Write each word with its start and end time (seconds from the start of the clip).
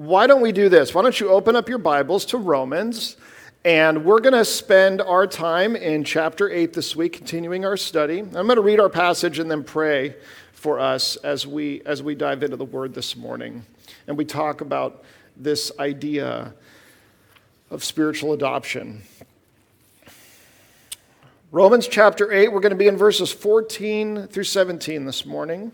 why 0.00 0.26
don't 0.26 0.40
we 0.40 0.50
do 0.50 0.70
this? 0.70 0.94
Why 0.94 1.02
don't 1.02 1.20
you 1.20 1.28
open 1.28 1.54
up 1.54 1.68
your 1.68 1.76
Bibles 1.76 2.24
to 2.26 2.38
Romans? 2.38 3.18
And 3.66 4.02
we're 4.02 4.20
going 4.20 4.32
to 4.32 4.46
spend 4.46 5.02
our 5.02 5.26
time 5.26 5.76
in 5.76 6.04
chapter 6.04 6.48
8 6.48 6.72
this 6.72 6.96
week, 6.96 7.12
continuing 7.12 7.66
our 7.66 7.76
study. 7.76 8.20
I'm 8.20 8.32
going 8.32 8.56
to 8.56 8.62
read 8.62 8.80
our 8.80 8.88
passage 8.88 9.38
and 9.38 9.50
then 9.50 9.62
pray 9.62 10.16
for 10.52 10.80
us 10.80 11.16
as 11.16 11.46
we, 11.46 11.82
as 11.84 12.02
we 12.02 12.14
dive 12.14 12.42
into 12.42 12.56
the 12.56 12.64
word 12.64 12.94
this 12.94 13.14
morning. 13.14 13.62
And 14.06 14.16
we 14.16 14.24
talk 14.24 14.62
about 14.62 15.04
this 15.36 15.70
idea 15.78 16.54
of 17.70 17.84
spiritual 17.84 18.32
adoption. 18.32 19.02
Romans 21.52 21.86
chapter 21.86 22.32
8, 22.32 22.54
we're 22.54 22.60
going 22.60 22.70
to 22.70 22.76
be 22.76 22.88
in 22.88 22.96
verses 22.96 23.30
14 23.30 24.28
through 24.28 24.44
17 24.44 25.04
this 25.04 25.26
morning. 25.26 25.72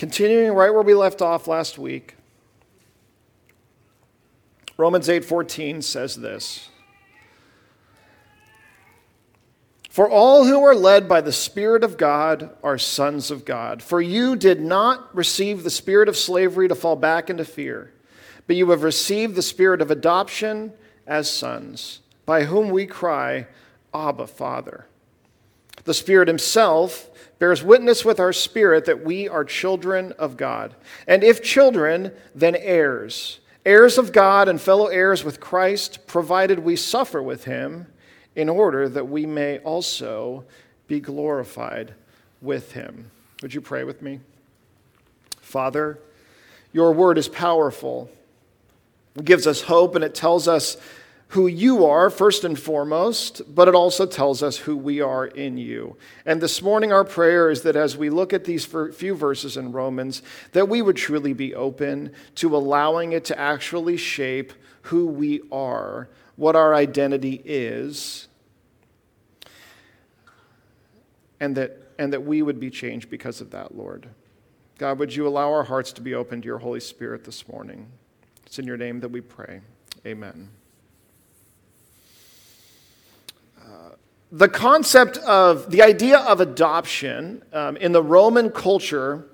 Continuing 0.00 0.54
right 0.54 0.72
where 0.72 0.80
we 0.80 0.94
left 0.94 1.20
off 1.20 1.46
last 1.46 1.78
week. 1.78 2.16
Romans 4.78 5.10
8:14 5.10 5.82
says 5.82 6.16
this. 6.16 6.70
For 9.90 10.08
all 10.08 10.46
who 10.46 10.64
are 10.64 10.74
led 10.74 11.06
by 11.06 11.20
the 11.20 11.34
Spirit 11.34 11.84
of 11.84 11.98
God 11.98 12.48
are 12.62 12.78
sons 12.78 13.30
of 13.30 13.44
God. 13.44 13.82
For 13.82 14.00
you 14.00 14.36
did 14.36 14.62
not 14.62 15.14
receive 15.14 15.64
the 15.64 15.70
spirit 15.70 16.08
of 16.08 16.16
slavery 16.16 16.66
to 16.66 16.74
fall 16.74 16.96
back 16.96 17.28
into 17.28 17.44
fear, 17.44 17.92
but 18.46 18.56
you 18.56 18.70
have 18.70 18.82
received 18.82 19.34
the 19.34 19.42
spirit 19.42 19.82
of 19.82 19.90
adoption 19.90 20.72
as 21.06 21.28
sons 21.28 22.00
by 22.24 22.44
whom 22.44 22.70
we 22.70 22.86
cry, 22.86 23.48
Abba, 23.92 24.28
Father. 24.28 24.86
The 25.84 25.92
Spirit 25.92 26.28
Himself 26.28 27.09
bears 27.40 27.64
witness 27.64 28.04
with 28.04 28.20
our 28.20 28.32
spirit 28.32 28.84
that 28.84 29.02
we 29.02 29.28
are 29.28 29.44
children 29.44 30.12
of 30.12 30.36
God. 30.36 30.76
And 31.08 31.24
if 31.24 31.42
children, 31.42 32.12
then 32.34 32.54
heirs, 32.54 33.40
heirs 33.66 33.98
of 33.98 34.12
God 34.12 34.46
and 34.46 34.60
fellow 34.60 34.86
heirs 34.86 35.24
with 35.24 35.40
Christ, 35.40 36.06
provided 36.06 36.60
we 36.60 36.76
suffer 36.76 37.20
with 37.20 37.44
Him, 37.44 37.86
in 38.36 38.48
order 38.48 38.88
that 38.88 39.08
we 39.08 39.26
may 39.26 39.58
also 39.58 40.44
be 40.86 41.00
glorified 41.00 41.94
with 42.40 42.72
Him. 42.72 43.10
Would 43.42 43.54
you 43.54 43.60
pray 43.60 43.84
with 43.84 44.02
me? 44.02 44.20
Father, 45.40 45.98
your 46.72 46.92
word 46.92 47.18
is 47.18 47.26
powerful. 47.26 48.10
It 49.16 49.24
gives 49.24 49.46
us 49.46 49.62
hope 49.62 49.94
and 49.94 50.04
it 50.04 50.14
tells 50.14 50.46
us 50.46 50.76
who 51.30 51.46
you 51.46 51.86
are, 51.86 52.10
first 52.10 52.42
and 52.42 52.58
foremost, 52.58 53.42
but 53.54 53.68
it 53.68 53.74
also 53.74 54.04
tells 54.04 54.42
us 54.42 54.56
who 54.56 54.76
we 54.76 55.00
are 55.00 55.26
in 55.26 55.56
you. 55.56 55.96
And 56.26 56.40
this 56.40 56.60
morning, 56.60 56.92
our 56.92 57.04
prayer 57.04 57.50
is 57.50 57.62
that 57.62 57.76
as 57.76 57.96
we 57.96 58.10
look 58.10 58.32
at 58.32 58.44
these 58.44 58.64
few 58.64 59.14
verses 59.14 59.56
in 59.56 59.70
Romans, 59.70 60.22
that 60.52 60.68
we 60.68 60.82
would 60.82 60.96
truly 60.96 61.32
be 61.32 61.54
open 61.54 62.12
to 62.36 62.56
allowing 62.56 63.12
it 63.12 63.24
to 63.26 63.38
actually 63.38 63.96
shape 63.96 64.52
who 64.82 65.06
we 65.06 65.40
are, 65.52 66.08
what 66.34 66.56
our 66.56 66.74
identity 66.74 67.40
is, 67.44 68.26
and 71.38 71.56
that, 71.56 71.78
and 71.96 72.12
that 72.12 72.24
we 72.24 72.42
would 72.42 72.58
be 72.58 72.70
changed 72.70 73.08
because 73.08 73.40
of 73.40 73.52
that, 73.52 73.76
Lord. 73.76 74.08
God, 74.78 74.98
would 74.98 75.14
you 75.14 75.28
allow 75.28 75.52
our 75.52 75.64
hearts 75.64 75.92
to 75.92 76.00
be 76.00 76.12
open 76.12 76.42
to 76.42 76.46
your 76.46 76.58
Holy 76.58 76.80
Spirit 76.80 77.22
this 77.22 77.46
morning? 77.46 77.86
It's 78.46 78.58
in 78.58 78.66
your 78.66 78.76
name 78.76 78.98
that 78.98 79.10
we 79.10 79.20
pray. 79.20 79.60
Amen. 80.04 80.48
The 84.32 84.48
concept 84.48 85.16
of 85.18 85.70
the 85.70 85.82
idea 85.82 86.18
of 86.18 86.40
adoption 86.40 87.42
um, 87.52 87.76
in 87.76 87.92
the 87.92 88.02
Roman 88.02 88.50
culture 88.50 89.26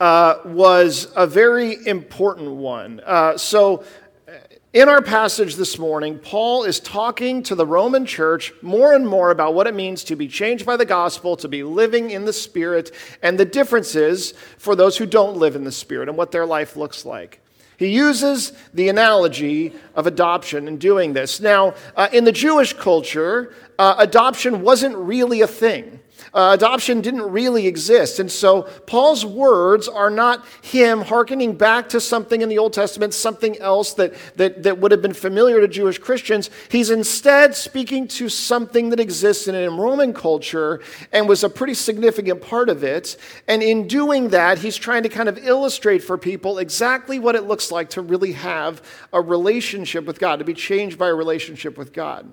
uh, 0.00 0.36
was 0.44 1.10
a 1.16 1.26
very 1.26 1.86
important 1.86 2.50
one. 2.50 3.00
Uh, 3.04 3.38
so, 3.38 3.84
uh, 4.28 4.32
in 4.74 4.88
our 4.88 5.00
passage 5.00 5.54
this 5.54 5.78
morning, 5.78 6.18
Paul 6.18 6.64
is 6.64 6.78
talking 6.78 7.42
to 7.44 7.54
the 7.54 7.64
Roman 7.64 8.04
church 8.04 8.52
more 8.60 8.92
and 8.92 9.08
more 9.08 9.30
about 9.30 9.54
what 9.54 9.66
it 9.66 9.74
means 9.74 10.04
to 10.04 10.16
be 10.16 10.28
changed 10.28 10.66
by 10.66 10.76
the 10.76 10.84
gospel, 10.84 11.36
to 11.36 11.48
be 11.48 11.62
living 11.62 12.10
in 12.10 12.26
the 12.26 12.32
Spirit, 12.32 12.90
and 13.22 13.38
the 13.38 13.44
differences 13.44 14.32
for 14.58 14.74
those 14.76 14.98
who 14.98 15.06
don't 15.06 15.36
live 15.36 15.56
in 15.56 15.64
the 15.64 15.72
Spirit 15.72 16.08
and 16.08 16.18
what 16.18 16.32
their 16.32 16.44
life 16.44 16.76
looks 16.76 17.06
like. 17.06 17.40
He 17.76 17.88
uses 17.88 18.52
the 18.72 18.88
analogy 18.88 19.72
of 19.94 20.06
adoption 20.06 20.68
in 20.68 20.78
doing 20.78 21.12
this. 21.12 21.40
Now, 21.40 21.74
uh, 21.96 22.08
in 22.12 22.24
the 22.24 22.32
Jewish 22.32 22.72
culture, 22.72 23.52
uh, 23.78 23.96
adoption 23.98 24.62
wasn't 24.62 24.96
really 24.96 25.40
a 25.40 25.46
thing. 25.46 26.00
Uh, 26.34 26.50
adoption 26.52 27.00
didn't 27.00 27.22
really 27.22 27.68
exist. 27.68 28.18
And 28.18 28.30
so 28.30 28.62
Paul's 28.86 29.24
words 29.24 29.86
are 29.86 30.10
not 30.10 30.44
him 30.62 31.00
hearkening 31.00 31.56
back 31.56 31.88
to 31.90 32.00
something 32.00 32.40
in 32.40 32.48
the 32.48 32.58
Old 32.58 32.72
Testament, 32.72 33.14
something 33.14 33.56
else 33.58 33.94
that, 33.94 34.14
that, 34.36 34.64
that 34.64 34.78
would 34.78 34.90
have 34.90 35.00
been 35.00 35.14
familiar 35.14 35.60
to 35.60 35.68
Jewish 35.68 35.98
Christians. 35.98 36.50
He's 36.68 36.90
instead 36.90 37.54
speaking 37.54 38.08
to 38.08 38.28
something 38.28 38.90
that 38.90 38.98
existed 38.98 39.54
in 39.54 39.76
Roman 39.76 40.12
culture 40.12 40.80
and 41.12 41.28
was 41.28 41.44
a 41.44 41.48
pretty 41.48 41.74
significant 41.74 42.42
part 42.42 42.68
of 42.68 42.82
it. 42.82 43.16
And 43.46 43.62
in 43.62 43.86
doing 43.86 44.30
that, 44.30 44.58
he's 44.58 44.76
trying 44.76 45.04
to 45.04 45.08
kind 45.08 45.28
of 45.28 45.38
illustrate 45.46 46.02
for 46.02 46.18
people 46.18 46.58
exactly 46.58 47.20
what 47.20 47.36
it 47.36 47.44
looks 47.44 47.70
like 47.70 47.90
to 47.90 48.02
really 48.02 48.32
have 48.32 48.82
a 49.12 49.20
relationship 49.20 50.04
with 50.04 50.18
God, 50.18 50.40
to 50.40 50.44
be 50.44 50.54
changed 50.54 50.98
by 50.98 51.08
a 51.08 51.14
relationship 51.14 51.78
with 51.78 51.92
God. 51.92 52.32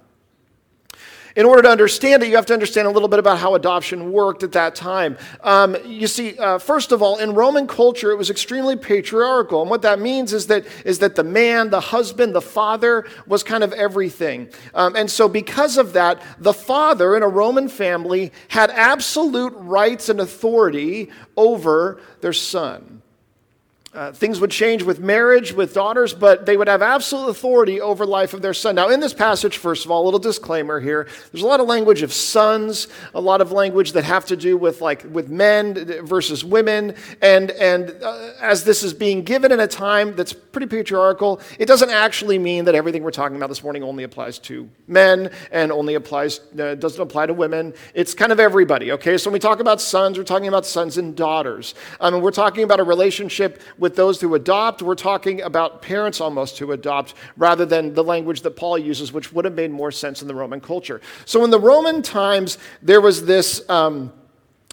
In 1.35 1.45
order 1.45 1.61
to 1.61 1.69
understand 1.69 2.23
it, 2.23 2.29
you 2.29 2.35
have 2.35 2.45
to 2.47 2.53
understand 2.53 2.87
a 2.87 2.91
little 2.91 3.07
bit 3.07 3.19
about 3.19 3.37
how 3.37 3.55
adoption 3.55 4.11
worked 4.11 4.43
at 4.43 4.51
that 4.51 4.75
time. 4.75 5.17
Um, 5.41 5.77
you 5.85 6.07
see, 6.07 6.37
uh, 6.37 6.57
first 6.57 6.91
of 6.91 7.01
all, 7.01 7.17
in 7.19 7.33
Roman 7.33 7.67
culture, 7.67 8.11
it 8.11 8.17
was 8.17 8.29
extremely 8.29 8.75
patriarchal. 8.75 9.61
And 9.61 9.69
what 9.69 9.81
that 9.83 9.99
means 9.99 10.33
is 10.33 10.47
that, 10.47 10.65
is 10.83 10.99
that 10.99 11.15
the 11.15 11.23
man, 11.23 11.69
the 11.69 11.79
husband, 11.79 12.35
the 12.35 12.41
father 12.41 13.05
was 13.25 13.43
kind 13.43 13.63
of 13.63 13.71
everything. 13.73 14.49
Um, 14.73 14.95
and 14.95 15.09
so, 15.09 15.29
because 15.29 15.77
of 15.77 15.93
that, 15.93 16.21
the 16.39 16.53
father 16.53 17.15
in 17.15 17.23
a 17.23 17.27
Roman 17.29 17.69
family 17.69 18.31
had 18.49 18.69
absolute 18.71 19.53
rights 19.55 20.09
and 20.09 20.19
authority 20.19 21.09
over 21.37 22.01
their 22.19 22.33
son. 22.33 23.00
Uh, 23.93 24.09
things 24.09 24.39
would 24.39 24.51
change 24.51 24.83
with 24.83 25.01
marriage, 25.01 25.51
with 25.51 25.73
daughters, 25.73 26.13
but 26.13 26.45
they 26.45 26.55
would 26.55 26.69
have 26.69 26.81
absolute 26.81 27.27
authority 27.27 27.81
over 27.81 28.05
life 28.05 28.33
of 28.33 28.41
their 28.41 28.53
son. 28.53 28.73
Now, 28.73 28.87
in 28.87 29.01
this 29.01 29.13
passage, 29.13 29.57
first 29.57 29.83
of 29.83 29.91
all, 29.91 30.03
a 30.03 30.05
little 30.05 30.17
disclaimer 30.17 30.79
here. 30.79 31.09
There's 31.29 31.43
a 31.43 31.47
lot 31.47 31.59
of 31.59 31.67
language 31.67 32.01
of 32.01 32.13
sons, 32.13 32.87
a 33.13 33.19
lot 33.19 33.41
of 33.41 33.51
language 33.51 33.91
that 33.91 34.05
have 34.05 34.25
to 34.27 34.37
do 34.37 34.55
with 34.55 34.79
like 34.79 35.03
with 35.11 35.27
men 35.27 36.05
versus 36.05 36.41
women, 36.45 36.95
and 37.21 37.51
and 37.51 37.93
uh, 38.01 38.31
as 38.39 38.63
this 38.63 38.81
is 38.81 38.93
being 38.93 39.25
given 39.25 39.51
in 39.51 39.59
a 39.59 39.67
time 39.67 40.15
that's 40.15 40.31
pretty 40.31 40.67
patriarchal, 40.67 41.41
it 41.59 41.65
doesn't 41.65 41.89
actually 41.89 42.39
mean 42.39 42.63
that 42.65 42.75
everything 42.75 43.03
we're 43.03 43.11
talking 43.11 43.35
about 43.35 43.49
this 43.49 43.61
morning 43.61 43.83
only 43.83 44.05
applies 44.05 44.39
to 44.39 44.69
men 44.87 45.29
and 45.51 45.69
only 45.69 45.95
applies 45.95 46.39
uh, 46.57 46.75
doesn't 46.75 47.01
apply 47.01 47.25
to 47.25 47.33
women. 47.33 47.73
It's 47.93 48.13
kind 48.13 48.31
of 48.31 48.39
everybody. 48.39 48.93
Okay, 48.93 49.17
so 49.17 49.29
when 49.29 49.33
we 49.33 49.39
talk 49.39 49.59
about 49.59 49.81
sons, 49.81 50.17
we're 50.17 50.23
talking 50.23 50.47
about 50.47 50.65
sons 50.65 50.97
and 50.97 51.13
daughters. 51.13 51.75
I 51.99 52.09
mean, 52.09 52.21
we're 52.21 52.31
talking 52.31 52.63
about 52.63 52.79
a 52.79 52.85
relationship 52.85 53.61
with 53.81 53.95
those 53.95 54.21
who 54.21 54.35
adopt, 54.35 54.83
we're 54.83 54.93
talking 54.93 55.41
about 55.41 55.81
parents 55.81 56.21
almost 56.21 56.59
who 56.59 56.71
adopt, 56.71 57.15
rather 57.35 57.65
than 57.65 57.95
the 57.95 58.03
language 58.03 58.41
that 58.43 58.51
Paul 58.51 58.77
uses, 58.77 59.11
which 59.11 59.33
would 59.33 59.43
have 59.43 59.55
made 59.55 59.71
more 59.71 59.91
sense 59.91 60.21
in 60.21 60.27
the 60.27 60.35
Roman 60.35 60.61
culture. 60.61 61.01
So 61.25 61.43
in 61.43 61.49
the 61.49 61.59
Roman 61.59 62.03
times, 62.03 62.59
there 62.83 63.01
was 63.01 63.25
this, 63.25 63.67
um, 63.69 64.13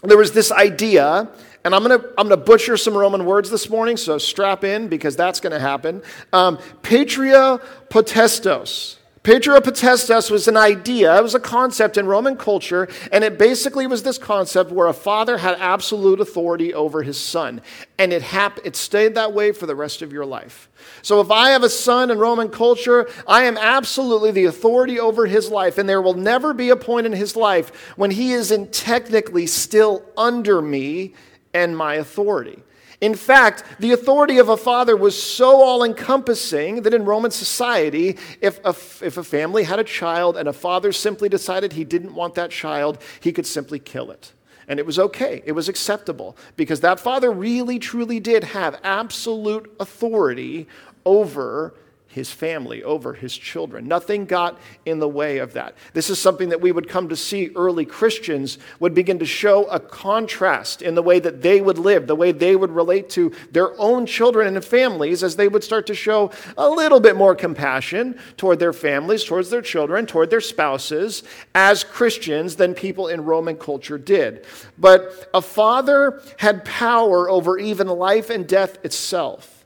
there 0.03 0.17
was 0.17 0.31
this 0.31 0.51
idea 0.51 1.27
and 1.65 1.75
I'm 1.75 1.83
going 1.83 1.99
to 1.99 2.07
I'm 2.17 2.29
going 2.29 2.39
to 2.39 2.45
butcher 2.45 2.77
some 2.77 2.95
Roman 2.95 3.25
words 3.25 3.49
this 3.49 3.69
morning, 3.69 3.97
so 3.97 4.17
strap 4.17 4.63
in 4.63 4.87
because 4.87 5.17
that's 5.17 5.41
going 5.41 5.51
to 5.51 5.59
happen. 5.59 6.01
Um, 6.31 6.57
patria 6.83 7.59
potestos. 7.89 8.98
Patria 9.21 9.59
potestas 9.59 10.31
was 10.31 10.47
an 10.47 10.55
idea, 10.55 11.17
it 11.17 11.21
was 11.21 11.35
a 11.35 11.41
concept 11.41 11.97
in 11.97 12.07
Roman 12.07 12.37
culture, 12.37 12.87
and 13.11 13.23
it 13.23 13.37
basically 13.37 13.85
was 13.85 14.01
this 14.01 14.17
concept 14.17 14.71
where 14.71 14.87
a 14.87 14.93
father 14.93 15.37
had 15.37 15.59
absolute 15.59 16.21
authority 16.21 16.73
over 16.73 17.03
his 17.03 17.19
son. 17.19 17.61
And 17.97 18.13
it, 18.13 18.21
hap- 18.21 18.59
it 18.63 18.77
stayed 18.77 19.15
that 19.15 19.33
way 19.33 19.51
for 19.51 19.65
the 19.65 19.75
rest 19.75 20.01
of 20.01 20.13
your 20.13 20.25
life. 20.25 20.69
So 21.01 21.19
if 21.19 21.31
I 21.31 21.49
have 21.49 21.63
a 21.63 21.69
son 21.69 22.11
in 22.11 22.17
Roman 22.17 22.47
culture, 22.47 23.09
I 23.27 23.43
am 23.43 23.57
absolutely 23.57 24.31
the 24.31 24.45
authority 24.45 24.99
over 24.99 25.25
his 25.25 25.49
life, 25.49 25.77
and 25.77 25.89
there 25.89 26.01
will 26.01 26.13
never 26.13 26.53
be 26.53 26.69
a 26.69 26.77
point 26.77 27.05
in 27.05 27.13
his 27.13 27.35
life 27.35 27.93
when 27.97 28.11
he 28.11 28.31
isn't 28.31 28.71
technically 28.71 29.47
still 29.47 30.03
under 30.17 30.61
me 30.61 31.13
and 31.53 31.75
my 31.75 31.95
authority. 31.95 32.63
In 33.01 33.15
fact, 33.15 33.63
the 33.79 33.93
authority 33.93 34.39
of 34.39 34.49
a 34.49 34.57
father 34.57 34.97
was 34.97 35.21
so 35.21 35.61
all 35.61 35.83
encompassing 35.83 36.81
that 36.81 36.93
in 36.93 37.05
Roman 37.05 37.31
society, 37.31 38.17
if 38.41 38.59
a, 38.65 38.69
if 39.05 39.15
a 39.17 39.23
family 39.23 39.63
had 39.63 39.79
a 39.79 39.85
child 39.85 40.35
and 40.35 40.49
a 40.49 40.53
father 40.53 40.91
simply 40.91 41.29
decided 41.29 41.73
he 41.73 41.85
didn't 41.85 42.13
want 42.13 42.35
that 42.35 42.51
child, 42.51 42.97
he 43.21 43.31
could 43.31 43.47
simply 43.47 43.79
kill 43.79 44.11
it. 44.11 44.33
And 44.67 44.79
it 44.79 44.85
was 44.85 44.99
okay, 44.99 45.41
it 45.45 45.53
was 45.53 45.69
acceptable, 45.69 46.35
because 46.57 46.81
that 46.81 46.99
father 46.99 47.31
really 47.31 47.79
truly 47.79 48.19
did 48.19 48.43
have 48.43 48.79
absolute 48.83 49.73
authority 49.79 50.67
over 51.05 51.73
his 52.09 52.31
family, 52.31 52.83
over 52.83 53.13
his 53.13 53.37
children. 53.37 53.87
Nothing 53.87 54.25
got 54.25 54.59
in 54.83 54.97
the 54.97 55.07
way 55.07 55.37
of 55.37 55.53
that. 55.53 55.75
This 55.93 56.09
is 56.09 56.19
something 56.19 56.49
that 56.49 56.59
we 56.59 56.71
would 56.71 56.89
come 56.89 57.07
to 57.09 57.15
see 57.15 57.51
early 57.55 57.85
Christians 57.85 58.57
would 58.79 58.95
begin 58.95 59.19
to 59.19 59.25
show 59.25 59.65
a 59.65 59.79
contrast 59.79 60.81
in 60.81 60.95
the 60.95 61.03
way 61.03 61.19
that 61.19 61.43
they 61.43 61.61
would 61.61 61.77
live, 61.77 62.07
the 62.07 62.15
way 62.15 62.31
they 62.31 62.55
would 62.55 62.71
relate 62.71 63.11
to 63.11 63.31
their 63.51 63.79
own 63.79 64.07
children 64.07 64.55
and 64.55 64.65
families 64.65 65.23
as 65.23 65.35
they 65.35 65.47
would 65.47 65.63
start 65.63 65.85
to 65.85 65.93
show 65.93 66.31
a 66.57 66.67
little 66.67 66.99
bit 66.99 67.15
more 67.15 67.35
compassion 67.35 68.17
toward 68.37 68.57
their 68.57 68.73
families, 68.73 69.23
towards 69.23 69.51
their 69.51 69.61
children, 69.61 70.07
toward 70.07 70.31
their 70.31 70.41
spouses 70.41 71.21
as 71.53 71.83
Christians 71.83 72.55
than 72.55 72.73
people 72.73 73.07
in 73.07 73.23
Roman 73.23 73.55
culture 73.55 73.99
did. 73.99 74.45
But 74.79 75.29
a 75.31 75.43
father 75.43 76.23
had 76.37 76.65
power 76.65 77.29
over 77.29 77.59
even 77.59 77.87
life 77.87 78.31
and 78.31 78.47
death 78.47 78.83
itself. 78.83 79.58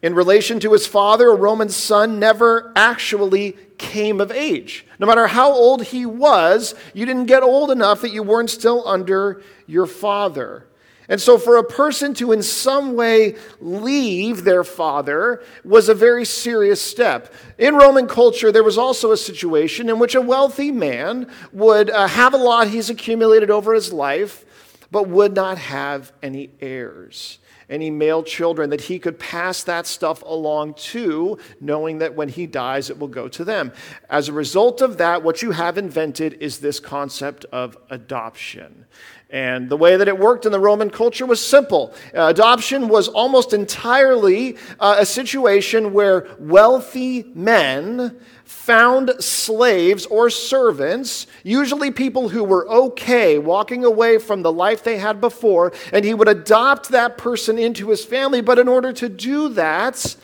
In 0.00 0.14
relation 0.14 0.60
to 0.60 0.72
his 0.72 0.86
father, 0.86 1.30
a 1.30 1.34
Roman 1.34 1.68
son 1.68 2.20
never 2.20 2.72
actually 2.76 3.56
came 3.78 4.20
of 4.20 4.30
age. 4.30 4.86
No 4.98 5.06
matter 5.06 5.26
how 5.26 5.52
old 5.52 5.84
he 5.84 6.06
was, 6.06 6.74
you 6.94 7.04
didn't 7.04 7.26
get 7.26 7.42
old 7.42 7.70
enough 7.70 8.02
that 8.02 8.12
you 8.12 8.22
weren't 8.22 8.50
still 8.50 8.86
under 8.86 9.42
your 9.66 9.86
father. 9.86 10.66
And 11.10 11.20
so, 11.20 11.38
for 11.38 11.56
a 11.56 11.64
person 11.64 12.12
to 12.14 12.32
in 12.32 12.42
some 12.42 12.94
way 12.94 13.36
leave 13.60 14.44
their 14.44 14.62
father 14.62 15.42
was 15.64 15.88
a 15.88 15.94
very 15.94 16.26
serious 16.26 16.82
step. 16.82 17.32
In 17.56 17.76
Roman 17.76 18.06
culture, 18.06 18.52
there 18.52 18.62
was 18.62 18.76
also 18.76 19.10
a 19.10 19.16
situation 19.16 19.88
in 19.88 19.98
which 19.98 20.14
a 20.14 20.20
wealthy 20.20 20.70
man 20.70 21.32
would 21.50 21.88
uh, 21.88 22.08
have 22.08 22.34
a 22.34 22.38
lot 22.38 22.68
he's 22.68 22.90
accumulated 22.90 23.50
over 23.50 23.72
his 23.72 23.90
life, 23.90 24.44
but 24.90 25.08
would 25.08 25.34
not 25.34 25.56
have 25.56 26.12
any 26.22 26.50
heirs 26.60 27.38
any 27.68 27.90
male 27.90 28.22
children, 28.22 28.70
that 28.70 28.82
he 28.82 28.98
could 28.98 29.18
pass 29.18 29.62
that 29.64 29.86
stuff 29.86 30.22
along 30.22 30.74
to, 30.74 31.38
knowing 31.60 31.98
that 31.98 32.14
when 32.14 32.28
he 32.28 32.46
dies, 32.46 32.90
it 32.90 32.98
will 32.98 33.08
go 33.08 33.28
to 33.28 33.44
them. 33.44 33.72
As 34.08 34.28
a 34.28 34.32
result 34.32 34.80
of 34.80 34.98
that, 34.98 35.22
what 35.22 35.42
you 35.42 35.50
have 35.52 35.78
invented 35.78 36.34
is 36.40 36.58
this 36.58 36.80
concept 36.80 37.44
of 37.52 37.76
adoption. 37.90 38.86
And 39.30 39.68
the 39.68 39.76
way 39.76 39.96
that 39.96 40.08
it 40.08 40.18
worked 40.18 40.46
in 40.46 40.52
the 40.52 40.60
Roman 40.60 40.88
culture 40.88 41.26
was 41.26 41.44
simple. 41.44 41.92
Uh, 42.14 42.28
adoption 42.28 42.88
was 42.88 43.08
almost 43.08 43.52
entirely 43.52 44.56
uh, 44.80 44.96
a 44.98 45.04
situation 45.04 45.92
where 45.92 46.26
wealthy 46.38 47.24
men 47.34 48.18
found 48.48 49.12
slaves 49.20 50.06
or 50.06 50.30
servants, 50.30 51.26
usually 51.42 51.90
people 51.90 52.30
who 52.30 52.42
were 52.42 52.66
okay 52.68 53.38
walking 53.38 53.84
away 53.84 54.16
from 54.16 54.40
the 54.40 54.50
life 54.50 54.82
they 54.82 54.96
had 54.96 55.20
before, 55.20 55.70
and 55.92 56.02
he 56.02 56.14
would 56.14 56.28
adopt 56.28 56.88
that 56.88 57.18
person 57.18 57.58
into 57.58 57.90
his 57.90 58.02
family. 58.06 58.40
But 58.40 58.58
in 58.58 58.66
order 58.66 58.90
to 58.94 59.08
do 59.10 59.50
that, 59.50 60.16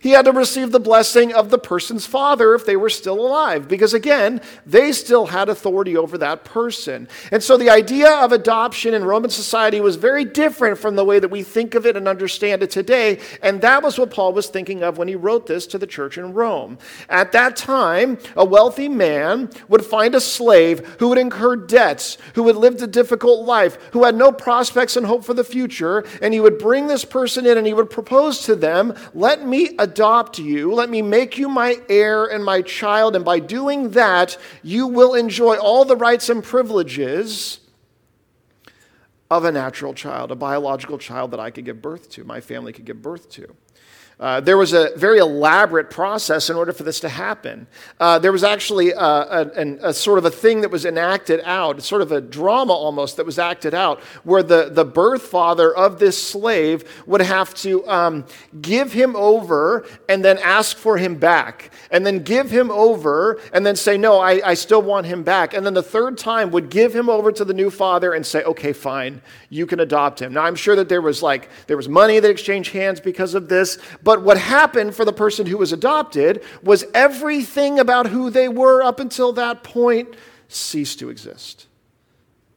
he 0.00 0.10
had 0.10 0.24
to 0.26 0.32
receive 0.32 0.72
the 0.72 0.80
blessing 0.80 1.34
of 1.34 1.50
the 1.50 1.58
person's 1.58 2.06
father 2.06 2.54
if 2.54 2.64
they 2.64 2.76
were 2.76 2.90
still 2.90 3.20
alive, 3.20 3.68
because 3.68 3.94
again, 3.94 4.40
they 4.66 4.92
still 4.92 5.26
had 5.26 5.48
authority 5.48 5.96
over 5.96 6.18
that 6.18 6.44
person. 6.44 7.08
And 7.32 7.42
so 7.42 7.56
the 7.56 7.70
idea 7.70 8.10
of 8.10 8.32
adoption 8.32 8.94
in 8.94 9.04
Roman 9.04 9.30
society 9.30 9.80
was 9.80 9.96
very 9.96 10.24
different 10.24 10.78
from 10.78 10.96
the 10.96 11.04
way 11.04 11.18
that 11.18 11.30
we 11.30 11.42
think 11.42 11.74
of 11.74 11.86
it 11.86 11.96
and 11.96 12.06
understand 12.06 12.62
it 12.62 12.70
today. 12.70 13.20
And 13.42 13.60
that 13.62 13.82
was 13.82 13.98
what 13.98 14.10
Paul 14.10 14.32
was 14.32 14.48
thinking 14.48 14.82
of 14.82 14.98
when 14.98 15.08
he 15.08 15.14
wrote 15.14 15.46
this 15.46 15.66
to 15.68 15.78
the 15.78 15.86
church 15.86 16.18
in 16.18 16.32
Rome. 16.32 16.78
At 17.08 17.32
that 17.32 17.56
time, 17.56 18.18
a 18.36 18.44
wealthy 18.44 18.88
man 18.88 19.50
would 19.68 19.84
find 19.84 20.14
a 20.14 20.20
slave 20.20 20.96
who 20.98 21.08
would 21.08 21.18
incur 21.18 21.56
debts, 21.56 22.18
who 22.34 22.46
had 22.46 22.56
lived 22.56 22.82
a 22.82 22.86
difficult 22.86 23.46
life, 23.46 23.78
who 23.92 24.04
had 24.04 24.14
no 24.14 24.32
prospects 24.32 24.96
and 24.96 25.06
hope 25.06 25.24
for 25.24 25.34
the 25.34 25.44
future, 25.44 26.04
and 26.22 26.32
he 26.32 26.40
would 26.40 26.58
bring 26.58 26.86
this 26.86 27.04
person 27.04 27.46
in 27.46 27.58
and 27.58 27.66
he 27.66 27.74
would 27.74 27.90
propose 27.90 28.40
to 28.42 28.54
them, 28.54 28.94
Let 29.14 29.46
me 29.46 29.74
adopt 29.78 29.87
you. 30.38 30.72
Let 30.72 30.90
me 30.90 31.02
make 31.02 31.38
you 31.38 31.48
my 31.48 31.80
heir 31.88 32.24
and 32.26 32.44
my 32.44 32.62
child. 32.62 33.16
And 33.16 33.24
by 33.24 33.38
doing 33.38 33.90
that, 33.90 34.36
you 34.62 34.86
will 34.86 35.14
enjoy 35.14 35.56
all 35.56 35.84
the 35.84 35.96
rights 35.96 36.28
and 36.28 36.42
privileges 36.42 37.60
of 39.30 39.44
a 39.44 39.52
natural 39.52 39.94
child, 39.94 40.30
a 40.30 40.34
biological 40.34 40.98
child 40.98 41.30
that 41.32 41.40
I 41.40 41.50
could 41.50 41.64
give 41.64 41.82
birth 41.82 42.08
to, 42.10 42.24
my 42.24 42.40
family 42.40 42.72
could 42.72 42.84
give 42.84 43.02
birth 43.02 43.28
to. 43.30 43.54
Uh, 44.20 44.40
there 44.40 44.56
was 44.56 44.72
a 44.72 44.90
very 44.96 45.18
elaborate 45.18 45.90
process 45.90 46.50
in 46.50 46.56
order 46.56 46.72
for 46.72 46.82
this 46.82 46.98
to 46.98 47.08
happen. 47.08 47.68
Uh, 48.00 48.18
there 48.18 48.32
was 48.32 48.42
actually 48.42 48.90
a, 48.90 48.98
a, 48.98 49.88
a, 49.88 49.94
sort 49.94 50.18
of 50.18 50.24
a 50.24 50.30
thing 50.30 50.60
that 50.60 50.70
was 50.72 50.84
enacted 50.84 51.40
out, 51.44 51.80
sort 51.82 52.02
of 52.02 52.10
a 52.10 52.20
drama 52.20 52.72
almost 52.72 53.16
that 53.16 53.24
was 53.24 53.38
acted 53.38 53.74
out, 53.74 54.00
where 54.24 54.42
the, 54.42 54.70
the 54.72 54.84
birth 54.84 55.22
father 55.22 55.72
of 55.72 56.00
this 56.00 56.20
slave 56.20 56.82
would 57.06 57.20
have 57.20 57.54
to 57.54 57.88
um, 57.88 58.26
give 58.60 58.92
him 58.92 59.14
over 59.14 59.86
and 60.08 60.24
then 60.24 60.36
ask 60.38 60.76
for 60.76 60.96
him 60.96 61.14
back, 61.14 61.70
and 61.92 62.04
then 62.04 62.24
give 62.24 62.50
him 62.50 62.72
over 62.72 63.40
and 63.52 63.64
then 63.64 63.76
say, 63.76 63.96
No, 63.96 64.18
I, 64.18 64.40
I 64.44 64.54
still 64.54 64.82
want 64.82 65.06
him 65.06 65.22
back. 65.22 65.54
And 65.54 65.64
then 65.64 65.74
the 65.74 65.82
third 65.82 66.18
time 66.18 66.50
would 66.50 66.70
give 66.70 66.92
him 66.92 67.08
over 67.08 67.30
to 67.30 67.44
the 67.44 67.54
new 67.54 67.70
father 67.70 68.14
and 68.14 68.26
say, 68.26 68.42
Okay, 68.42 68.72
fine, 68.72 69.22
you 69.48 69.64
can 69.64 69.78
adopt 69.78 70.20
him. 70.20 70.32
Now, 70.32 70.42
I'm 70.42 70.56
sure 70.56 70.74
that 70.74 70.88
there 70.88 71.02
was 71.02 71.22
like, 71.22 71.50
there 71.68 71.76
was 71.76 71.88
money 71.88 72.18
that 72.18 72.30
exchanged 72.30 72.72
hands 72.72 72.98
because 72.98 73.34
of 73.34 73.48
this. 73.48 73.78
But 74.08 74.22
what 74.22 74.38
happened 74.38 74.94
for 74.94 75.04
the 75.04 75.12
person 75.12 75.44
who 75.44 75.58
was 75.58 75.70
adopted 75.70 76.42
was 76.62 76.86
everything 76.94 77.78
about 77.78 78.06
who 78.06 78.30
they 78.30 78.48
were 78.48 78.82
up 78.82 79.00
until 79.00 79.34
that 79.34 79.62
point 79.62 80.14
ceased 80.48 80.98
to 81.00 81.10
exist. 81.10 81.66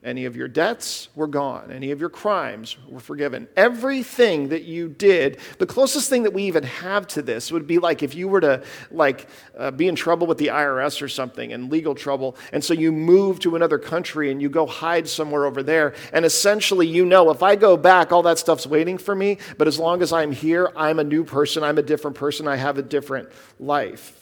Any 0.04 0.26
of 0.26 0.36
your 0.36 0.48
debts 0.48 1.10
were 1.14 1.28
gone. 1.28 1.72
Any 1.72 1.92
of 1.92 2.00
your 2.00 2.10
crimes 2.10 2.76
were 2.88 3.00
forgiven. 3.00 3.48
Everything 3.56 4.50
that 4.50 4.64
you 4.64 4.90
did, 4.90 5.38
the 5.60 5.68
closest 5.68 6.10
thing 6.10 6.24
that 6.24 6.34
we 6.34 6.44
even 6.44 6.64
have 6.64 7.06
to 7.10 7.22
this 7.22 7.52
would 7.52 7.68
be 7.68 7.78
like 7.78 8.02
if 8.02 8.16
you 8.16 8.28
were 8.28 8.42
to 8.42 8.64
like 8.90 9.28
uh, 9.56 9.70
be 9.70 9.88
in 9.88 9.96
trouble 9.96 10.26
with 10.26 10.40
the 10.40 10.48
IRS 10.48 11.04
or 11.04 11.08
something 11.08 11.54
and 11.54 11.72
legal 11.72 11.94
trouble, 11.94 12.36
and 12.52 12.64
so 12.64 12.74
you 12.74 12.92
move 12.92 13.40
to 13.42 13.56
another 13.56 13.78
country 13.78 14.32
and 14.32 14.42
you 14.42 14.50
go 14.50 14.66
hide 14.66 15.08
somewhere 15.08 15.46
over 15.46 15.62
there, 15.62 15.94
and 16.14 16.26
essentially 16.26 16.88
you 16.88 17.06
know 17.06 17.30
if 17.30 17.44
I 17.44 17.56
go 17.56 17.78
back, 17.78 18.12
all 18.12 18.24
that 18.24 18.40
stuff's 18.40 18.66
waiting 18.66 18.98
for 18.98 19.14
me. 19.14 19.38
But 19.60 19.68
as 19.68 19.78
long 19.78 20.02
as 20.02 20.12
I'm 20.12 20.32
here, 20.32 20.72
I'm 20.76 20.98
a 20.98 21.04
new 21.04 21.24
person. 21.24 21.64
I'm 21.64 21.78
a 21.78 21.84
different 21.84 22.18
person. 22.18 22.48
I 22.48 22.56
have 22.56 22.80
a 22.80 22.84
different 22.84 23.30
life. 23.60 24.21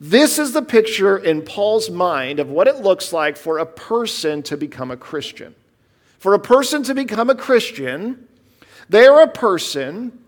This 0.00 0.38
is 0.38 0.52
the 0.52 0.62
picture 0.62 1.16
in 1.16 1.42
Paul's 1.42 1.88
mind 1.88 2.38
of 2.38 2.50
what 2.50 2.68
it 2.68 2.82
looks 2.82 3.12
like 3.12 3.36
for 3.36 3.58
a 3.58 3.66
person 3.66 4.42
to 4.44 4.56
become 4.56 4.90
a 4.90 4.96
Christian. 4.96 5.54
For 6.18 6.34
a 6.34 6.38
person 6.38 6.82
to 6.84 6.94
become 6.94 7.30
a 7.30 7.34
Christian, 7.34 8.28
they 8.88 9.06
are 9.06 9.22
a 9.22 9.28
person 9.28 10.18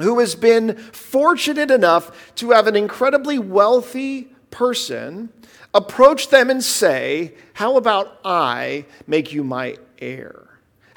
who 0.00 0.18
has 0.18 0.34
been 0.34 0.76
fortunate 0.76 1.70
enough 1.70 2.34
to 2.36 2.50
have 2.50 2.66
an 2.66 2.76
incredibly 2.76 3.38
wealthy 3.38 4.28
person 4.50 5.30
approach 5.72 6.28
them 6.28 6.50
and 6.50 6.62
say, 6.62 7.34
How 7.54 7.76
about 7.76 8.18
I 8.24 8.86
make 9.06 9.32
you 9.32 9.44
my 9.44 9.76
heir? 9.98 10.49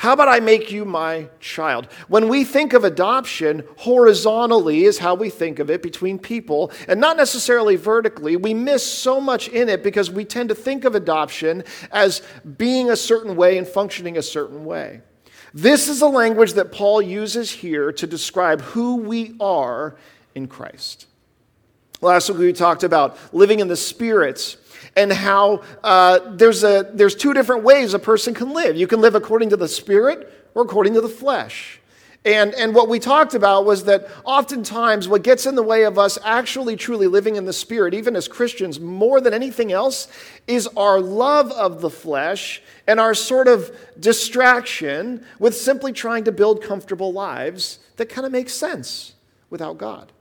How 0.03 0.11
about 0.11 0.27
I 0.27 0.41
make 0.41 0.69
you 0.69 0.83
my 0.83 1.29
child? 1.39 1.87
When 2.09 2.27
we 2.27 2.43
think 2.43 2.73
of 2.73 2.83
adoption, 2.83 3.63
horizontally 3.77 4.83
is 4.83 4.97
how 4.97 5.15
we 5.15 5.29
think 5.29 5.59
of 5.59 5.69
it 5.69 5.81
between 5.81 6.19
people, 6.19 6.73
and 6.89 6.99
not 6.99 7.15
necessarily 7.15 7.77
vertically. 7.77 8.35
We 8.35 8.53
miss 8.53 8.85
so 8.85 9.21
much 9.21 9.47
in 9.47 9.69
it 9.69 9.81
because 9.81 10.11
we 10.11 10.25
tend 10.25 10.49
to 10.49 10.55
think 10.55 10.83
of 10.83 10.93
adoption 10.93 11.63
as 11.89 12.21
being 12.57 12.89
a 12.89 12.97
certain 12.97 13.37
way 13.37 13.57
and 13.57 13.65
functioning 13.65 14.17
a 14.17 14.21
certain 14.21 14.65
way. 14.65 14.99
This 15.53 15.87
is 15.87 16.01
a 16.01 16.07
language 16.07 16.51
that 16.55 16.73
Paul 16.73 17.01
uses 17.01 17.49
here 17.49 17.93
to 17.93 18.05
describe 18.05 18.59
who 18.59 18.97
we 18.97 19.37
are 19.39 19.95
in 20.35 20.47
Christ. 20.47 21.05
Last 22.03 22.29
week 22.29 22.37
we 22.39 22.51
talked 22.51 22.83
about 22.83 23.17
living 23.33 23.61
in 23.61 23.69
the 23.69 23.77
spirits 23.77 24.57
and 24.97 25.11
how 25.11 25.63
uh, 25.85 26.19
there's, 26.33 26.65
a, 26.65 26.91
there's 26.93 27.15
two 27.15 27.33
different 27.33 27.63
ways 27.63 27.93
a 27.93 27.99
person 27.99 28.33
can 28.33 28.51
live. 28.51 28.75
You 28.75 28.87
can 28.87 28.99
live 28.99 29.15
according 29.15 29.51
to 29.51 29.57
the 29.57 29.69
spirit 29.69 30.49
or 30.53 30.63
according 30.63 30.95
to 30.95 31.01
the 31.01 31.07
flesh. 31.07 31.79
And, 32.25 32.53
and 32.55 32.75
what 32.75 32.89
we 32.89 32.99
talked 32.99 33.35
about 33.35 33.65
was 33.65 33.85
that 33.85 34.09
oftentimes 34.25 35.07
what 35.07 35.23
gets 35.23 35.45
in 35.45 35.55
the 35.55 35.63
way 35.63 35.83
of 35.83 35.97
us 35.97 36.17
actually 36.25 36.75
truly 36.75 37.07
living 37.07 37.37
in 37.37 37.45
the 37.45 37.51
Spirit, 37.51 37.93
even 37.93 38.15
as 38.15 38.29
Christians, 38.29 38.79
more 38.79 39.19
than 39.19 39.33
anything 39.33 39.73
else, 39.73 40.07
is 40.47 40.67
our 40.77 41.01
love 41.01 41.51
of 41.51 41.81
the 41.81 41.89
flesh 41.89 42.61
and 42.87 42.97
our 42.97 43.13
sort 43.13 43.49
of 43.49 43.75
distraction 43.99 45.25
with 45.37 45.53
simply 45.53 45.91
trying 45.91 46.23
to 46.23 46.31
build 46.31 46.63
comfortable 46.63 47.11
lives 47.11 47.79
that 47.97 48.07
kind 48.07 48.25
of 48.25 48.31
make 48.31 48.47
sense 48.47 49.15
without 49.49 49.77
God. 49.77 50.13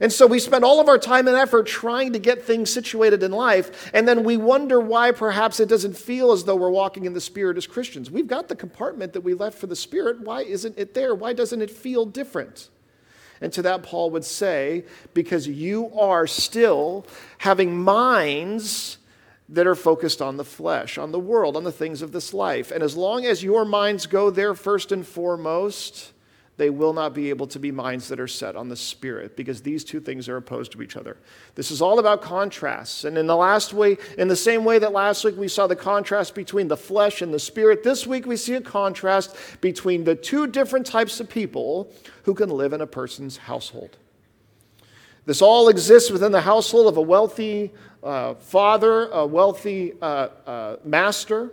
And 0.00 0.12
so 0.12 0.26
we 0.26 0.38
spend 0.38 0.64
all 0.64 0.80
of 0.80 0.88
our 0.88 0.98
time 0.98 1.26
and 1.26 1.36
effort 1.36 1.66
trying 1.66 2.12
to 2.12 2.18
get 2.18 2.44
things 2.44 2.70
situated 2.70 3.22
in 3.22 3.32
life, 3.32 3.90
and 3.94 4.06
then 4.06 4.24
we 4.24 4.36
wonder 4.36 4.78
why 4.78 5.12
perhaps 5.12 5.58
it 5.58 5.68
doesn't 5.68 5.96
feel 5.96 6.32
as 6.32 6.44
though 6.44 6.56
we're 6.56 6.70
walking 6.70 7.06
in 7.06 7.14
the 7.14 7.20
Spirit 7.20 7.56
as 7.56 7.66
Christians. 7.66 8.10
We've 8.10 8.26
got 8.26 8.48
the 8.48 8.56
compartment 8.56 9.14
that 9.14 9.22
we 9.22 9.32
left 9.32 9.58
for 9.58 9.66
the 9.66 9.76
Spirit. 9.76 10.20
Why 10.20 10.42
isn't 10.42 10.78
it 10.78 10.92
there? 10.92 11.14
Why 11.14 11.32
doesn't 11.32 11.62
it 11.62 11.70
feel 11.70 12.04
different? 12.04 12.68
And 13.40 13.52
to 13.52 13.62
that, 13.62 13.82
Paul 13.82 14.10
would 14.10 14.24
say, 14.24 14.84
because 15.14 15.46
you 15.46 15.90
are 15.98 16.26
still 16.26 17.06
having 17.38 17.82
minds 17.82 18.98
that 19.48 19.66
are 19.66 19.74
focused 19.74 20.20
on 20.20 20.36
the 20.36 20.44
flesh, 20.44 20.98
on 20.98 21.12
the 21.12 21.20
world, 21.20 21.56
on 21.56 21.64
the 21.64 21.72
things 21.72 22.02
of 22.02 22.12
this 22.12 22.34
life. 22.34 22.70
And 22.70 22.82
as 22.82 22.96
long 22.96 23.24
as 23.24 23.44
your 23.44 23.64
minds 23.64 24.06
go 24.06 24.30
there 24.30 24.54
first 24.54 24.90
and 24.90 25.06
foremost, 25.06 26.12
they 26.56 26.70
will 26.70 26.94
not 26.94 27.12
be 27.12 27.28
able 27.28 27.46
to 27.48 27.58
be 27.58 27.70
minds 27.70 28.08
that 28.08 28.18
are 28.18 28.28
set 28.28 28.56
on 28.56 28.68
the 28.68 28.76
Spirit 28.76 29.36
because 29.36 29.60
these 29.60 29.84
two 29.84 30.00
things 30.00 30.28
are 30.28 30.38
opposed 30.38 30.72
to 30.72 30.82
each 30.82 30.96
other. 30.96 31.18
This 31.54 31.70
is 31.70 31.82
all 31.82 31.98
about 31.98 32.22
contrasts. 32.22 33.04
And 33.04 33.18
in 33.18 33.26
the 33.26 33.36
last 33.36 33.74
way, 33.74 33.98
in 34.16 34.28
the 34.28 34.36
same 34.36 34.64
way 34.64 34.78
that 34.78 34.92
last 34.92 35.22
week 35.24 35.36
we 35.36 35.48
saw 35.48 35.66
the 35.66 35.76
contrast 35.76 36.34
between 36.34 36.68
the 36.68 36.76
flesh 36.76 37.20
and 37.20 37.32
the 37.32 37.38
Spirit, 37.38 37.82
this 37.82 38.06
week 38.06 38.24
we 38.24 38.36
see 38.36 38.54
a 38.54 38.60
contrast 38.60 39.36
between 39.60 40.04
the 40.04 40.14
two 40.14 40.46
different 40.46 40.86
types 40.86 41.20
of 41.20 41.28
people 41.28 41.92
who 42.22 42.32
can 42.32 42.48
live 42.48 42.72
in 42.72 42.80
a 42.80 42.86
person's 42.86 43.36
household. 43.36 43.98
This 45.26 45.42
all 45.42 45.68
exists 45.68 46.10
within 46.10 46.32
the 46.32 46.40
household 46.40 46.86
of 46.86 46.96
a 46.96 47.02
wealthy 47.02 47.72
uh, 48.02 48.34
father, 48.34 49.08
a 49.08 49.26
wealthy 49.26 49.92
uh, 50.00 50.28
uh, 50.46 50.76
master 50.84 51.50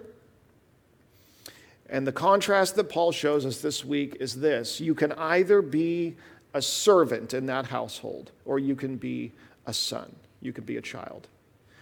and 1.93 2.07
the 2.07 2.11
contrast 2.11 2.75
that 2.75 2.89
Paul 2.89 3.11
shows 3.11 3.45
us 3.45 3.61
this 3.61 3.85
week 3.85 4.17
is 4.19 4.39
this 4.39 4.81
you 4.81 4.95
can 4.95 5.11
either 5.13 5.61
be 5.61 6.15
a 6.53 6.61
servant 6.61 7.35
in 7.35 7.45
that 7.45 7.67
household, 7.67 8.31
or 8.45 8.57
you 8.57 8.75
can 8.75 8.97
be 8.97 9.31
a 9.67 9.73
son, 9.73 10.13
you 10.41 10.51
can 10.51 10.63
be 10.63 10.75
a 10.75 10.81
child. 10.81 11.27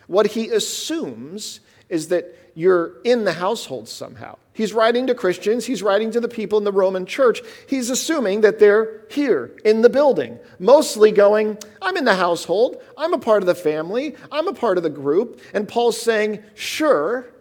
What 0.08 0.28
he 0.28 0.50
assumes 0.50 1.62
is 1.88 2.10
that 2.10 2.26
you're 2.56 3.02
in 3.06 3.24
the 3.24 3.32
household 3.32 3.88
somehow. 3.88 4.38
He's 4.52 4.74
writing 4.74 5.08
to 5.08 5.16
Christians, 5.16 5.66
he's 5.66 5.82
writing 5.82 6.12
to 6.12 6.20
the 6.20 6.28
people 6.28 6.58
in 6.58 6.66
the 6.66 6.74
Roman 6.74 7.06
church. 7.06 7.40
He's 7.70 7.90
assuming 7.90 8.42
that 8.42 8.60
they're 8.60 9.06
here 9.10 9.56
in 9.64 9.82
the 9.82 9.90
building, 9.90 10.40
mostly 10.60 11.14
going, 11.14 11.58
I'm 11.82 11.96
in 11.96 12.04
the 12.04 12.16
household, 12.16 12.82
I'm 12.98 13.14
a 13.14 13.18
part 13.18 13.44
of 13.44 13.48
the 13.48 13.56
family, 13.56 14.18
I'm 14.30 14.50
a 14.50 14.54
part 14.54 14.76
of 14.76 14.84
the 14.84 14.90
group. 14.90 15.40
And 15.54 15.70
Paul's 15.70 16.02
saying, 16.02 16.44
Sure, 16.54 17.32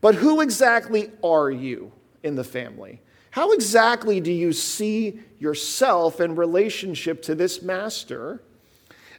but 0.00 0.14
who 0.14 0.40
exactly 0.40 1.10
are 1.24 1.50
you? 1.50 1.90
In 2.24 2.34
the 2.34 2.42
family? 2.42 3.00
How 3.30 3.52
exactly 3.52 4.20
do 4.20 4.32
you 4.32 4.52
see 4.52 5.20
yourself 5.38 6.20
in 6.20 6.34
relationship 6.36 7.22
to 7.22 7.34
this 7.34 7.62
master? 7.62 8.42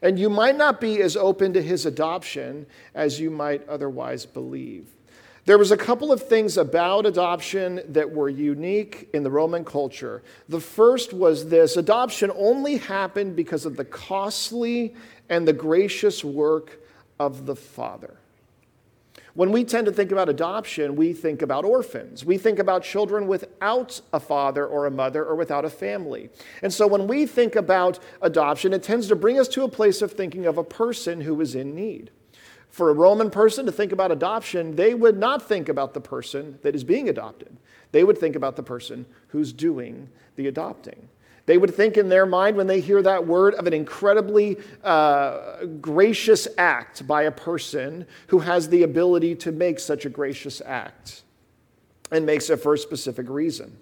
And 0.01 0.19
you 0.19 0.29
might 0.29 0.57
not 0.57 0.81
be 0.81 1.01
as 1.01 1.15
open 1.15 1.53
to 1.53 1.61
his 1.61 1.85
adoption 1.85 2.65
as 2.93 3.19
you 3.19 3.29
might 3.29 3.67
otherwise 3.67 4.25
believe. 4.25 4.87
There 5.45 5.57
was 5.59 5.71
a 5.71 5.77
couple 5.77 6.11
of 6.11 6.27
things 6.27 6.57
about 6.57 7.05
adoption 7.05 7.81
that 7.89 8.11
were 8.11 8.29
unique 8.29 9.09
in 9.13 9.21
the 9.21 9.29
Roman 9.29 9.63
culture. 9.63 10.23
The 10.49 10.59
first 10.59 11.13
was 11.13 11.49
this 11.49 11.77
adoption 11.77 12.31
only 12.35 12.77
happened 12.77 13.35
because 13.35 13.65
of 13.65 13.77
the 13.77 13.85
costly 13.85 14.95
and 15.29 15.47
the 15.47 15.53
gracious 15.53 16.23
work 16.23 16.79
of 17.19 17.45
the 17.45 17.55
father. 17.55 18.17
When 19.35 19.51
we 19.51 19.65
tend 19.65 19.85
to 19.87 19.91
think 19.91 20.13
about 20.13 20.29
adoption, 20.29 20.95
we 20.95 21.11
think 21.11 21.41
about 21.41 21.65
orphans. 21.65 22.23
We 22.23 22.37
think 22.37 22.57
about 22.57 22.83
children 22.83 23.27
without 23.27 23.99
a 24.13 24.19
father 24.19 24.65
or 24.65 24.85
a 24.85 24.91
mother 24.91 25.25
or 25.25 25.35
without 25.35 25.65
a 25.65 25.69
family. 25.69 26.29
And 26.61 26.73
so 26.73 26.87
when 26.87 27.05
we 27.05 27.25
think 27.25 27.57
about 27.57 27.99
adoption, 28.21 28.71
it 28.71 28.81
tends 28.81 29.09
to 29.09 29.15
bring 29.15 29.37
us 29.37 29.49
to 29.49 29.63
a 29.63 29.69
place 29.69 30.01
of 30.01 30.13
thinking 30.13 30.45
of 30.45 30.57
a 30.57 30.63
person 30.63 31.19
who 31.19 31.41
is 31.41 31.53
in 31.53 31.75
need. 31.75 32.11
For 32.69 32.89
a 32.89 32.93
Roman 32.93 33.29
person 33.29 33.65
to 33.65 33.73
think 33.73 33.91
about 33.91 34.09
adoption, 34.09 34.77
they 34.77 34.93
would 34.93 35.17
not 35.17 35.45
think 35.45 35.67
about 35.67 35.93
the 35.93 36.01
person 36.01 36.57
that 36.61 36.73
is 36.73 36.85
being 36.85 37.09
adopted. 37.09 37.57
They 37.91 38.05
would 38.05 38.17
think 38.17 38.37
about 38.37 38.55
the 38.55 38.63
person 38.63 39.05
who's 39.27 39.51
doing 39.51 40.09
the 40.37 40.47
adopting. 40.47 41.09
They 41.45 41.57
would 41.57 41.75
think 41.75 41.97
in 41.97 42.09
their 42.09 42.25
mind 42.25 42.57
when 42.57 42.67
they 42.67 42.79
hear 42.79 43.01
that 43.03 43.27
word 43.27 43.53
of 43.55 43.67
an 43.67 43.73
incredibly 43.73 44.57
uh, 44.83 45.65
gracious 45.79 46.47
act 46.57 47.05
by 47.05 47.23
a 47.23 47.31
person 47.31 48.07
who 48.27 48.39
has 48.39 48.69
the 48.69 48.83
ability 48.83 49.35
to 49.35 49.51
make 49.51 49.79
such 49.79 50.05
a 50.05 50.09
gracious 50.09 50.61
act 50.65 51.21
and 52.11 52.25
makes 52.25 52.49
it 52.49 52.57
for 52.57 52.73
a 52.73 52.77
specific 52.77 53.29
reason. 53.29 53.77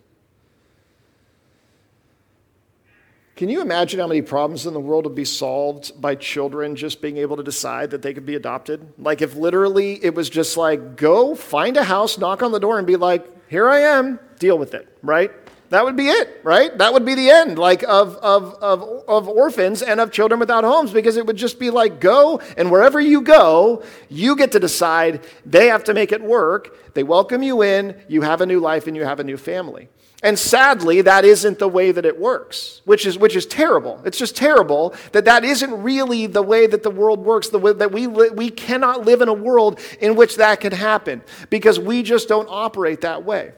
Can 3.35 3.49
you 3.49 3.61
imagine 3.61 3.99
how 3.99 4.07
many 4.07 4.21
problems 4.21 4.67
in 4.67 4.73
the 4.73 4.79
world 4.79 5.05
would 5.05 5.15
be 5.15 5.25
solved 5.25 5.99
by 5.99 6.15
children 6.15 6.75
just 6.75 7.01
being 7.01 7.17
able 7.17 7.35
to 7.37 7.43
decide 7.43 7.89
that 7.91 8.01
they 8.01 8.13
could 8.13 8.27
be 8.27 8.35
adopted? 8.35 8.93
Like, 8.97 9.21
if 9.21 9.35
literally 9.35 10.03
it 10.03 10.13
was 10.13 10.29
just 10.29 10.55
like, 10.55 10.95
go 10.97 11.33
find 11.33 11.75
a 11.75 11.83
house, 11.83 12.17
knock 12.17 12.43
on 12.43 12.51
the 12.51 12.59
door, 12.59 12.77
and 12.77 12.85
be 12.85 12.95
like, 12.95 13.25
here 13.49 13.67
I 13.67 13.79
am, 13.79 14.19
deal 14.37 14.57
with 14.57 14.75
it, 14.75 14.97
right? 15.01 15.31
That 15.73 15.85
would 15.85 15.95
be 15.95 16.07
it, 16.07 16.39
right? 16.43 16.77
That 16.77 16.93
would 16.93 17.03
be 17.03 17.15
the 17.15 17.31
end, 17.31 17.57
like 17.57 17.81
of, 17.81 18.15
of, 18.17 18.53
of, 18.61 19.03
of 19.07 19.27
orphans 19.27 19.81
and 19.81 19.99
of 19.99 20.11
children 20.11 20.39
without 20.39 20.63
homes, 20.63 20.91
because 20.91 21.17
it 21.17 21.25
would 21.25 21.35
just 21.35 21.57
be 21.57 21.71
like, 21.71 21.99
go, 21.99 22.39
and 22.57 22.69
wherever 22.69 23.01
you 23.01 23.21
go, 23.21 23.81
you 24.07 24.35
get 24.35 24.51
to 24.51 24.59
decide. 24.59 25.25
They 25.47 25.69
have 25.69 25.83
to 25.85 25.95
make 25.95 26.11
it 26.11 26.21
work. 26.21 26.93
They 26.93 27.01
welcome 27.01 27.41
you 27.41 27.63
in, 27.63 27.99
you 28.07 28.21
have 28.21 28.41
a 28.41 28.45
new 28.45 28.59
life, 28.59 28.85
and 28.85 28.95
you 28.95 29.03
have 29.03 29.19
a 29.19 29.23
new 29.23 29.35
family. 29.35 29.89
And 30.21 30.37
sadly, 30.37 31.01
that 31.01 31.25
isn't 31.25 31.57
the 31.57 31.67
way 31.67 31.91
that 31.91 32.05
it 32.05 32.19
works, 32.19 32.83
which 32.85 33.07
is, 33.07 33.17
which 33.17 33.35
is 33.35 33.47
terrible. 33.47 33.99
It's 34.05 34.19
just 34.19 34.35
terrible 34.35 34.93
that 35.11 35.25
that 35.25 35.43
isn't 35.43 35.81
really 35.81 36.27
the 36.27 36.43
way 36.43 36.67
that 36.67 36.83
the 36.83 36.91
world 36.91 37.25
works, 37.25 37.49
the 37.49 37.57
way 37.57 37.73
that 37.73 37.91
we, 37.91 38.05
li- 38.05 38.29
we 38.29 38.51
cannot 38.51 39.07
live 39.07 39.23
in 39.23 39.27
a 39.27 39.33
world 39.33 39.79
in 39.99 40.15
which 40.15 40.35
that 40.35 40.61
can 40.61 40.71
happen, 40.71 41.23
because 41.49 41.79
we 41.79 42.03
just 42.03 42.27
don't 42.27 42.47
operate 42.47 43.01
that 43.01 43.25
way. 43.25 43.53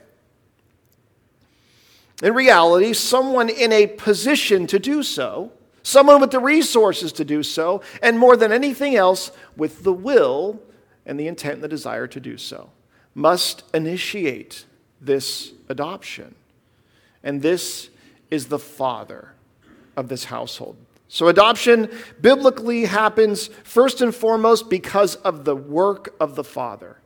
In 2.24 2.34
reality, 2.34 2.94
someone 2.94 3.50
in 3.50 3.72
a 3.72 3.88
position 3.88 4.68
to 4.68 4.80
do 4.80 5.04
so, 5.04 5.52
someone 5.84 6.22
with 6.22 6.32
the 6.32 6.40
resources 6.40 7.12
to 7.14 7.26
do 7.26 7.44
so, 7.44 7.82
and 8.02 8.18
more 8.18 8.38
than 8.38 8.52
anything 8.52 8.96
else, 8.96 9.32
with 9.58 9.84
the 9.84 9.94
will 9.94 10.62
and 11.06 11.20
the 11.20 11.28
intent 11.28 11.56
and 11.56 11.64
the 11.64 11.68
desire 11.68 12.08
to 12.08 12.20
do 12.20 12.38
so, 12.38 12.70
must 13.14 13.64
initiate 13.74 14.66
this 15.02 15.52
adoption. 15.70 16.36
And 17.24 17.42
this 17.42 17.90
is 18.32 18.48
the 18.48 18.60
father 18.60 19.34
of 19.98 20.08
this 20.08 20.26
household. 20.26 20.78
So, 21.08 21.28
adoption 21.28 21.90
biblically 22.22 22.86
happens 22.86 23.48
first 23.64 24.02
and 24.02 24.14
foremost 24.14 24.70
because 24.70 25.16
of 25.18 25.46
the 25.46 25.56
work 25.56 26.16
of 26.20 26.36
the 26.36 26.44
father. 26.44 26.98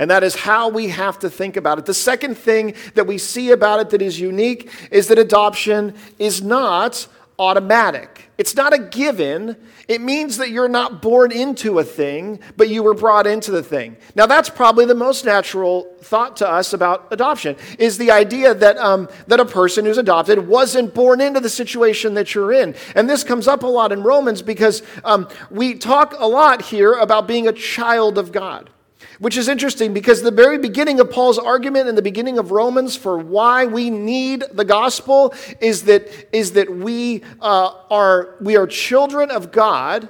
And 0.00 0.10
that 0.10 0.24
is 0.24 0.34
how 0.34 0.70
we 0.70 0.88
have 0.88 1.18
to 1.18 1.28
think 1.28 1.58
about 1.58 1.78
it. 1.78 1.84
The 1.84 1.92
second 1.92 2.36
thing 2.36 2.74
that 2.94 3.06
we 3.06 3.18
see 3.18 3.50
about 3.50 3.80
it 3.80 3.90
that 3.90 4.00
is 4.00 4.18
unique 4.18 4.70
is 4.90 5.08
that 5.08 5.18
adoption 5.18 5.94
is 6.18 6.42
not 6.42 7.06
automatic. 7.38 8.30
It's 8.38 8.56
not 8.56 8.72
a 8.72 8.78
given. 8.78 9.56
It 9.88 10.00
means 10.00 10.38
that 10.38 10.48
you're 10.48 10.70
not 10.70 11.02
born 11.02 11.32
into 11.32 11.78
a 11.80 11.84
thing, 11.84 12.40
but 12.56 12.70
you 12.70 12.82
were 12.82 12.94
brought 12.94 13.26
into 13.26 13.50
the 13.50 13.62
thing. 13.62 13.98
Now, 14.14 14.24
that's 14.24 14.48
probably 14.48 14.86
the 14.86 14.94
most 14.94 15.26
natural 15.26 15.94
thought 16.00 16.38
to 16.38 16.48
us 16.48 16.72
about 16.72 17.08
adoption 17.10 17.56
is 17.78 17.98
the 17.98 18.10
idea 18.10 18.54
that, 18.54 18.78
um, 18.78 19.06
that 19.26 19.38
a 19.38 19.44
person 19.44 19.84
who's 19.84 19.98
adopted 19.98 20.38
wasn't 20.48 20.94
born 20.94 21.20
into 21.20 21.40
the 21.40 21.50
situation 21.50 22.14
that 22.14 22.34
you're 22.34 22.54
in. 22.54 22.74
And 22.94 23.08
this 23.08 23.22
comes 23.22 23.46
up 23.46 23.64
a 23.64 23.66
lot 23.66 23.92
in 23.92 24.02
Romans 24.02 24.40
because 24.40 24.82
um, 25.04 25.28
we 25.50 25.74
talk 25.74 26.14
a 26.18 26.26
lot 26.26 26.62
here 26.62 26.94
about 26.94 27.28
being 27.28 27.48
a 27.48 27.52
child 27.52 28.16
of 28.16 28.32
God. 28.32 28.70
Which 29.18 29.36
is 29.36 29.48
interesting 29.48 29.92
because 29.92 30.22
the 30.22 30.30
very 30.30 30.58
beginning 30.58 31.00
of 31.00 31.10
Paul's 31.10 31.38
argument 31.38 31.88
in 31.88 31.94
the 31.94 32.02
beginning 32.02 32.38
of 32.38 32.50
Romans 32.50 32.96
for 32.96 33.18
why 33.18 33.66
we 33.66 33.90
need 33.90 34.44
the 34.52 34.64
gospel 34.64 35.34
is 35.60 35.84
that, 35.84 36.08
is 36.34 36.52
that 36.52 36.70
we, 36.70 37.22
uh, 37.40 37.74
are, 37.90 38.36
we 38.40 38.56
are 38.56 38.66
children 38.66 39.30
of 39.30 39.52
God 39.52 40.08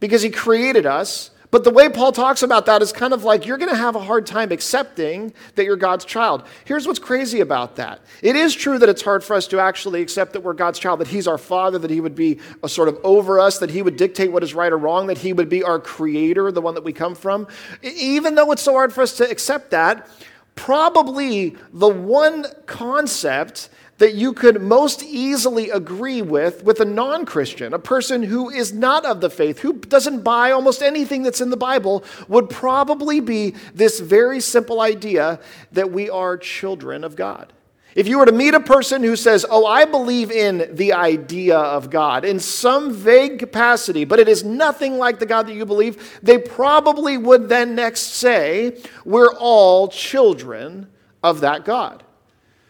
because 0.00 0.22
he 0.22 0.30
created 0.30 0.86
us 0.86 1.30
but 1.50 1.64
the 1.64 1.70
way 1.70 1.88
Paul 1.88 2.12
talks 2.12 2.42
about 2.42 2.66
that 2.66 2.82
is 2.82 2.92
kind 2.92 3.12
of 3.12 3.24
like 3.24 3.46
you're 3.46 3.58
going 3.58 3.70
to 3.70 3.76
have 3.76 3.96
a 3.96 4.00
hard 4.00 4.26
time 4.26 4.52
accepting 4.52 5.32
that 5.54 5.64
you're 5.64 5.76
God's 5.76 6.04
child. 6.04 6.44
Here's 6.64 6.86
what's 6.86 6.98
crazy 6.98 7.40
about 7.40 7.76
that 7.76 8.00
it 8.22 8.36
is 8.36 8.54
true 8.54 8.78
that 8.78 8.88
it's 8.88 9.02
hard 9.02 9.22
for 9.22 9.34
us 9.34 9.46
to 9.48 9.60
actually 9.60 10.02
accept 10.02 10.32
that 10.32 10.40
we're 10.40 10.54
God's 10.54 10.78
child, 10.78 11.00
that 11.00 11.08
He's 11.08 11.28
our 11.28 11.38
Father, 11.38 11.78
that 11.78 11.90
He 11.90 12.00
would 12.00 12.14
be 12.14 12.40
a 12.62 12.68
sort 12.68 12.88
of 12.88 12.98
over 13.04 13.38
us, 13.38 13.58
that 13.58 13.70
He 13.70 13.82
would 13.82 13.96
dictate 13.96 14.32
what 14.32 14.42
is 14.42 14.54
right 14.54 14.72
or 14.72 14.78
wrong, 14.78 15.06
that 15.06 15.18
He 15.18 15.32
would 15.32 15.48
be 15.48 15.62
our 15.62 15.78
Creator, 15.78 16.52
the 16.52 16.60
one 16.60 16.74
that 16.74 16.84
we 16.84 16.92
come 16.92 17.14
from. 17.14 17.46
Even 17.82 18.34
though 18.34 18.52
it's 18.52 18.62
so 18.62 18.72
hard 18.72 18.92
for 18.92 19.02
us 19.02 19.16
to 19.16 19.30
accept 19.30 19.70
that, 19.70 20.08
probably 20.56 21.56
the 21.72 21.88
one 21.88 22.46
concept 22.66 23.68
that 23.98 24.14
you 24.14 24.32
could 24.32 24.60
most 24.60 25.02
easily 25.02 25.70
agree 25.70 26.22
with 26.22 26.62
with 26.64 26.80
a 26.80 26.84
non 26.84 27.24
Christian, 27.24 27.72
a 27.72 27.78
person 27.78 28.22
who 28.22 28.50
is 28.50 28.72
not 28.72 29.04
of 29.04 29.20
the 29.20 29.30
faith, 29.30 29.60
who 29.60 29.74
doesn't 29.74 30.22
buy 30.22 30.50
almost 30.50 30.82
anything 30.82 31.22
that's 31.22 31.40
in 31.40 31.50
the 31.50 31.56
Bible, 31.56 32.04
would 32.28 32.50
probably 32.50 33.20
be 33.20 33.54
this 33.74 34.00
very 34.00 34.40
simple 34.40 34.80
idea 34.80 35.40
that 35.72 35.90
we 35.90 36.10
are 36.10 36.36
children 36.36 37.04
of 37.04 37.16
God. 37.16 37.52
If 37.94 38.06
you 38.06 38.18
were 38.18 38.26
to 38.26 38.32
meet 38.32 38.52
a 38.52 38.60
person 38.60 39.02
who 39.02 39.16
says, 39.16 39.46
Oh, 39.48 39.64
I 39.64 39.86
believe 39.86 40.30
in 40.30 40.68
the 40.76 40.92
idea 40.92 41.56
of 41.56 41.88
God 41.88 42.26
in 42.26 42.38
some 42.38 42.92
vague 42.92 43.38
capacity, 43.38 44.04
but 44.04 44.18
it 44.18 44.28
is 44.28 44.44
nothing 44.44 44.98
like 44.98 45.18
the 45.18 45.24
God 45.24 45.46
that 45.46 45.54
you 45.54 45.64
believe, 45.64 46.20
they 46.22 46.36
probably 46.36 47.16
would 47.16 47.48
then 47.48 47.74
next 47.74 48.00
say, 48.00 48.78
We're 49.06 49.32
all 49.32 49.88
children 49.88 50.88
of 51.22 51.40
that 51.40 51.64
God. 51.64 52.04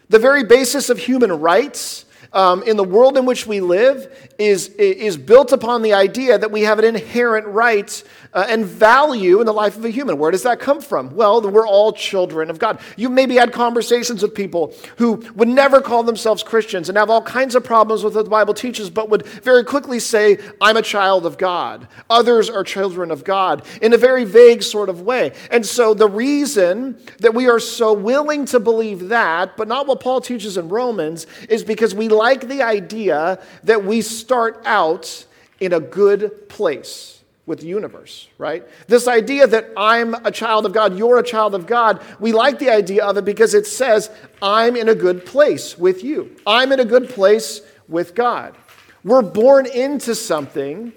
The 0.08 0.18
very 0.18 0.44
basis 0.44 0.88
of 0.88 0.98
human 0.98 1.32
rights 1.32 2.04
um, 2.32 2.62
in 2.62 2.76
the 2.76 2.84
world 2.84 3.16
in 3.16 3.26
which 3.26 3.46
we 3.46 3.60
live 3.60 4.34
is, 4.38 4.68
is 4.68 5.16
built 5.16 5.52
upon 5.52 5.82
the 5.82 5.92
idea 5.92 6.38
that 6.38 6.50
we 6.50 6.62
have 6.62 6.78
an 6.78 6.84
inherent 6.84 7.46
right 7.46 8.02
uh, 8.32 8.46
and 8.48 8.66
value 8.66 9.40
in 9.40 9.46
the 9.46 9.52
life 9.52 9.76
of 9.76 9.84
a 9.84 9.90
human. 9.90 10.18
Where 10.18 10.30
does 10.30 10.42
that 10.42 10.60
come 10.60 10.80
from? 10.80 11.14
Well, 11.14 11.40
we're 11.40 11.66
all 11.66 11.92
children 11.92 12.50
of 12.50 12.58
God. 12.58 12.80
You 12.96 13.08
maybe 13.08 13.36
had 13.36 13.52
conversations 13.52 14.22
with 14.22 14.34
people 14.34 14.74
who 14.98 15.24
would 15.34 15.48
never 15.48 15.80
call 15.80 16.02
themselves 16.02 16.42
Christians 16.42 16.88
and 16.88 16.98
have 16.98 17.08
all 17.08 17.22
kinds 17.22 17.54
of 17.54 17.64
problems 17.64 18.04
with 18.04 18.14
what 18.14 18.24
the 18.24 18.30
Bible 18.30 18.52
teaches, 18.52 18.90
but 18.90 19.08
would 19.08 19.24
very 19.26 19.64
quickly 19.64 19.98
say, 19.98 20.38
I'm 20.60 20.76
a 20.76 20.82
child 20.82 21.24
of 21.24 21.38
God. 21.38 21.88
Others 22.10 22.50
are 22.50 22.62
children 22.62 23.10
of 23.10 23.24
God 23.24 23.64
in 23.80 23.94
a 23.94 23.96
very 23.96 24.24
vague 24.24 24.62
sort 24.62 24.90
of 24.90 25.00
way. 25.00 25.32
And 25.50 25.64
so 25.64 25.94
the 25.94 26.08
reason 26.08 26.98
that 27.20 27.32
we 27.32 27.48
are 27.48 27.60
so 27.60 27.94
willing 27.94 28.44
to 28.46 28.60
believe 28.60 29.08
that, 29.08 29.56
but 29.56 29.66
not 29.66 29.86
what 29.86 30.00
Paul 30.00 30.20
teaches 30.20 30.58
in 30.58 30.68
Romans, 30.68 31.26
is 31.48 31.64
because 31.64 31.94
we 31.94 32.08
like 32.08 32.48
the 32.48 32.62
idea 32.62 33.42
that 33.64 33.84
we 33.84 34.02
start 34.26 34.60
out 34.64 35.24
in 35.60 35.72
a 35.72 35.78
good 35.78 36.48
place 36.48 37.22
with 37.46 37.60
the 37.60 37.66
universe, 37.68 38.28
right? 38.38 38.64
This 38.88 39.06
idea 39.06 39.46
that 39.46 39.70
I'm 39.76 40.14
a 40.14 40.32
child 40.32 40.66
of 40.66 40.72
God, 40.72 40.98
you're 40.98 41.18
a 41.18 41.22
child 41.22 41.54
of 41.54 41.64
God, 41.64 42.02
we 42.18 42.32
like 42.32 42.58
the 42.58 42.70
idea 42.70 43.04
of 43.04 43.16
it 43.16 43.24
because 43.24 43.54
it 43.54 43.68
says, 43.68 44.10
I'm 44.42 44.74
in 44.74 44.88
a 44.88 44.96
good 44.96 45.24
place 45.24 45.78
with 45.78 46.02
you. 46.02 46.34
I'm 46.44 46.72
in 46.72 46.80
a 46.80 46.84
good 46.84 47.08
place 47.08 47.60
with 47.86 48.16
God. 48.16 48.56
We're 49.04 49.22
born 49.22 49.66
into 49.66 50.16
something 50.16 50.92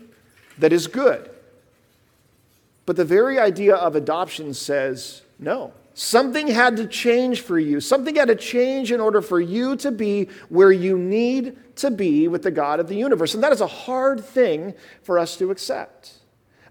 that 0.58 0.74
is 0.74 0.88
good. 0.88 1.30
But 2.88 2.96
the 2.96 3.06
very 3.06 3.38
idea 3.38 3.76
of 3.76 3.96
adoption 3.96 4.56
says, 4.56 5.22
no. 5.38 5.72
Something 6.00 6.48
had 6.48 6.78
to 6.78 6.88
change 6.88 7.42
for 7.42 7.60
you. 7.60 7.82
Something 7.82 8.16
had 8.16 8.30
to 8.30 8.36
change 8.38 8.90
in 8.94 9.02
order 9.02 9.22
for 9.22 9.42
you 9.42 9.76
to 9.76 9.92
be 9.92 10.30
where 10.48 10.72
you 10.72 10.98
need 10.98 11.58
to 11.76 11.92
be 11.92 12.30
with 12.30 12.42
the 12.42 12.52
God 12.52 12.80
of 12.80 12.88
the 12.88 12.96
universe. 12.96 13.34
And 13.34 13.44
that 13.44 13.52
is 13.52 13.60
a 13.60 13.68
hard 13.68 14.24
thing 14.24 14.76
for 15.04 15.20
us 15.20 15.36
to 15.40 15.52
accept. 15.52 16.14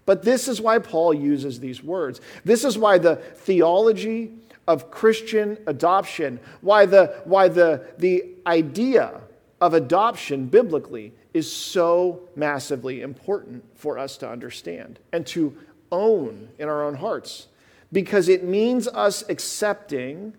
But 0.07 0.23
this 0.23 0.47
is 0.47 0.59
why 0.59 0.79
Paul 0.79 1.13
uses 1.13 1.59
these 1.59 1.83
words. 1.83 2.21
This 2.43 2.63
is 2.63 2.75
why 2.75 2.97
the 2.97 3.17
theology 3.17 4.31
of 4.67 4.89
Christian 4.89 5.59
adoption, 5.67 6.39
why 6.61 6.87
the, 6.87 7.21
why 7.23 7.49
the, 7.49 7.85
the 7.99 8.25
idea 8.47 9.21
of 9.61 9.75
adoption 9.75 10.47
biblically 10.47 11.13
is 11.35 11.51
so 11.51 12.21
massively 12.35 13.03
important 13.03 13.63
for 13.75 13.99
us 13.99 14.17
to 14.17 14.27
understand 14.27 14.97
and 15.11 15.23
to 15.27 15.55
own 15.91 16.49
in 16.57 16.67
our 16.67 16.83
own 16.83 16.95
hearts. 16.95 17.45
Because 17.91 18.29
it 18.29 18.43
means 18.43 18.87
us 18.87 19.23
accepting 19.29 20.33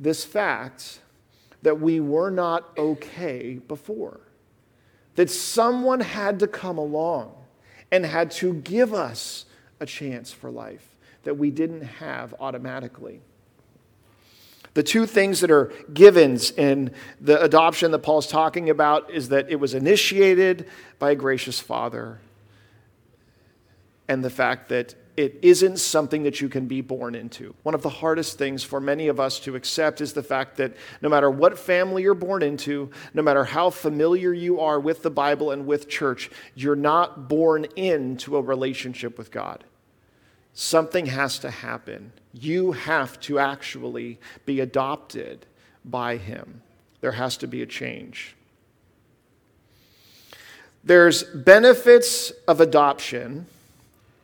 this 0.00 0.24
fact 0.24 1.00
that 1.62 1.80
we 1.80 2.00
were 2.00 2.30
not 2.30 2.76
okay 2.78 3.54
before, 3.54 4.20
that 5.16 5.30
someone 5.30 6.00
had 6.00 6.38
to 6.40 6.46
come 6.46 6.78
along 6.78 7.34
and 7.90 8.04
had 8.06 8.30
to 8.30 8.54
give 8.54 8.94
us 8.94 9.46
a 9.80 9.86
chance 9.86 10.32
for 10.32 10.50
life 10.50 10.96
that 11.24 11.36
we 11.36 11.50
didn't 11.50 11.82
have 11.82 12.34
automatically. 12.40 13.20
The 14.74 14.82
two 14.82 15.06
things 15.06 15.40
that 15.40 15.50
are 15.50 15.72
givens 15.92 16.50
in 16.50 16.92
the 17.20 17.42
adoption 17.42 17.90
that 17.92 18.00
Paul's 18.00 18.26
talking 18.26 18.68
about 18.68 19.10
is 19.10 19.30
that 19.30 19.50
it 19.50 19.56
was 19.56 19.74
initiated 19.74 20.68
by 20.98 21.12
a 21.12 21.14
gracious 21.14 21.58
father, 21.58 22.20
and 24.06 24.22
the 24.22 24.30
fact 24.30 24.68
that 24.68 24.94
it 25.16 25.38
isn't 25.40 25.78
something 25.78 26.24
that 26.24 26.40
you 26.42 26.48
can 26.48 26.66
be 26.66 26.82
born 26.82 27.14
into. 27.14 27.54
One 27.62 27.74
of 27.74 27.82
the 27.82 27.88
hardest 27.88 28.36
things 28.36 28.62
for 28.62 28.80
many 28.80 29.08
of 29.08 29.18
us 29.18 29.40
to 29.40 29.56
accept 29.56 30.02
is 30.02 30.12
the 30.12 30.22
fact 30.22 30.58
that 30.58 30.76
no 31.00 31.08
matter 31.08 31.30
what 31.30 31.58
family 31.58 32.02
you're 32.02 32.14
born 32.14 32.42
into, 32.42 32.90
no 33.14 33.22
matter 33.22 33.44
how 33.44 33.70
familiar 33.70 34.34
you 34.34 34.60
are 34.60 34.78
with 34.78 35.02
the 35.02 35.10
Bible 35.10 35.50
and 35.50 35.66
with 35.66 35.88
church, 35.88 36.30
you're 36.54 36.76
not 36.76 37.28
born 37.28 37.64
into 37.76 38.36
a 38.36 38.42
relationship 38.42 39.16
with 39.16 39.30
God. 39.30 39.64
Something 40.52 41.06
has 41.06 41.38
to 41.38 41.50
happen. 41.50 42.12
You 42.32 42.72
have 42.72 43.18
to 43.20 43.38
actually 43.38 44.18
be 44.44 44.60
adopted 44.60 45.46
by 45.84 46.18
Him. 46.18 46.60
There 47.00 47.12
has 47.12 47.38
to 47.38 47.46
be 47.46 47.62
a 47.62 47.66
change. 47.66 48.34
There's 50.84 51.24
benefits 51.24 52.32
of 52.46 52.60
adoption 52.60 53.46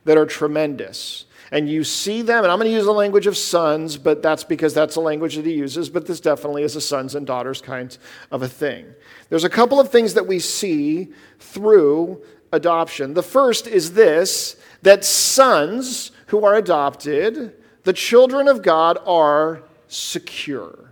that 0.05 0.17
are 0.17 0.25
tremendous. 0.25 1.25
And 1.51 1.69
you 1.69 1.83
see 1.83 2.23
them, 2.23 2.43
and 2.43 2.51
I'm 2.51 2.57
going 2.57 2.69
to 2.69 2.75
use 2.75 2.85
the 2.85 2.91
language 2.91 3.27
of 3.27 3.37
sons, 3.37 3.97
but 3.97 4.23
that's 4.23 4.43
because 4.43 4.73
that's 4.73 4.95
the 4.95 5.01
language 5.01 5.35
that 5.35 5.45
he 5.45 5.53
uses, 5.53 5.89
but 5.89 6.07
this 6.07 6.19
definitely 6.19 6.63
is 6.63 6.75
a 6.75 6.81
sons 6.81 7.13
and 7.13 7.27
daughters 7.27 7.61
kind 7.61 7.95
of 8.31 8.41
a 8.41 8.47
thing. 8.47 8.87
There's 9.29 9.43
a 9.43 9.49
couple 9.49 9.79
of 9.79 9.91
things 9.91 10.15
that 10.15 10.25
we 10.25 10.39
see 10.39 11.09
through 11.39 12.23
adoption. 12.51 13.13
The 13.13 13.23
first 13.23 13.67
is 13.67 13.93
this 13.93 14.55
that 14.81 15.05
sons 15.05 16.11
who 16.27 16.43
are 16.43 16.55
adopted, 16.55 17.53
the 17.83 17.93
children 17.93 18.47
of 18.47 18.61
God, 18.61 18.97
are 19.05 19.63
secure. 19.87 20.91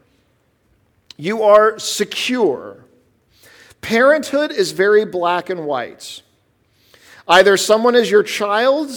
You 1.17 1.43
are 1.43 1.79
secure. 1.79 2.85
Parenthood 3.81 4.51
is 4.51 4.71
very 4.71 5.05
black 5.05 5.49
and 5.49 5.65
white. 5.65 6.21
Either 7.31 7.55
someone 7.55 7.95
is 7.95 8.11
your 8.11 8.23
child 8.23 8.91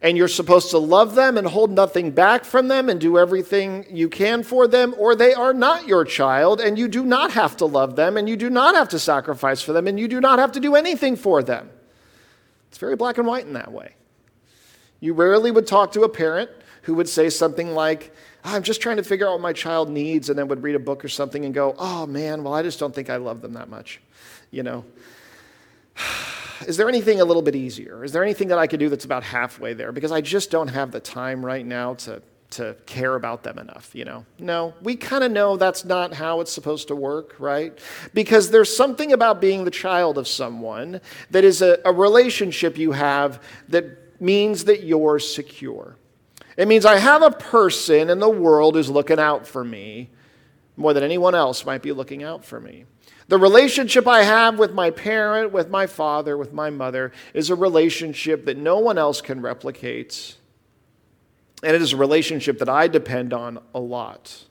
and 0.00 0.16
you're 0.16 0.26
supposed 0.26 0.70
to 0.70 0.78
love 0.78 1.14
them 1.14 1.36
and 1.36 1.46
hold 1.46 1.70
nothing 1.70 2.10
back 2.10 2.42
from 2.42 2.66
them 2.68 2.88
and 2.88 2.98
do 2.98 3.18
everything 3.18 3.84
you 3.90 4.08
can 4.08 4.42
for 4.42 4.66
them, 4.66 4.94
or 4.96 5.14
they 5.14 5.34
are 5.34 5.52
not 5.52 5.86
your 5.86 6.02
child 6.02 6.62
and 6.62 6.78
you 6.78 6.88
do 6.88 7.04
not 7.04 7.30
have 7.32 7.58
to 7.58 7.66
love 7.66 7.94
them 7.94 8.16
and 8.16 8.26
you 8.26 8.38
do 8.38 8.48
not 8.48 8.74
have 8.74 8.88
to 8.88 8.98
sacrifice 8.98 9.60
for 9.60 9.74
them 9.74 9.86
and 9.86 10.00
you 10.00 10.08
do 10.08 10.18
not 10.18 10.38
have 10.38 10.50
to 10.52 10.60
do 10.60 10.76
anything 10.76 11.14
for 11.14 11.42
them. 11.42 11.68
It's 12.70 12.78
very 12.78 12.96
black 12.96 13.18
and 13.18 13.26
white 13.26 13.44
in 13.44 13.52
that 13.52 13.70
way. 13.70 13.96
You 15.00 15.12
rarely 15.12 15.50
would 15.50 15.66
talk 15.66 15.92
to 15.92 16.04
a 16.04 16.08
parent 16.08 16.50
who 16.84 16.94
would 16.94 17.08
say 17.08 17.28
something 17.28 17.74
like, 17.74 18.14
I'm 18.44 18.62
just 18.62 18.80
trying 18.80 18.96
to 18.96 19.04
figure 19.04 19.26
out 19.26 19.32
what 19.32 19.42
my 19.42 19.52
child 19.52 19.90
needs, 19.90 20.30
and 20.30 20.38
then 20.38 20.48
would 20.48 20.62
read 20.62 20.74
a 20.74 20.78
book 20.78 21.04
or 21.04 21.08
something 21.10 21.44
and 21.44 21.52
go, 21.52 21.74
Oh 21.76 22.06
man, 22.06 22.44
well, 22.44 22.54
I 22.54 22.62
just 22.62 22.80
don't 22.80 22.94
think 22.94 23.10
I 23.10 23.16
love 23.16 23.42
them 23.42 23.52
that 23.52 23.68
much. 23.68 24.00
You 24.50 24.62
know? 24.62 24.86
Is 26.66 26.76
there 26.76 26.88
anything 26.88 27.20
a 27.20 27.24
little 27.24 27.42
bit 27.42 27.54
easier? 27.54 28.04
Is 28.04 28.12
there 28.12 28.22
anything 28.22 28.48
that 28.48 28.58
I 28.58 28.66
could 28.66 28.80
do 28.80 28.88
that's 28.88 29.04
about 29.04 29.22
halfway 29.22 29.74
there? 29.74 29.92
Because 29.92 30.12
I 30.12 30.20
just 30.20 30.50
don't 30.50 30.68
have 30.68 30.90
the 30.90 31.00
time 31.00 31.44
right 31.44 31.64
now 31.64 31.94
to, 31.94 32.22
to 32.50 32.76
care 32.86 33.14
about 33.14 33.42
them 33.42 33.58
enough, 33.58 33.94
you 33.94 34.04
know? 34.04 34.24
No, 34.38 34.74
we 34.82 34.96
kind 34.96 35.24
of 35.24 35.30
know 35.30 35.56
that's 35.56 35.84
not 35.84 36.14
how 36.14 36.40
it's 36.40 36.52
supposed 36.52 36.88
to 36.88 36.96
work, 36.96 37.34
right? 37.38 37.78
Because 38.14 38.50
there's 38.50 38.74
something 38.74 39.12
about 39.12 39.40
being 39.40 39.64
the 39.64 39.70
child 39.70 40.18
of 40.18 40.26
someone 40.26 41.00
that 41.30 41.44
is 41.44 41.62
a, 41.62 41.78
a 41.84 41.92
relationship 41.92 42.78
you 42.78 42.92
have 42.92 43.42
that 43.68 44.20
means 44.20 44.64
that 44.64 44.84
you're 44.84 45.18
secure. 45.18 45.96
It 46.56 46.66
means 46.66 46.84
I 46.84 46.98
have 46.98 47.22
a 47.22 47.30
person 47.30 48.10
in 48.10 48.18
the 48.18 48.28
world 48.28 48.74
who's 48.74 48.90
looking 48.90 49.20
out 49.20 49.46
for 49.46 49.62
me 49.62 50.10
more 50.76 50.92
than 50.92 51.02
anyone 51.02 51.34
else 51.34 51.66
might 51.66 51.82
be 51.82 51.92
looking 51.92 52.22
out 52.22 52.44
for 52.44 52.60
me. 52.60 52.84
The 53.28 53.38
relationship 53.38 54.08
I 54.08 54.22
have 54.22 54.58
with 54.58 54.72
my 54.72 54.90
parent, 54.90 55.52
with 55.52 55.68
my 55.68 55.86
father, 55.86 56.36
with 56.36 56.54
my 56.54 56.70
mother 56.70 57.12
is 57.34 57.50
a 57.50 57.54
relationship 57.54 58.46
that 58.46 58.56
no 58.56 58.78
one 58.78 58.96
else 58.96 59.20
can 59.20 59.42
replicate. 59.42 60.36
And 61.62 61.76
it 61.76 61.82
is 61.82 61.92
a 61.92 61.98
relationship 61.98 62.58
that 62.60 62.70
I 62.70 62.88
depend 62.88 63.34
on 63.34 63.58
a 63.74 63.78
lot. 63.78 64.44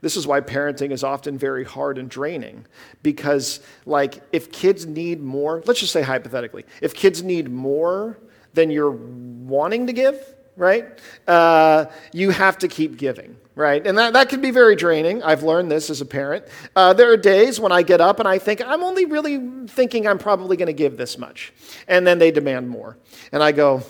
This 0.00 0.16
is 0.16 0.26
why 0.26 0.40
parenting 0.40 0.92
is 0.92 1.02
often 1.02 1.36
very 1.36 1.64
hard 1.64 1.98
and 1.98 2.08
draining 2.08 2.66
because, 3.02 3.60
like, 3.84 4.22
if 4.32 4.50
kids 4.52 4.86
need 4.86 5.20
more, 5.20 5.62
let's 5.66 5.80
just 5.80 5.92
say 5.92 6.02
hypothetically, 6.02 6.64
if 6.80 6.94
kids 6.94 7.22
need 7.22 7.50
more 7.50 8.16
than 8.54 8.70
you're 8.70 8.92
wanting 8.92 9.88
to 9.88 9.92
give, 9.92 10.34
right, 10.56 10.86
uh, 11.26 11.86
you 12.12 12.30
have 12.30 12.58
to 12.58 12.68
keep 12.68 12.96
giving 12.96 13.36
right? 13.60 13.86
And 13.86 13.96
that, 13.98 14.14
that 14.14 14.28
can 14.28 14.40
be 14.40 14.50
very 14.50 14.74
draining. 14.74 15.22
I've 15.22 15.44
learned 15.44 15.70
this 15.70 15.90
as 15.90 16.00
a 16.00 16.06
parent. 16.06 16.46
Uh, 16.74 16.92
there 16.92 17.12
are 17.12 17.16
days 17.16 17.60
when 17.60 17.70
I 17.70 17.82
get 17.82 18.00
up 18.00 18.18
and 18.18 18.26
I 18.26 18.38
think, 18.38 18.60
I'm 18.60 18.82
only 18.82 19.04
really 19.04 19.66
thinking 19.68 20.08
I'm 20.08 20.18
probably 20.18 20.56
going 20.56 20.66
to 20.66 20.72
give 20.72 20.96
this 20.96 21.18
much. 21.18 21.52
And 21.86 22.06
then 22.06 22.18
they 22.18 22.32
demand 22.32 22.68
more. 22.68 22.96
And 23.30 23.42
I 23.42 23.52
go, 23.52 23.82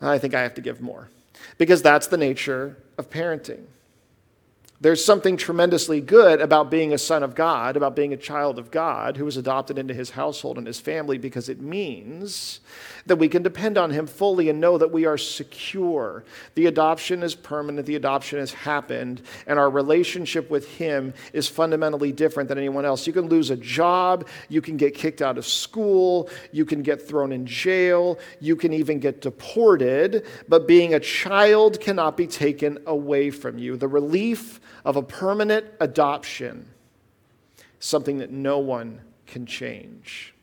I 0.00 0.18
think 0.18 0.34
I 0.34 0.42
have 0.42 0.54
to 0.54 0.60
give 0.60 0.80
more. 0.80 1.08
Because 1.58 1.82
that's 1.82 2.06
the 2.06 2.16
nature 2.16 2.76
of 2.98 3.10
parenting. 3.10 3.64
There's 4.80 5.02
something 5.02 5.36
tremendously 5.38 6.00
good 6.00 6.42
about 6.42 6.70
being 6.70 6.92
a 6.92 6.98
son 6.98 7.22
of 7.22 7.34
God, 7.34 7.76
about 7.76 7.96
being 7.96 8.12
a 8.12 8.18
child 8.18 8.58
of 8.58 8.70
God 8.70 9.16
who 9.16 9.24
was 9.24 9.36
adopted 9.36 9.78
into 9.78 9.94
his 9.94 10.10
household 10.10 10.58
and 10.58 10.66
his 10.66 10.80
family, 10.80 11.16
because 11.16 11.48
it 11.48 11.60
means 11.60 12.60
that 13.06 13.16
we 13.16 13.28
can 13.28 13.42
depend 13.42 13.78
on 13.78 13.90
him 13.90 14.06
fully 14.06 14.48
and 14.48 14.60
know 14.60 14.76
that 14.76 14.90
we 14.90 15.06
are 15.06 15.16
secure. 15.16 16.24
The 16.54 16.66
adoption 16.66 17.22
is 17.22 17.34
permanent, 17.34 17.86
the 17.86 17.96
adoption 17.96 18.40
has 18.40 18.52
happened, 18.52 19.22
and 19.46 19.58
our 19.58 19.70
relationship 19.70 20.50
with 20.50 20.68
him 20.68 21.14
is 21.32 21.48
fundamentally 21.48 22.12
different 22.12 22.48
than 22.48 22.58
anyone 22.58 22.84
else. 22.84 23.06
You 23.06 23.12
can 23.12 23.28
lose 23.28 23.50
a 23.50 23.56
job, 23.56 24.26
you 24.48 24.60
can 24.60 24.76
get 24.76 24.94
kicked 24.94 25.22
out 25.22 25.38
of 25.38 25.46
school, 25.46 26.28
you 26.50 26.64
can 26.64 26.82
get 26.82 27.00
thrown 27.06 27.32
in 27.32 27.46
jail, 27.46 28.18
you 28.40 28.56
can 28.56 28.72
even 28.72 28.98
get 28.98 29.20
deported, 29.20 30.26
but 30.48 30.66
being 30.66 30.94
a 30.94 31.00
child 31.00 31.80
cannot 31.80 32.16
be 32.16 32.26
taken 32.26 32.78
away 32.86 33.30
from 33.30 33.56
you. 33.56 33.76
The 33.76 33.88
relief 33.88 34.60
of 34.84 34.96
a 34.96 35.02
permanent 35.02 35.66
adoption, 35.80 36.70
something 37.78 38.18
that 38.18 38.30
no 38.30 38.58
one 38.58 39.00
can 39.26 39.46
change. 39.46 40.34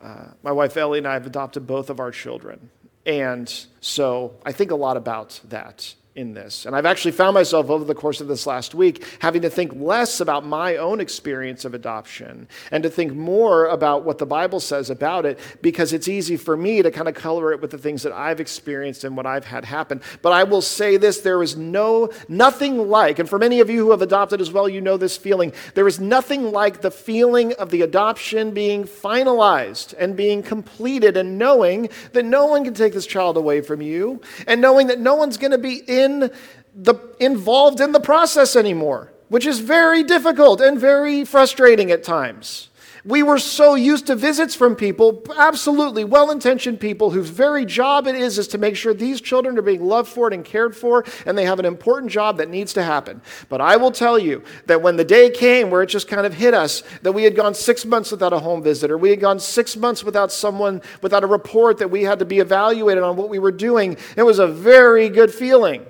Uh, 0.00 0.28
my 0.42 0.52
wife 0.52 0.76
Ellie 0.76 0.98
and 0.98 1.08
I 1.08 1.14
have 1.14 1.26
adopted 1.26 1.66
both 1.66 1.90
of 1.90 2.00
our 2.00 2.10
children. 2.10 2.70
And 3.06 3.52
so 3.80 4.34
I 4.44 4.52
think 4.52 4.70
a 4.70 4.76
lot 4.76 4.96
about 4.96 5.40
that 5.44 5.94
in 6.16 6.32
this. 6.32 6.64
And 6.64 6.74
I've 6.74 6.86
actually 6.86 7.12
found 7.12 7.34
myself 7.34 7.68
over 7.68 7.84
the 7.84 7.94
course 7.94 8.22
of 8.22 8.26
this 8.26 8.46
last 8.46 8.74
week 8.74 9.04
having 9.20 9.42
to 9.42 9.50
think 9.50 9.72
less 9.74 10.18
about 10.20 10.46
my 10.46 10.76
own 10.76 10.98
experience 10.98 11.64
of 11.66 11.74
adoption 11.74 12.48
and 12.70 12.82
to 12.82 12.90
think 12.90 13.14
more 13.14 13.66
about 13.66 14.04
what 14.04 14.16
the 14.16 14.26
Bible 14.26 14.58
says 14.58 14.88
about 14.88 15.26
it 15.26 15.38
because 15.60 15.92
it's 15.92 16.08
easy 16.08 16.38
for 16.38 16.56
me 16.56 16.80
to 16.82 16.90
kind 16.90 17.06
of 17.06 17.14
color 17.14 17.52
it 17.52 17.60
with 17.60 17.70
the 17.70 17.78
things 17.78 18.02
that 18.02 18.12
I've 18.12 18.40
experienced 18.40 19.04
and 19.04 19.16
what 19.16 19.26
I've 19.26 19.44
had 19.44 19.66
happen. 19.66 20.00
But 20.22 20.32
I 20.32 20.44
will 20.44 20.62
say 20.62 20.96
this 20.96 21.20
there 21.20 21.42
is 21.42 21.56
no 21.56 22.10
nothing 22.28 22.88
like 22.88 23.18
and 23.18 23.28
for 23.28 23.38
many 23.38 23.60
of 23.60 23.68
you 23.68 23.84
who 23.84 23.90
have 23.90 24.02
adopted 24.02 24.40
as 24.40 24.50
well 24.50 24.68
you 24.68 24.80
know 24.80 24.96
this 24.96 25.16
feeling 25.16 25.52
there 25.74 25.86
is 25.86 26.00
nothing 26.00 26.50
like 26.50 26.80
the 26.80 26.90
feeling 26.90 27.52
of 27.54 27.70
the 27.70 27.82
adoption 27.82 28.52
being 28.52 28.84
finalized 28.84 29.92
and 29.98 30.16
being 30.16 30.42
completed 30.42 31.16
and 31.16 31.38
knowing 31.38 31.90
that 32.12 32.24
no 32.24 32.46
one 32.46 32.64
can 32.64 32.72
take 32.72 32.94
this 32.94 33.06
child 33.06 33.36
away 33.36 33.60
from 33.60 33.82
you 33.82 34.20
and 34.46 34.60
knowing 34.60 34.86
that 34.86 34.98
no 34.98 35.14
one's 35.14 35.36
going 35.36 35.50
to 35.50 35.58
be 35.58 35.82
in 35.86 36.05
in 36.06 36.30
the, 36.74 36.94
involved 37.20 37.80
in 37.80 37.92
the 37.92 38.00
process 38.00 38.56
anymore, 38.56 39.12
which 39.28 39.46
is 39.46 39.58
very 39.58 40.02
difficult 40.04 40.60
and 40.60 40.80
very 40.80 41.24
frustrating 41.24 41.90
at 41.90 42.02
times. 42.02 42.70
We 43.06 43.22
were 43.22 43.38
so 43.38 43.76
used 43.76 44.08
to 44.08 44.16
visits 44.16 44.56
from 44.56 44.74
people, 44.74 45.22
absolutely 45.36 46.02
well 46.02 46.32
intentioned 46.32 46.80
people, 46.80 47.10
whose 47.10 47.28
very 47.28 47.64
job 47.64 48.08
it 48.08 48.16
is 48.16 48.36
is 48.36 48.48
to 48.48 48.58
make 48.58 48.74
sure 48.74 48.92
these 48.92 49.20
children 49.20 49.56
are 49.56 49.62
being 49.62 49.84
loved 49.84 50.08
for 50.08 50.28
and 50.32 50.44
cared 50.44 50.76
for, 50.76 51.04
and 51.24 51.38
they 51.38 51.44
have 51.44 51.60
an 51.60 51.66
important 51.66 52.10
job 52.10 52.38
that 52.38 52.50
needs 52.50 52.72
to 52.72 52.82
happen. 52.82 53.22
But 53.48 53.60
I 53.60 53.76
will 53.76 53.92
tell 53.92 54.18
you 54.18 54.42
that 54.66 54.82
when 54.82 54.96
the 54.96 55.04
day 55.04 55.30
came 55.30 55.70
where 55.70 55.82
it 55.82 55.86
just 55.86 56.08
kind 56.08 56.26
of 56.26 56.34
hit 56.34 56.52
us 56.52 56.82
that 57.02 57.12
we 57.12 57.22
had 57.22 57.36
gone 57.36 57.54
six 57.54 57.84
months 57.84 58.10
without 58.10 58.32
a 58.32 58.40
home 58.40 58.60
visitor, 58.60 58.98
we 58.98 59.10
had 59.10 59.20
gone 59.20 59.38
six 59.38 59.76
months 59.76 60.02
without 60.02 60.32
someone, 60.32 60.82
without 61.00 61.22
a 61.22 61.28
report 61.28 61.78
that 61.78 61.92
we 61.92 62.02
had 62.02 62.18
to 62.18 62.24
be 62.24 62.40
evaluated 62.40 63.04
on 63.04 63.14
what 63.16 63.28
we 63.28 63.38
were 63.38 63.52
doing, 63.52 63.96
it 64.16 64.24
was 64.24 64.40
a 64.40 64.48
very 64.48 65.08
good 65.08 65.32
feeling. 65.32 65.86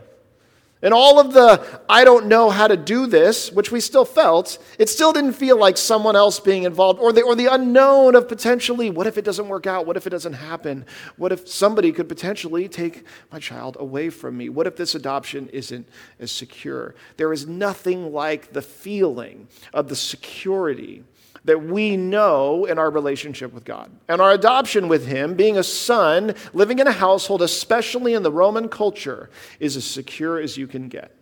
And 0.87 0.95
all 0.95 1.19
of 1.19 1.33
the, 1.33 1.81
I 1.89 2.05
don't 2.05 2.27
know 2.27 2.49
how 2.49 2.69
to 2.69 2.77
do 2.77 3.09
this, 3.09 3.51
which 3.51 3.73
we 3.73 3.81
still 3.81 4.05
felt, 4.05 4.57
it 4.79 4.89
still 4.89 5.13
didn't 5.13 5.33
feel 5.33 5.59
like 5.59 5.77
someone 5.77 6.15
else 6.15 6.39
being 6.39 6.63
involved 6.63 7.01
or 7.01 7.13
the, 7.13 7.23
or 7.23 7.35
the 7.35 7.47
unknown 7.47 8.15
of 8.15 8.29
potentially, 8.29 8.89
what 8.89 9.09
if 9.09 9.19
it 9.19 9.25
doesn't 9.25 9.49
work 9.49 9.67
out? 9.67 9.85
What 9.85 9.97
if 9.97 10.07
it 10.07 10.11
doesn't 10.11 10.35
happen? 10.35 10.87
What 11.17 11.33
if 11.33 11.49
somebody 11.49 11.91
could 11.91 12.09
potentially 12.09 12.69
take 12.69 13.05
my 13.33 13.41
child 13.41 13.77
away 13.81 14.11
from 14.11 14.37
me? 14.37 14.49
What 14.49 14.69
if 14.69 14.77
this 14.77 14.95
adoption 14.95 15.49
isn't 15.49 15.89
as 16.21 16.31
secure? 16.31 16.95
There 17.17 17.33
is 17.33 17.49
nothing 17.49 18.13
like 18.13 18.53
the 18.53 18.63
feeling 18.63 19.49
of 19.75 19.89
the 19.89 19.97
security 19.97 21.03
that 21.47 21.65
we 21.65 21.97
know 21.97 22.65
in 22.65 22.79
our 22.79 22.91
relationship 22.91 23.53
with 23.53 23.65
God. 23.65 23.91
And 24.09 24.21
our 24.21 24.33
adoption 24.33 24.89
with 24.89 25.07
Him, 25.07 25.35
being 25.35 25.57
a 25.57 25.63
son, 25.63 26.35
living 26.53 26.81
in 26.81 26.89
a 26.89 26.93
household, 26.93 27.41
especially 27.41 28.15
in 28.15 28.25
the 28.25 28.33
Roman 28.33 28.69
culture, 28.69 29.31
is 29.61 29.77
as 29.77 29.85
secure 29.85 30.41
as 30.41 30.57
you 30.57 30.67
can 30.67 30.89
get. 30.89 31.15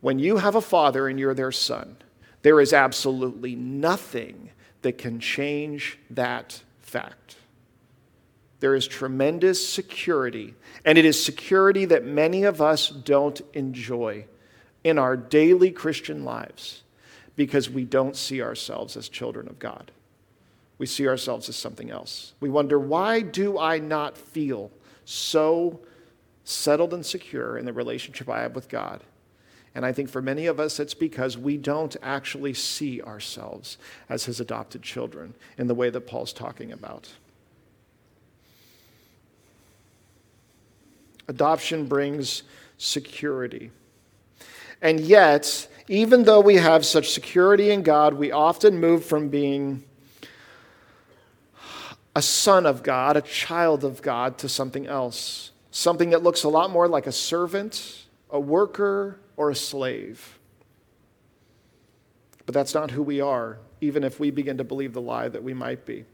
When 0.00 0.18
you 0.18 0.38
have 0.38 0.56
a 0.56 0.60
father 0.60 1.08
and 1.08 1.18
you're 1.18 1.34
their 1.34 1.52
son, 1.52 1.96
there 2.42 2.60
is 2.60 2.72
absolutely 2.72 3.54
nothing 3.54 4.50
that 4.82 4.98
can 4.98 5.20
change 5.20 5.98
that 6.10 6.62
fact. 6.80 7.36
There 8.58 8.74
is 8.74 8.88
tremendous 8.88 9.66
security, 9.66 10.54
and 10.84 10.98
it 10.98 11.04
is 11.04 11.22
security 11.22 11.84
that 11.86 12.04
many 12.04 12.42
of 12.42 12.60
us 12.60 12.88
don't 12.88 13.40
enjoy 13.54 14.26
in 14.82 14.98
our 14.98 15.16
daily 15.16 15.70
Christian 15.70 16.24
lives 16.24 16.79
because 17.40 17.70
we 17.70 17.84
don't 17.84 18.16
see 18.16 18.42
ourselves 18.42 18.98
as 18.98 19.08
children 19.08 19.48
of 19.48 19.58
God. 19.58 19.92
We 20.76 20.84
see 20.84 21.08
ourselves 21.08 21.48
as 21.48 21.56
something 21.56 21.90
else. 21.90 22.34
We 22.38 22.50
wonder, 22.50 22.78
why 22.78 23.22
do 23.22 23.58
I 23.58 23.78
not 23.78 24.18
feel 24.18 24.70
so 25.06 25.80
settled 26.44 26.92
and 26.92 27.04
secure 27.04 27.56
in 27.56 27.64
the 27.64 27.72
relationship 27.72 28.28
I 28.28 28.42
have 28.42 28.54
with 28.54 28.68
God? 28.68 29.00
And 29.74 29.86
I 29.86 29.92
think 29.92 30.10
for 30.10 30.20
many 30.20 30.48
of 30.48 30.60
us, 30.60 30.78
it's 30.78 30.92
because 30.92 31.38
we 31.38 31.56
don't 31.56 31.96
actually 32.02 32.52
see 32.52 33.00
ourselves 33.00 33.78
as 34.10 34.26
his 34.26 34.38
adopted 34.38 34.82
children 34.82 35.32
in 35.56 35.66
the 35.66 35.74
way 35.74 35.88
that 35.88 36.06
Paul's 36.06 36.34
talking 36.34 36.72
about. 36.72 37.08
Adoption 41.26 41.86
brings 41.86 42.42
security. 42.76 43.70
And 44.82 45.00
yet, 45.00 45.68
even 45.90 46.22
though 46.22 46.40
we 46.40 46.54
have 46.54 46.86
such 46.86 47.10
security 47.10 47.72
in 47.72 47.82
God, 47.82 48.14
we 48.14 48.30
often 48.30 48.78
move 48.78 49.04
from 49.04 49.28
being 49.28 49.82
a 52.14 52.22
son 52.22 52.64
of 52.64 52.84
God, 52.84 53.16
a 53.16 53.20
child 53.20 53.82
of 53.82 54.00
God, 54.00 54.38
to 54.38 54.48
something 54.48 54.86
else. 54.86 55.50
Something 55.72 56.10
that 56.10 56.22
looks 56.22 56.44
a 56.44 56.48
lot 56.48 56.70
more 56.70 56.86
like 56.86 57.08
a 57.08 57.12
servant, 57.12 58.06
a 58.30 58.38
worker, 58.38 59.18
or 59.36 59.50
a 59.50 59.54
slave. 59.56 60.38
But 62.46 62.54
that's 62.54 62.72
not 62.72 62.92
who 62.92 63.02
we 63.02 63.20
are, 63.20 63.58
even 63.80 64.04
if 64.04 64.20
we 64.20 64.30
begin 64.30 64.58
to 64.58 64.64
believe 64.64 64.92
the 64.92 65.00
lie 65.00 65.28
that 65.28 65.42
we 65.42 65.54
might 65.54 65.86
be. 65.86 66.04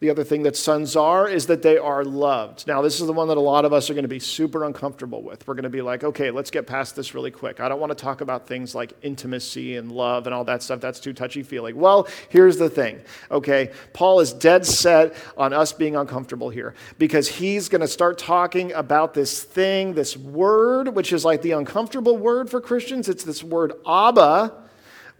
The 0.00 0.10
other 0.10 0.24
thing 0.24 0.42
that 0.42 0.56
sons 0.56 0.96
are 0.96 1.28
is 1.28 1.46
that 1.46 1.62
they 1.62 1.78
are 1.78 2.04
loved. 2.04 2.66
Now, 2.66 2.82
this 2.82 3.00
is 3.00 3.06
the 3.06 3.12
one 3.12 3.28
that 3.28 3.36
a 3.36 3.40
lot 3.40 3.64
of 3.64 3.72
us 3.72 3.88
are 3.88 3.94
going 3.94 4.02
to 4.02 4.08
be 4.08 4.18
super 4.18 4.64
uncomfortable 4.64 5.22
with. 5.22 5.46
We're 5.46 5.54
going 5.54 5.62
to 5.62 5.70
be 5.70 5.80
like, 5.80 6.02
okay, 6.02 6.32
let's 6.32 6.50
get 6.50 6.66
past 6.66 6.96
this 6.96 7.14
really 7.14 7.30
quick. 7.30 7.60
I 7.60 7.68
don't 7.68 7.78
want 7.78 7.96
to 7.96 8.02
talk 8.02 8.20
about 8.20 8.48
things 8.48 8.74
like 8.74 8.94
intimacy 9.02 9.76
and 9.76 9.92
love 9.92 10.26
and 10.26 10.34
all 10.34 10.42
that 10.44 10.64
stuff. 10.64 10.80
That's 10.80 10.98
too 10.98 11.12
touchy 11.12 11.44
feely. 11.44 11.72
Well, 11.72 12.08
here's 12.30 12.56
the 12.56 12.68
thing, 12.68 13.00
okay? 13.30 13.70
Paul 13.92 14.18
is 14.18 14.32
dead 14.32 14.66
set 14.66 15.14
on 15.36 15.52
us 15.52 15.72
being 15.72 15.94
uncomfortable 15.94 16.50
here 16.50 16.74
because 16.98 17.28
he's 17.28 17.68
going 17.68 17.82
to 17.82 17.88
start 17.88 18.18
talking 18.18 18.72
about 18.72 19.14
this 19.14 19.44
thing, 19.44 19.94
this 19.94 20.16
word, 20.16 20.96
which 20.96 21.12
is 21.12 21.24
like 21.24 21.42
the 21.42 21.52
uncomfortable 21.52 22.16
word 22.16 22.50
for 22.50 22.60
Christians. 22.60 23.08
It's 23.08 23.22
this 23.22 23.44
word 23.44 23.74
Abba 23.86 24.61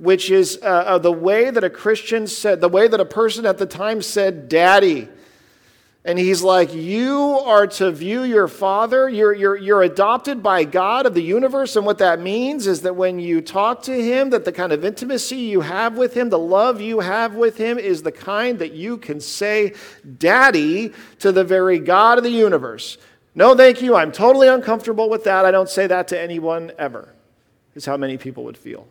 which 0.02 0.32
is 0.32 0.58
uh, 0.62 0.66
uh, 0.66 0.98
the 0.98 1.12
way 1.12 1.48
that 1.48 1.62
a 1.62 1.70
Christian 1.70 2.26
said, 2.26 2.60
the 2.60 2.68
way 2.68 2.88
that 2.88 2.98
a 2.98 3.04
person 3.04 3.46
at 3.46 3.58
the 3.58 3.66
time 3.66 4.02
said, 4.02 4.48
Daddy. 4.48 5.08
And 6.04 6.18
he's 6.18 6.42
like, 6.42 6.74
You 6.74 7.38
are 7.44 7.68
to 7.68 7.92
view 7.92 8.24
your 8.24 8.48
father. 8.48 9.08
You're, 9.08 9.32
you're, 9.32 9.56
you're 9.56 9.82
adopted 9.84 10.42
by 10.42 10.64
God 10.64 11.06
of 11.06 11.14
the 11.14 11.22
universe. 11.22 11.76
And 11.76 11.86
what 11.86 11.98
that 11.98 12.18
means 12.18 12.66
is 12.66 12.82
that 12.82 12.96
when 12.96 13.20
you 13.20 13.40
talk 13.40 13.82
to 13.82 13.94
him, 13.94 14.30
that 14.30 14.44
the 14.44 14.50
kind 14.50 14.72
of 14.72 14.84
intimacy 14.84 15.36
you 15.36 15.60
have 15.60 15.96
with 15.96 16.14
him, 16.14 16.30
the 16.30 16.38
love 16.38 16.80
you 16.80 16.98
have 16.98 17.36
with 17.36 17.56
him, 17.56 17.78
is 17.78 18.02
the 18.02 18.10
kind 18.10 18.58
that 18.58 18.72
you 18.72 18.96
can 18.96 19.20
say, 19.20 19.72
Daddy, 20.18 20.92
to 21.20 21.30
the 21.30 21.44
very 21.44 21.78
God 21.78 22.18
of 22.18 22.24
the 22.24 22.30
universe. 22.30 22.98
No, 23.36 23.54
thank 23.54 23.80
you. 23.80 23.94
I'm 23.94 24.10
totally 24.10 24.48
uncomfortable 24.48 25.08
with 25.08 25.22
that. 25.24 25.44
I 25.44 25.52
don't 25.52 25.68
say 25.68 25.86
that 25.86 26.08
to 26.08 26.20
anyone 26.20 26.72
ever, 26.76 27.14
is 27.76 27.84
how 27.84 27.96
many 27.96 28.16
people 28.16 28.42
would 28.42 28.58
feel. 28.58 28.88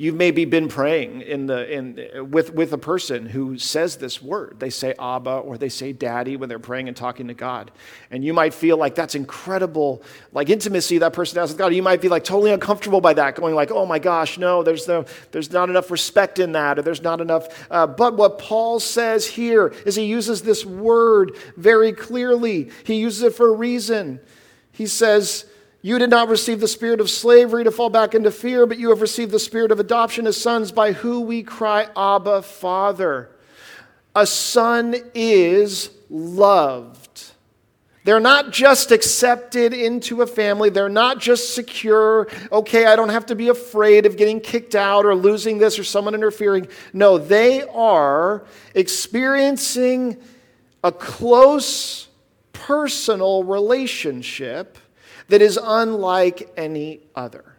You've 0.00 0.14
maybe 0.14 0.44
been 0.44 0.68
praying 0.68 1.22
in 1.22 1.46
the, 1.46 1.68
in, 1.68 2.30
with, 2.30 2.54
with 2.54 2.72
a 2.72 2.78
person 2.78 3.26
who 3.26 3.58
says 3.58 3.96
this 3.96 4.22
word. 4.22 4.60
They 4.60 4.70
say 4.70 4.94
Abba 4.96 5.38
or 5.38 5.58
they 5.58 5.68
say 5.68 5.92
Daddy 5.92 6.36
when 6.36 6.48
they're 6.48 6.60
praying 6.60 6.86
and 6.86 6.96
talking 6.96 7.26
to 7.26 7.34
God. 7.34 7.72
And 8.12 8.24
you 8.24 8.32
might 8.32 8.54
feel 8.54 8.76
like 8.76 8.94
that's 8.94 9.16
incredible, 9.16 10.04
like 10.30 10.50
intimacy 10.50 10.98
that 10.98 11.14
person 11.14 11.40
has 11.40 11.50
with 11.50 11.58
God. 11.58 11.74
You 11.74 11.82
might 11.82 12.00
be 12.00 12.08
like 12.08 12.22
totally 12.22 12.52
uncomfortable 12.52 13.00
by 13.00 13.12
that, 13.14 13.34
going 13.34 13.56
like, 13.56 13.72
oh 13.72 13.86
my 13.86 13.98
gosh, 13.98 14.38
no, 14.38 14.62
there's, 14.62 14.86
no, 14.86 15.04
there's 15.32 15.50
not 15.50 15.68
enough 15.68 15.90
respect 15.90 16.38
in 16.38 16.52
that, 16.52 16.78
or 16.78 16.82
there's 16.82 17.02
not 17.02 17.20
enough. 17.20 17.66
Uh, 17.68 17.88
but 17.88 18.16
what 18.16 18.38
Paul 18.38 18.78
says 18.78 19.26
here 19.26 19.74
is 19.84 19.96
he 19.96 20.04
uses 20.04 20.42
this 20.42 20.64
word 20.64 21.36
very 21.56 21.92
clearly. 21.92 22.70
He 22.84 23.00
uses 23.00 23.24
it 23.24 23.34
for 23.34 23.48
a 23.48 23.56
reason. 23.56 24.20
He 24.70 24.86
says, 24.86 25.44
you 25.88 25.98
did 25.98 26.10
not 26.10 26.28
receive 26.28 26.60
the 26.60 26.68
spirit 26.68 27.00
of 27.00 27.08
slavery 27.08 27.64
to 27.64 27.70
fall 27.70 27.88
back 27.88 28.14
into 28.14 28.30
fear, 28.30 28.66
but 28.66 28.78
you 28.78 28.90
have 28.90 29.00
received 29.00 29.32
the 29.32 29.38
spirit 29.38 29.72
of 29.72 29.80
adoption 29.80 30.26
as 30.26 30.36
sons, 30.36 30.70
by 30.70 30.92
who 30.92 31.22
we 31.22 31.42
cry, 31.42 31.88
Abba, 31.96 32.42
Father. 32.42 33.30
A 34.14 34.26
son 34.26 34.94
is 35.14 35.88
loved. 36.10 37.32
They're 38.04 38.20
not 38.20 38.50
just 38.52 38.92
accepted 38.92 39.72
into 39.72 40.20
a 40.20 40.26
family. 40.26 40.68
They're 40.68 40.90
not 40.90 41.20
just 41.20 41.54
secure. 41.54 42.28
Okay, 42.52 42.84
I 42.84 42.94
don't 42.94 43.08
have 43.08 43.24
to 43.24 43.34
be 43.34 43.48
afraid 43.48 44.04
of 44.04 44.18
getting 44.18 44.40
kicked 44.40 44.74
out 44.74 45.06
or 45.06 45.14
losing 45.14 45.56
this 45.56 45.78
or 45.78 45.84
someone 45.84 46.14
interfering. 46.14 46.68
No, 46.92 47.16
they 47.16 47.62
are 47.62 48.44
experiencing 48.74 50.18
a 50.84 50.92
close 50.92 52.08
personal 52.52 53.42
relationship 53.42 54.76
that 55.28 55.42
is 55.42 55.58
unlike 55.62 56.52
any 56.56 57.00
other. 57.14 57.54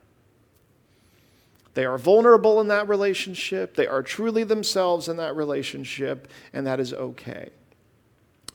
They 1.74 1.86
are 1.86 1.98
vulnerable 1.98 2.60
in 2.60 2.68
that 2.68 2.90
relationship. 2.90 3.76
They 3.76 3.88
are 3.88 4.04
truly 4.04 4.44
themselves 4.44 5.08
in 5.08 5.18
that 5.18 5.36
relationship, 5.36 6.28
and 6.52 6.68
that 6.68 6.80
is 6.80 6.94
okay. 6.94 7.50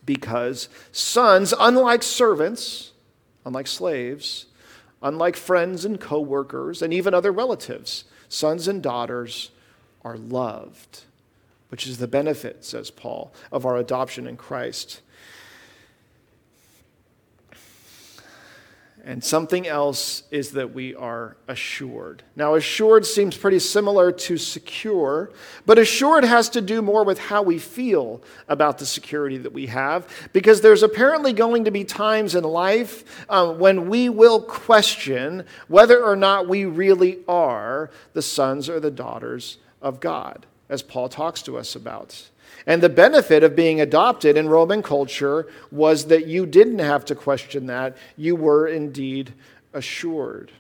Because 0.04 0.68
sons, 0.92 1.54
unlike 1.58 2.02
servants, 2.02 2.92
unlike 3.46 3.66
slaves, 3.66 4.46
unlike 5.02 5.36
friends 5.36 5.84
and 5.84 6.00
coworkers, 6.00 6.82
and 6.82 6.92
even 6.92 7.14
other 7.14 7.32
relatives, 7.32 8.04
sons 8.28 8.68
and 8.68 8.82
daughters 8.82 9.50
are 10.04 10.18
loved 10.18 11.04
which 11.74 11.88
is 11.88 11.98
the 11.98 12.06
benefit, 12.06 12.64
says 12.64 12.88
Paul, 12.88 13.32
of 13.50 13.66
our 13.66 13.76
adoption 13.76 14.28
in 14.28 14.36
Christ. 14.36 15.00
And 19.06 19.22
something 19.22 19.66
else 19.66 20.22
is 20.30 20.52
that 20.52 20.72
we 20.72 20.94
are 20.94 21.36
assured. 21.46 22.22
Now, 22.36 22.54
assured 22.54 23.04
seems 23.04 23.36
pretty 23.36 23.58
similar 23.58 24.10
to 24.10 24.38
secure, 24.38 25.30
but 25.66 25.78
assured 25.78 26.24
has 26.24 26.48
to 26.50 26.62
do 26.62 26.80
more 26.80 27.04
with 27.04 27.18
how 27.18 27.42
we 27.42 27.58
feel 27.58 28.22
about 28.48 28.78
the 28.78 28.86
security 28.86 29.36
that 29.36 29.52
we 29.52 29.66
have, 29.66 30.08
because 30.32 30.62
there's 30.62 30.82
apparently 30.82 31.34
going 31.34 31.66
to 31.66 31.70
be 31.70 31.84
times 31.84 32.34
in 32.34 32.44
life 32.44 33.26
uh, 33.28 33.52
when 33.52 33.90
we 33.90 34.08
will 34.08 34.40
question 34.40 35.44
whether 35.68 36.02
or 36.02 36.16
not 36.16 36.48
we 36.48 36.64
really 36.64 37.18
are 37.28 37.90
the 38.14 38.22
sons 38.22 38.70
or 38.70 38.80
the 38.80 38.90
daughters 38.90 39.58
of 39.82 40.00
God, 40.00 40.46
as 40.70 40.82
Paul 40.82 41.10
talks 41.10 41.42
to 41.42 41.58
us 41.58 41.76
about. 41.76 42.30
And 42.66 42.82
the 42.82 42.88
benefit 42.88 43.42
of 43.42 43.54
being 43.54 43.80
adopted 43.80 44.36
in 44.36 44.48
Roman 44.48 44.82
culture 44.82 45.46
was 45.70 46.06
that 46.06 46.26
you 46.26 46.46
didn't 46.46 46.78
have 46.78 47.04
to 47.06 47.14
question 47.14 47.66
that. 47.66 47.96
You 48.16 48.36
were 48.36 48.66
indeed 48.66 49.34
assured. 49.72 50.52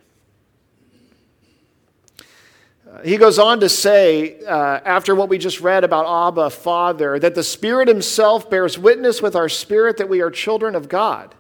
Uh, 2.90 3.02
he 3.02 3.16
goes 3.16 3.38
on 3.38 3.60
to 3.60 3.68
say, 3.68 4.40
uh, 4.44 4.80
after 4.84 5.14
what 5.14 5.28
we 5.28 5.38
just 5.38 5.60
read 5.60 5.84
about 5.84 6.28
Abba, 6.28 6.50
Father, 6.50 7.18
that 7.18 7.34
the 7.34 7.42
Spirit 7.42 7.88
Himself 7.88 8.50
bears 8.50 8.78
witness 8.78 9.22
with 9.22 9.34
our 9.34 9.48
spirit 9.48 9.96
that 9.96 10.08
we 10.08 10.20
are 10.20 10.30
children 10.30 10.74
of 10.74 10.88
God. 10.88 11.34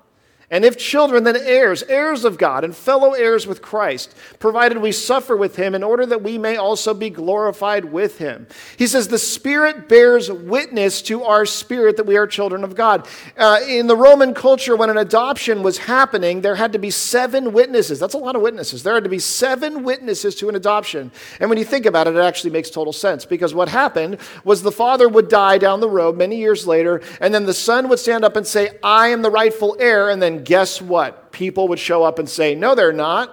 And 0.50 0.64
if 0.64 0.76
children, 0.76 1.24
then 1.24 1.36
heirs, 1.36 1.82
heirs 1.84 2.24
of 2.24 2.38
God, 2.38 2.64
and 2.64 2.76
fellow 2.76 3.12
heirs 3.12 3.46
with 3.46 3.62
Christ, 3.62 4.14
provided 4.38 4.78
we 4.78 4.92
suffer 4.92 5.36
with 5.36 5.56
him 5.56 5.74
in 5.74 5.82
order 5.82 6.06
that 6.06 6.22
we 6.22 6.38
may 6.38 6.56
also 6.56 6.94
be 6.94 7.10
glorified 7.10 7.86
with 7.86 8.18
him. 8.18 8.46
He 8.76 8.86
says, 8.86 9.08
The 9.08 9.18
Spirit 9.18 9.88
bears 9.88 10.30
witness 10.30 11.02
to 11.02 11.24
our 11.24 11.46
spirit 11.46 11.96
that 11.96 12.06
we 12.06 12.16
are 12.16 12.26
children 12.26 12.64
of 12.64 12.74
God. 12.74 13.08
Uh, 13.36 13.60
in 13.66 13.86
the 13.86 13.96
Roman 13.96 14.34
culture, 14.34 14.76
when 14.76 14.90
an 14.90 14.98
adoption 14.98 15.62
was 15.62 15.78
happening, 15.78 16.40
there 16.40 16.54
had 16.54 16.72
to 16.72 16.78
be 16.78 16.90
seven 16.90 17.52
witnesses. 17.52 17.98
That's 17.98 18.14
a 18.14 18.18
lot 18.18 18.36
of 18.36 18.42
witnesses. 18.42 18.82
There 18.82 18.94
had 18.94 19.04
to 19.04 19.10
be 19.10 19.18
seven 19.18 19.82
witnesses 19.82 20.34
to 20.36 20.48
an 20.48 20.56
adoption. 20.56 21.10
And 21.40 21.48
when 21.48 21.58
you 21.58 21.64
think 21.64 21.86
about 21.86 22.06
it, 22.06 22.16
it 22.16 22.20
actually 22.20 22.50
makes 22.50 22.70
total 22.70 22.92
sense 22.92 23.24
because 23.24 23.54
what 23.54 23.68
happened 23.68 24.18
was 24.44 24.62
the 24.62 24.72
father 24.72 25.08
would 25.08 25.28
die 25.28 25.58
down 25.58 25.80
the 25.80 25.88
road 25.88 26.16
many 26.16 26.36
years 26.36 26.66
later, 26.66 27.00
and 27.20 27.34
then 27.34 27.46
the 27.46 27.54
son 27.54 27.88
would 27.88 27.98
stand 27.98 28.24
up 28.24 28.36
and 28.36 28.46
say, 28.46 28.78
I 28.82 29.08
am 29.08 29.22
the 29.22 29.30
rightful 29.30 29.76
heir, 29.78 30.10
and 30.10 30.20
then 30.20 30.33
guess 30.42 30.80
what? 30.80 31.30
People 31.30 31.68
would 31.68 31.78
show 31.78 32.02
up 32.02 32.18
and 32.18 32.28
say, 32.28 32.54
No, 32.54 32.74
they're 32.74 32.92
not. 32.92 33.30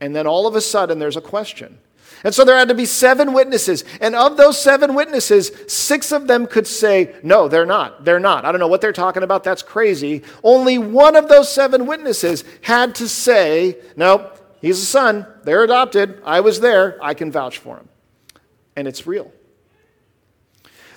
And 0.00 0.14
then 0.14 0.26
all 0.26 0.46
of 0.46 0.54
a 0.54 0.60
sudden, 0.60 0.98
there's 0.98 1.16
a 1.16 1.20
question. 1.20 1.78
And 2.24 2.34
so 2.34 2.44
there 2.44 2.56
had 2.56 2.68
to 2.68 2.74
be 2.74 2.84
seven 2.84 3.32
witnesses. 3.32 3.84
And 4.00 4.14
of 4.14 4.36
those 4.36 4.60
seven 4.60 4.94
witnesses, 4.94 5.50
six 5.66 6.12
of 6.12 6.28
them 6.28 6.46
could 6.46 6.66
say, 6.66 7.14
No, 7.22 7.48
they're 7.48 7.66
not. 7.66 8.04
They're 8.04 8.20
not. 8.20 8.44
I 8.44 8.52
don't 8.52 8.60
know 8.60 8.68
what 8.68 8.80
they're 8.80 8.92
talking 8.92 9.22
about. 9.22 9.42
That's 9.44 9.62
crazy. 9.62 10.22
Only 10.44 10.78
one 10.78 11.16
of 11.16 11.28
those 11.28 11.52
seven 11.52 11.86
witnesses 11.86 12.44
had 12.60 12.94
to 12.96 13.08
say, 13.08 13.78
No, 13.96 14.30
he's 14.60 14.80
a 14.80 14.86
son. 14.86 15.26
They're 15.44 15.64
adopted. 15.64 16.22
I 16.24 16.40
was 16.40 16.60
there. 16.60 16.98
I 17.02 17.14
can 17.14 17.32
vouch 17.32 17.58
for 17.58 17.76
him. 17.76 17.88
And 18.76 18.86
it's 18.86 19.06
real. 19.06 19.32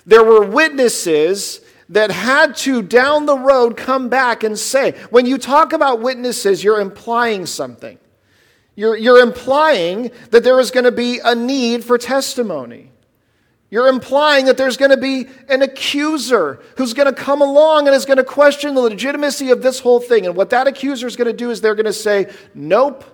There 0.06 0.22
were 0.22 0.46
witnesses 0.46 1.60
that 1.88 2.10
had 2.10 2.56
to, 2.56 2.82
down 2.82 3.26
the 3.26 3.38
road, 3.38 3.76
come 3.76 4.08
back 4.08 4.42
and 4.42 4.58
say, 4.58 4.92
when 5.10 5.26
you 5.26 5.38
talk 5.38 5.72
about 5.72 6.00
witnesses, 6.00 6.64
you're 6.64 6.80
implying 6.80 7.46
something. 7.46 7.98
You're, 8.74 8.96
you're 8.96 9.20
implying 9.20 10.10
that 10.30 10.44
there 10.44 10.60
is 10.60 10.70
going 10.70 10.84
to 10.84 10.92
be 10.92 11.20
a 11.24 11.34
need 11.34 11.84
for 11.84 11.96
testimony. 11.96 12.90
You're 13.70 13.88
implying 13.88 14.46
that 14.46 14.56
there's 14.56 14.76
going 14.76 14.92
to 14.92 14.96
be 14.96 15.28
an 15.48 15.62
accuser 15.62 16.62
who's 16.76 16.94
going 16.94 17.12
to 17.12 17.20
come 17.20 17.40
along 17.42 17.86
and 17.86 17.96
is 17.96 18.04
going 18.04 18.18
to 18.18 18.24
question 18.24 18.74
the 18.74 18.80
legitimacy 18.80 19.50
of 19.50 19.62
this 19.62 19.80
whole 19.80 19.98
thing. 19.98 20.26
And 20.26 20.36
what 20.36 20.50
that 20.50 20.66
accuser 20.66 21.06
is 21.06 21.16
going 21.16 21.26
to 21.26 21.32
do 21.32 21.50
is 21.50 21.60
they're 21.60 21.74
going 21.74 21.86
to 21.86 21.92
say, 21.92 22.32
Nope, 22.54 23.04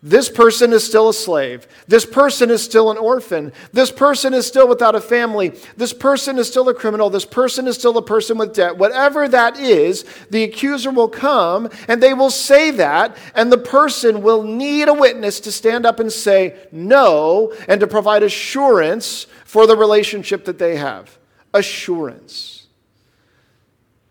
this 0.00 0.28
person 0.28 0.72
is 0.72 0.84
still 0.84 1.08
a 1.08 1.14
slave. 1.14 1.66
This 1.88 2.06
person 2.06 2.50
is 2.50 2.62
still 2.62 2.92
an 2.92 2.98
orphan. 2.98 3.52
This 3.72 3.90
person 3.90 4.32
is 4.32 4.46
still 4.46 4.68
without 4.68 4.94
a 4.94 5.00
family. 5.00 5.54
This 5.76 5.92
person 5.92 6.38
is 6.38 6.46
still 6.46 6.68
a 6.68 6.74
criminal. 6.74 7.10
This 7.10 7.24
person 7.24 7.66
is 7.66 7.76
still 7.76 7.98
a 7.98 8.02
person 8.02 8.38
with 8.38 8.54
debt. 8.54 8.78
Whatever 8.78 9.26
that 9.26 9.58
is, 9.58 10.04
the 10.30 10.44
accuser 10.44 10.92
will 10.92 11.08
come 11.08 11.68
and 11.88 12.00
they 12.00 12.14
will 12.14 12.30
say 12.30 12.70
that, 12.72 13.16
and 13.34 13.50
the 13.50 13.58
person 13.58 14.22
will 14.22 14.44
need 14.44 14.86
a 14.86 14.94
witness 14.94 15.40
to 15.40 15.50
stand 15.50 15.84
up 15.84 15.98
and 15.98 16.12
say 16.12 16.56
no 16.70 17.52
and 17.66 17.80
to 17.80 17.88
provide 17.88 18.22
assurance 18.22 19.26
for 19.44 19.66
the 19.66 19.76
relationship 19.76 20.44
that 20.44 20.60
they 20.60 20.76
have. 20.76 21.18
Assurance. 21.52 22.68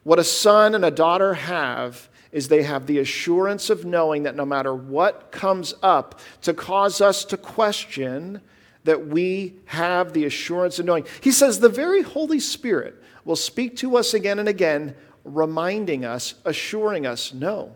What 0.04 0.19
a 0.19 0.23
son 0.26 0.76
and 0.76 0.84
a 0.84 0.91
daughter 0.91 1.34
have 1.34 2.10
is 2.31 2.47
they 2.47 2.63
have 2.63 2.85
the 2.85 2.99
assurance 2.99 3.69
of 3.69 3.85
knowing 3.85 4.23
that 4.23 4.35
no 4.35 4.45
matter 4.45 4.73
what 4.73 5.31
comes 5.31 5.73
up 5.81 6.19
to 6.41 6.53
cause 6.53 7.01
us 7.01 7.25
to 7.25 7.37
question, 7.37 8.41
that 8.83 9.07
we 9.07 9.55
have 9.65 10.13
the 10.13 10.25
assurance 10.25 10.79
of 10.79 10.85
knowing. 10.85 11.05
He 11.21 11.31
says 11.31 11.59
the 11.59 11.69
very 11.69 12.01
Holy 12.01 12.39
Spirit 12.39 12.95
will 13.25 13.35
speak 13.35 13.75
to 13.77 13.97
us 13.97 14.13
again 14.13 14.39
and 14.39 14.47
again, 14.47 14.95
reminding 15.25 16.05
us, 16.05 16.35
assuring 16.45 17.05
us, 17.05 17.33
no, 17.33 17.73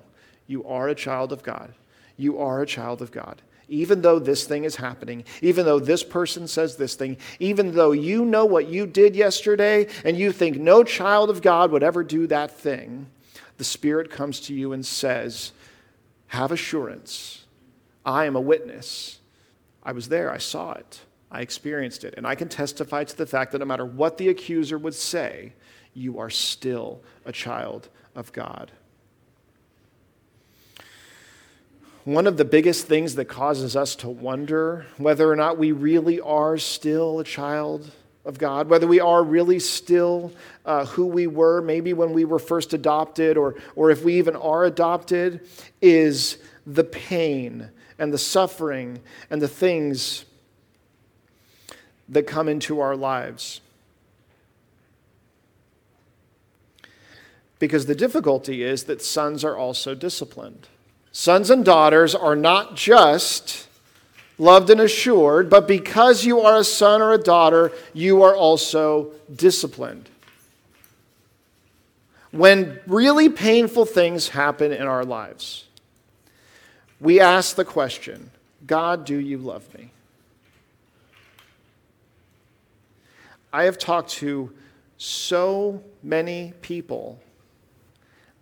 you 0.47 0.65
are 0.65 0.87
a 0.87 0.95
child 0.95 1.33
of 1.33 1.43
God. 1.43 1.73
You 2.15 2.39
are 2.39 2.61
a 2.61 2.65
child 2.65 3.01
of 3.01 3.11
God. 3.11 3.41
Even 3.67 4.01
though 4.01 4.19
this 4.19 4.45
thing 4.45 4.63
is 4.63 4.75
happening, 4.75 5.23
even 5.41 5.65
though 5.65 5.79
this 5.79 6.03
person 6.03 6.47
says 6.47 6.75
this 6.75 6.95
thing, 6.95 7.17
even 7.39 7.73
though 7.73 7.93
you 7.93 8.25
know 8.25 8.45
what 8.45 8.67
you 8.67 8.85
did 8.85 9.15
yesterday 9.15 9.87
and 10.03 10.17
you 10.17 10.31
think 10.31 10.57
no 10.57 10.83
child 10.83 11.29
of 11.29 11.41
God 11.41 11.71
would 11.71 11.83
ever 11.83 12.03
do 12.03 12.27
that 12.27 12.51
thing, 12.51 13.07
the 13.61 13.65
Spirit 13.65 14.09
comes 14.09 14.39
to 14.39 14.55
you 14.55 14.73
and 14.73 14.83
says, 14.83 15.51
Have 16.29 16.51
assurance. 16.51 17.45
I 18.03 18.25
am 18.25 18.35
a 18.35 18.41
witness. 18.41 19.19
I 19.83 19.91
was 19.91 20.09
there. 20.09 20.31
I 20.31 20.39
saw 20.39 20.71
it. 20.71 21.01
I 21.29 21.41
experienced 21.41 22.03
it. 22.03 22.15
And 22.17 22.25
I 22.25 22.33
can 22.33 22.49
testify 22.49 23.03
to 23.03 23.15
the 23.15 23.27
fact 23.27 23.51
that 23.51 23.59
no 23.59 23.65
matter 23.65 23.85
what 23.85 24.17
the 24.17 24.29
accuser 24.29 24.79
would 24.79 24.95
say, 24.95 25.53
you 25.93 26.17
are 26.17 26.31
still 26.31 27.03
a 27.23 27.31
child 27.31 27.87
of 28.15 28.33
God. 28.33 28.71
One 32.03 32.25
of 32.25 32.37
the 32.37 32.45
biggest 32.45 32.87
things 32.87 33.13
that 33.13 33.25
causes 33.25 33.75
us 33.75 33.95
to 33.97 34.09
wonder 34.09 34.87
whether 34.97 35.31
or 35.31 35.35
not 35.35 35.59
we 35.59 35.71
really 35.71 36.19
are 36.19 36.57
still 36.57 37.19
a 37.19 37.23
child 37.23 37.91
of 38.25 38.37
God, 38.37 38.69
whether 38.69 38.87
we 38.87 38.99
are 38.99 39.23
really 39.23 39.59
still 39.59 40.31
uh, 40.65 40.85
who 40.85 41.07
we 41.07 41.27
were, 41.27 41.61
maybe 41.61 41.93
when 41.93 42.13
we 42.13 42.25
were 42.25 42.39
first 42.39 42.73
adopted, 42.73 43.37
or, 43.37 43.55
or 43.75 43.89
if 43.89 44.03
we 44.03 44.17
even 44.17 44.35
are 44.35 44.65
adopted, 44.65 45.47
is 45.81 46.37
the 46.65 46.83
pain 46.83 47.69
and 47.97 48.13
the 48.13 48.17
suffering 48.17 48.99
and 49.29 49.41
the 49.41 49.47
things 49.47 50.25
that 52.09 52.27
come 52.27 52.47
into 52.47 52.79
our 52.79 52.95
lives. 52.95 53.61
Because 57.57 57.85
the 57.85 57.95
difficulty 57.95 58.63
is 58.63 58.83
that 58.85 59.01
sons 59.01 59.43
are 59.43 59.55
also 59.55 59.95
disciplined. 59.95 60.67
Sons 61.11 61.49
and 61.49 61.63
daughters 61.63 62.15
are 62.15 62.35
not 62.35 62.75
just 62.75 63.67
loved 64.41 64.71
and 64.71 64.81
assured, 64.81 65.51
but 65.51 65.67
because 65.67 66.25
you 66.25 66.41
are 66.41 66.57
a 66.57 66.63
son 66.63 66.99
or 66.99 67.13
a 67.13 67.17
daughter, 67.19 67.71
you 67.93 68.23
are 68.23 68.35
also 68.35 69.11
disciplined. 69.33 70.09
When 72.31 72.79
really 72.87 73.29
painful 73.29 73.85
things 73.85 74.29
happen 74.29 74.71
in 74.71 74.87
our 74.87 75.05
lives, 75.05 75.65
we 76.99 77.19
ask 77.19 77.55
the 77.55 77.65
question 77.65 78.31
God, 78.65 79.05
do 79.05 79.19
you 79.19 79.37
love 79.37 79.71
me? 79.77 79.91
I 83.53 83.65
have 83.65 83.77
talked 83.77 84.09
to 84.13 84.51
so 84.97 85.83
many 86.01 86.53
people 86.61 87.19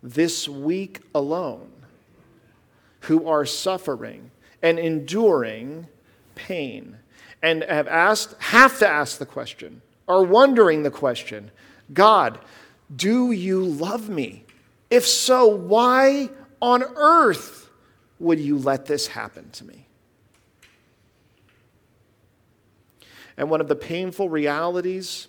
this 0.02 0.48
week 0.48 1.00
alone 1.14 1.70
who 3.00 3.28
are 3.28 3.44
suffering 3.44 4.30
and 4.62 4.78
enduring 4.78 5.86
pain 6.34 6.96
and 7.42 7.62
have 7.64 7.88
asked, 7.88 8.34
have 8.38 8.78
to 8.78 8.88
ask 8.88 9.18
the 9.18 9.26
question, 9.26 9.82
are 10.08 10.22
wondering 10.22 10.82
the 10.82 10.90
question 10.90 11.50
God, 11.92 12.38
do 12.94 13.32
you 13.32 13.64
love 13.64 14.08
me? 14.08 14.44
If 14.90 15.06
so, 15.06 15.46
why 15.46 16.30
on 16.60 16.82
earth 16.82 17.70
would 18.18 18.38
you 18.38 18.58
let 18.58 18.86
this 18.86 19.08
happen 19.08 19.50
to 19.50 19.64
me? 19.64 19.86
And 23.36 23.48
one 23.48 23.60
of 23.60 23.68
the 23.68 23.76
painful 23.76 24.28
realities, 24.28 25.28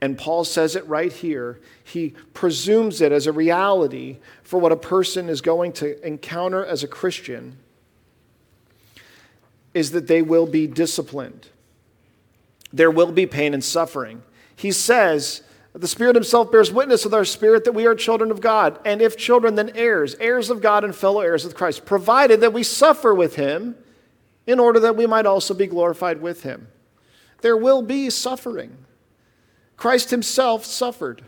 and 0.00 0.18
Paul 0.18 0.44
says 0.44 0.76
it 0.76 0.86
right 0.86 1.12
here, 1.12 1.60
he 1.82 2.14
presumes 2.34 3.00
it 3.00 3.10
as 3.10 3.26
a 3.26 3.32
reality 3.32 4.18
for 4.42 4.60
what 4.60 4.72
a 4.72 4.76
person 4.76 5.28
is 5.28 5.40
going 5.40 5.72
to 5.74 6.06
encounter 6.06 6.64
as 6.64 6.84
a 6.84 6.88
Christian 6.88 7.56
is 9.78 9.92
that 9.92 10.06
they 10.08 10.20
will 10.20 10.46
be 10.46 10.66
disciplined. 10.66 11.46
there 12.72 12.90
will 12.90 13.12
be 13.12 13.26
pain 13.26 13.54
and 13.54 13.64
suffering. 13.64 14.22
He 14.54 14.72
says, 14.72 15.42
the 15.72 15.88
Spirit 15.88 16.16
Himself 16.16 16.50
bears 16.50 16.72
witness 16.72 17.04
with 17.04 17.14
our 17.14 17.24
spirit 17.24 17.64
that 17.64 17.72
we 17.72 17.86
are 17.86 17.94
children 17.94 18.30
of 18.30 18.40
God, 18.40 18.78
and 18.84 19.00
if 19.00 19.16
children, 19.16 19.54
then 19.54 19.72
heirs, 19.74 20.14
heirs 20.16 20.50
of 20.50 20.60
God 20.60 20.84
and 20.84 20.94
fellow 20.94 21.20
heirs 21.20 21.44
with 21.44 21.54
Christ, 21.54 21.86
provided 21.86 22.40
that 22.40 22.52
we 22.52 22.62
suffer 22.62 23.14
with 23.14 23.36
Him 23.36 23.76
in 24.46 24.58
order 24.58 24.80
that 24.80 24.96
we 24.96 25.06
might 25.06 25.26
also 25.26 25.54
be 25.54 25.66
glorified 25.66 26.20
with 26.20 26.42
Him. 26.42 26.68
There 27.42 27.56
will 27.56 27.82
be 27.82 28.10
suffering. 28.10 28.76
Christ 29.76 30.10
Himself 30.10 30.64
suffered. 30.64 31.24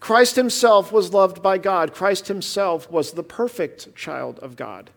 Christ 0.00 0.36
Himself 0.36 0.90
was 0.90 1.12
loved 1.12 1.42
by 1.42 1.58
God. 1.58 1.94
Christ 1.94 2.28
Himself 2.28 2.90
was 2.90 3.12
the 3.12 3.22
perfect 3.22 3.94
child 3.94 4.38
of 4.40 4.56
God. 4.56 4.90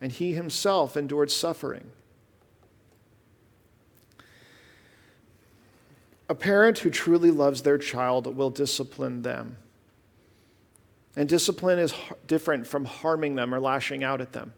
And 0.00 0.12
He 0.12 0.32
Himself 0.32 0.96
endured 0.96 1.30
suffering. 1.30 1.90
A 6.28 6.34
parent 6.34 6.78
who 6.78 6.90
truly 6.90 7.32
loves 7.32 7.62
their 7.62 7.76
child 7.76 8.36
will 8.36 8.50
discipline 8.50 9.22
them. 9.22 9.56
And 11.16 11.28
discipline 11.28 11.80
is 11.80 11.92
different 12.28 12.68
from 12.68 12.84
harming 12.84 13.34
them 13.34 13.52
or 13.52 13.58
lashing 13.58 14.04
out 14.04 14.20
at 14.20 14.32
them. 14.32 14.52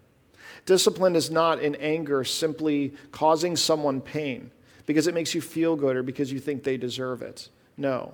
Discipline 0.66 1.16
is 1.16 1.31
not 1.31 1.61
in 1.61 1.74
anger 1.76 2.24
simply 2.24 2.94
causing 3.11 3.57
someone 3.57 4.02
pain 4.02 4.50
because 4.85 5.07
it 5.07 5.14
makes 5.14 5.35
you 5.35 5.40
feel 5.40 5.74
good 5.76 5.96
or 5.96 6.02
because 6.02 6.31
you 6.31 6.38
think 6.38 6.62
they 6.62 6.76
deserve 6.76 7.22
it. 7.22 7.48
No. 7.76 8.12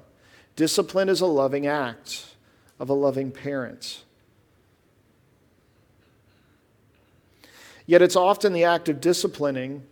Discipline 0.54 1.08
is 1.08 1.20
a 1.20 1.26
loving 1.26 1.66
act 1.66 2.26
of 2.78 2.88
a 2.88 2.94
loving 2.94 3.32
parent. 3.32 4.04
Yet 7.88 8.02
it's 8.02 8.16
often 8.16 8.52
the 8.52 8.64
act 8.64 8.90
of 8.90 9.00
disciplining 9.00 9.82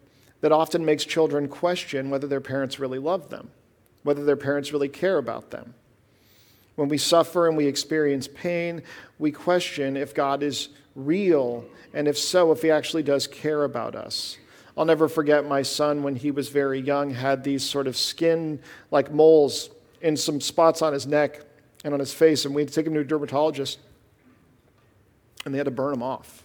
that 0.42 0.52
often 0.52 0.84
makes 0.84 1.02
children 1.02 1.48
question 1.48 2.10
whether 2.10 2.26
their 2.26 2.42
parents 2.42 2.78
really 2.78 2.98
love 2.98 3.30
them, 3.30 3.50
whether 4.02 4.22
their 4.22 4.36
parents 4.36 4.70
really 4.70 4.90
care 4.90 5.16
about 5.16 5.50
them. 5.50 5.72
When 6.74 6.90
we 6.90 6.98
suffer 6.98 7.48
and 7.48 7.56
we 7.56 7.66
experience 7.66 8.28
pain, 8.28 8.82
we 9.18 9.32
question 9.32 9.96
if 9.96 10.14
God 10.14 10.42
is 10.42 10.68
real, 10.94 11.64
and 11.94 12.06
if 12.06 12.18
so, 12.18 12.52
if 12.52 12.60
He 12.60 12.70
actually 12.70 13.02
does 13.02 13.26
care 13.26 13.64
about 13.64 13.96
us. 13.96 14.36
I'll 14.76 14.84
never 14.84 15.08
forget 15.08 15.46
my 15.46 15.62
son 15.62 16.02
when 16.02 16.16
he 16.16 16.30
was 16.30 16.50
very 16.50 16.78
young 16.78 17.08
had 17.08 17.42
these 17.42 17.64
sort 17.64 17.86
of 17.86 17.96
skin 17.96 18.60
like 18.90 19.10
moles 19.10 19.70
in 20.02 20.18
some 20.18 20.38
spots 20.38 20.82
on 20.82 20.92
his 20.92 21.06
neck 21.06 21.40
and 21.82 21.94
on 21.94 22.00
his 22.00 22.12
face, 22.12 22.44
and 22.44 22.54
we 22.54 22.60
had 22.60 22.68
to 22.68 22.74
take 22.74 22.86
him 22.86 22.92
to 22.92 23.00
a 23.00 23.04
dermatologist, 23.04 23.78
and 25.46 25.54
they 25.54 25.56
had 25.56 25.64
to 25.64 25.70
burn 25.70 25.94
him 25.94 26.02
off 26.02 26.42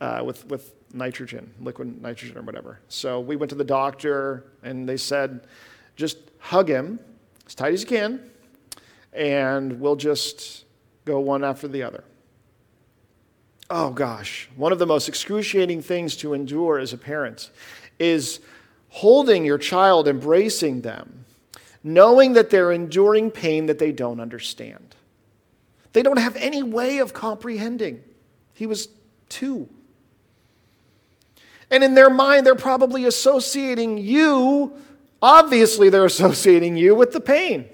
uh, 0.00 0.22
with, 0.24 0.46
with 0.46 0.74
nitrogen, 0.92 1.52
liquid 1.60 2.00
nitrogen 2.00 2.36
or 2.38 2.42
whatever. 2.42 2.80
So 2.88 3.20
we 3.20 3.36
went 3.36 3.50
to 3.50 3.56
the 3.56 3.64
doctor 3.64 4.44
and 4.62 4.88
they 4.88 4.96
said, 4.96 5.46
just 5.96 6.18
hug 6.38 6.68
him 6.68 6.98
as 7.46 7.54
tight 7.54 7.74
as 7.74 7.82
you 7.82 7.86
can, 7.86 8.30
and 9.12 9.80
we'll 9.80 9.96
just 9.96 10.64
go 11.04 11.20
one 11.20 11.44
after 11.44 11.68
the 11.68 11.82
other. 11.82 12.04
Oh 13.68 13.90
gosh, 13.90 14.48
one 14.56 14.72
of 14.72 14.78
the 14.78 14.86
most 14.86 15.08
excruciating 15.08 15.82
things 15.82 16.16
to 16.16 16.34
endure 16.34 16.78
as 16.78 16.92
a 16.92 16.98
parent 16.98 17.50
is 17.98 18.40
holding 18.88 19.44
your 19.44 19.58
child, 19.58 20.08
embracing 20.08 20.80
them, 20.80 21.24
knowing 21.84 22.32
that 22.32 22.50
they're 22.50 22.72
enduring 22.72 23.30
pain 23.30 23.66
that 23.66 23.78
they 23.78 23.92
don't 23.92 24.18
understand. 24.18 24.96
They 25.92 26.02
don't 26.02 26.18
have 26.18 26.36
any 26.36 26.62
way 26.62 26.98
of 26.98 27.12
comprehending. 27.12 28.02
He 28.54 28.66
was 28.66 28.88
two. 29.28 29.68
And 31.70 31.84
in 31.84 31.94
their 31.94 32.10
mind, 32.10 32.44
they're 32.44 32.54
probably 32.54 33.04
associating 33.04 33.98
you, 33.98 34.72
obviously, 35.22 35.88
they're 35.88 36.04
associating 36.16 36.76
you 36.76 36.94
with 36.94 37.12
the 37.12 37.20
pain, 37.20 37.68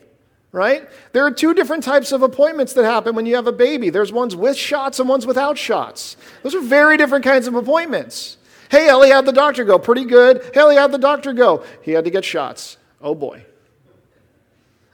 right? 0.52 0.88
There 1.12 1.24
are 1.24 1.30
two 1.30 1.54
different 1.54 1.82
types 1.82 2.12
of 2.12 2.22
appointments 2.22 2.74
that 2.74 2.84
happen 2.84 3.14
when 3.14 3.26
you 3.26 3.36
have 3.36 3.46
a 3.46 3.52
baby 3.52 3.90
there's 3.90 4.12
ones 4.12 4.36
with 4.36 4.56
shots 4.56 5.00
and 5.00 5.08
ones 5.08 5.26
without 5.26 5.56
shots. 5.56 6.16
Those 6.42 6.54
are 6.54 6.60
very 6.60 6.96
different 6.96 7.24
kinds 7.24 7.46
of 7.46 7.54
appointments. 7.54 8.36
Hey, 8.70 8.88
Ellie, 8.88 9.10
how'd 9.10 9.26
the 9.26 9.32
doctor 9.32 9.64
go? 9.64 9.78
Pretty 9.78 10.04
good. 10.04 10.42
Hey, 10.52 10.60
Ellie, 10.60 10.76
how'd 10.76 10.92
the 10.92 10.98
doctor 10.98 11.32
go? 11.32 11.64
He 11.82 11.92
had 11.92 12.04
to 12.04 12.10
get 12.10 12.24
shots. 12.24 12.76
Oh 13.00 13.14
boy. 13.14 13.44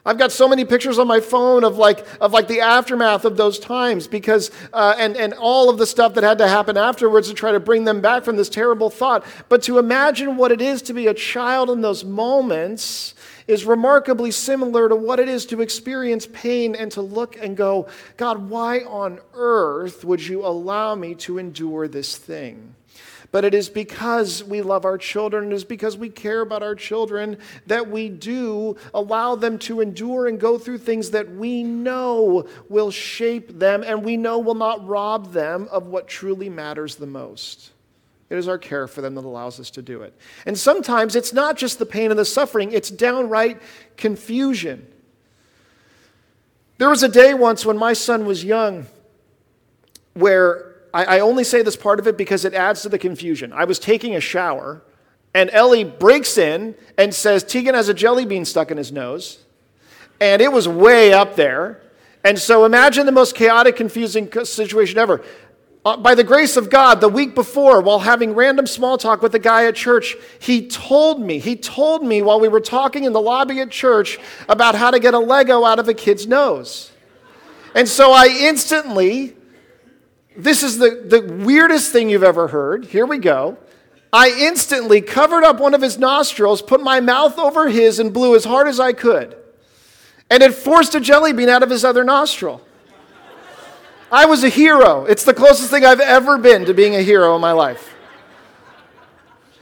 I've 0.04 0.18
got 0.18 0.32
so 0.32 0.48
many 0.48 0.64
pictures 0.64 0.98
on 0.98 1.06
my 1.06 1.20
phone 1.20 1.62
of 1.62 1.78
like, 1.78 2.04
of 2.20 2.32
like 2.32 2.48
the 2.48 2.60
aftermath 2.60 3.24
of 3.24 3.36
those 3.36 3.60
times 3.60 4.08
because, 4.08 4.50
uh, 4.72 4.96
and, 4.98 5.16
and 5.16 5.32
all 5.34 5.70
of 5.70 5.78
the 5.78 5.86
stuff 5.86 6.14
that 6.14 6.24
had 6.24 6.38
to 6.38 6.48
happen 6.48 6.76
afterwards 6.76 7.28
to 7.28 7.34
try 7.34 7.52
to 7.52 7.60
bring 7.60 7.84
them 7.84 8.00
back 8.00 8.24
from 8.24 8.36
this 8.36 8.48
terrible 8.48 8.90
thought. 8.90 9.24
But 9.48 9.62
to 9.64 9.78
imagine 9.78 10.36
what 10.36 10.50
it 10.50 10.60
is 10.60 10.82
to 10.82 10.92
be 10.92 11.06
a 11.06 11.14
child 11.14 11.70
in 11.70 11.82
those 11.82 12.04
moments 12.04 13.14
is 13.46 13.64
remarkably 13.64 14.32
similar 14.32 14.88
to 14.88 14.96
what 14.96 15.20
it 15.20 15.28
is 15.28 15.46
to 15.46 15.60
experience 15.60 16.26
pain 16.32 16.74
and 16.74 16.90
to 16.92 17.02
look 17.02 17.36
and 17.36 17.56
go, 17.56 17.86
God, 18.16 18.50
why 18.50 18.80
on 18.80 19.20
earth 19.34 20.04
would 20.04 20.26
you 20.26 20.44
allow 20.44 20.96
me 20.96 21.14
to 21.16 21.38
endure 21.38 21.86
this 21.86 22.16
thing? 22.16 22.74
But 23.32 23.46
it 23.46 23.54
is 23.54 23.70
because 23.70 24.44
we 24.44 24.60
love 24.60 24.84
our 24.84 24.98
children, 24.98 25.50
it 25.50 25.54
is 25.54 25.64
because 25.64 25.96
we 25.96 26.10
care 26.10 26.42
about 26.42 26.62
our 26.62 26.74
children 26.74 27.38
that 27.66 27.88
we 27.90 28.10
do 28.10 28.76
allow 28.92 29.34
them 29.34 29.58
to 29.60 29.80
endure 29.80 30.28
and 30.28 30.38
go 30.38 30.58
through 30.58 30.78
things 30.78 31.10
that 31.10 31.34
we 31.34 31.62
know 31.62 32.46
will 32.68 32.90
shape 32.90 33.58
them 33.58 33.82
and 33.84 34.04
we 34.04 34.18
know 34.18 34.38
will 34.38 34.54
not 34.54 34.86
rob 34.86 35.32
them 35.32 35.66
of 35.72 35.86
what 35.86 36.08
truly 36.08 36.50
matters 36.50 36.96
the 36.96 37.06
most. 37.06 37.70
It 38.28 38.36
is 38.36 38.48
our 38.48 38.58
care 38.58 38.86
for 38.86 39.00
them 39.00 39.14
that 39.14 39.24
allows 39.24 39.58
us 39.58 39.70
to 39.70 39.82
do 39.82 40.02
it. 40.02 40.14
And 40.44 40.58
sometimes 40.58 41.16
it's 41.16 41.32
not 41.32 41.56
just 41.56 41.78
the 41.78 41.86
pain 41.86 42.10
and 42.10 42.18
the 42.18 42.26
suffering, 42.26 42.72
it's 42.72 42.90
downright 42.90 43.62
confusion. 43.96 44.86
There 46.76 46.90
was 46.90 47.02
a 47.02 47.08
day 47.08 47.32
once 47.32 47.64
when 47.64 47.78
my 47.78 47.94
son 47.94 48.26
was 48.26 48.44
young 48.44 48.86
where 50.14 50.71
I, 50.94 51.04
I 51.04 51.20
only 51.20 51.44
say 51.44 51.62
this 51.62 51.76
part 51.76 51.98
of 51.98 52.06
it 52.06 52.16
because 52.16 52.44
it 52.44 52.54
adds 52.54 52.82
to 52.82 52.88
the 52.88 52.98
confusion. 52.98 53.52
I 53.52 53.64
was 53.64 53.78
taking 53.78 54.14
a 54.14 54.20
shower, 54.20 54.82
and 55.34 55.50
Ellie 55.50 55.84
breaks 55.84 56.36
in 56.36 56.74
and 56.98 57.14
says, 57.14 57.42
Tegan 57.42 57.74
has 57.74 57.88
a 57.88 57.94
jelly 57.94 58.24
bean 58.24 58.44
stuck 58.44 58.70
in 58.70 58.76
his 58.76 58.92
nose. 58.92 59.38
And 60.20 60.40
it 60.40 60.52
was 60.52 60.68
way 60.68 61.12
up 61.12 61.36
there. 61.36 61.80
And 62.24 62.38
so 62.38 62.64
imagine 62.64 63.06
the 63.06 63.12
most 63.12 63.34
chaotic, 63.34 63.76
confusing 63.76 64.30
situation 64.44 64.98
ever. 64.98 65.22
Uh, 65.84 65.96
by 65.96 66.14
the 66.14 66.22
grace 66.22 66.56
of 66.56 66.70
God, 66.70 67.00
the 67.00 67.08
week 67.08 67.34
before, 67.34 67.80
while 67.80 67.98
having 67.98 68.34
random 68.34 68.68
small 68.68 68.96
talk 68.96 69.20
with 69.20 69.34
a 69.34 69.40
guy 69.40 69.66
at 69.66 69.74
church, 69.74 70.14
he 70.38 70.68
told 70.68 71.20
me, 71.20 71.40
he 71.40 71.56
told 71.56 72.04
me 72.04 72.22
while 72.22 72.38
we 72.38 72.46
were 72.46 72.60
talking 72.60 73.02
in 73.02 73.12
the 73.12 73.20
lobby 73.20 73.58
at 73.58 73.70
church 73.70 74.20
about 74.48 74.76
how 74.76 74.92
to 74.92 75.00
get 75.00 75.12
a 75.12 75.18
Lego 75.18 75.64
out 75.64 75.80
of 75.80 75.88
a 75.88 75.94
kid's 75.94 76.24
nose. 76.24 76.92
And 77.74 77.88
so 77.88 78.12
I 78.12 78.28
instantly 78.28 79.34
this 80.36 80.62
is 80.62 80.78
the, 80.78 81.04
the 81.06 81.20
weirdest 81.44 81.92
thing 81.92 82.10
you've 82.10 82.22
ever 82.22 82.48
heard. 82.48 82.86
Here 82.86 83.06
we 83.06 83.18
go. 83.18 83.58
I 84.12 84.30
instantly 84.30 85.00
covered 85.00 85.42
up 85.42 85.58
one 85.58 85.74
of 85.74 85.80
his 85.80 85.98
nostrils, 85.98 86.60
put 86.60 86.82
my 86.82 87.00
mouth 87.00 87.38
over 87.38 87.68
his, 87.68 87.98
and 87.98 88.12
blew 88.12 88.34
as 88.36 88.44
hard 88.44 88.68
as 88.68 88.78
I 88.78 88.92
could. 88.92 89.36
And 90.28 90.42
it 90.42 90.54
forced 90.54 90.94
a 90.94 91.00
jelly 91.00 91.32
bean 91.32 91.48
out 91.48 91.62
of 91.62 91.70
his 91.70 91.84
other 91.84 92.04
nostril. 92.04 92.60
I 94.10 94.26
was 94.26 94.44
a 94.44 94.50
hero. 94.50 95.06
It's 95.06 95.24
the 95.24 95.32
closest 95.32 95.70
thing 95.70 95.86
I've 95.86 96.00
ever 96.00 96.36
been 96.36 96.66
to 96.66 96.74
being 96.74 96.94
a 96.94 97.02
hero 97.02 97.34
in 97.34 97.40
my 97.40 97.52
life. 97.52 97.94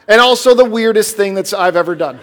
And 0.09 0.21
also 0.21 0.55
the 0.55 0.65
weirdest 0.65 1.17
thing 1.17 1.35
that 1.35 1.55
I've 1.55 1.77
ever 1.77 1.95
done. 1.95 2.19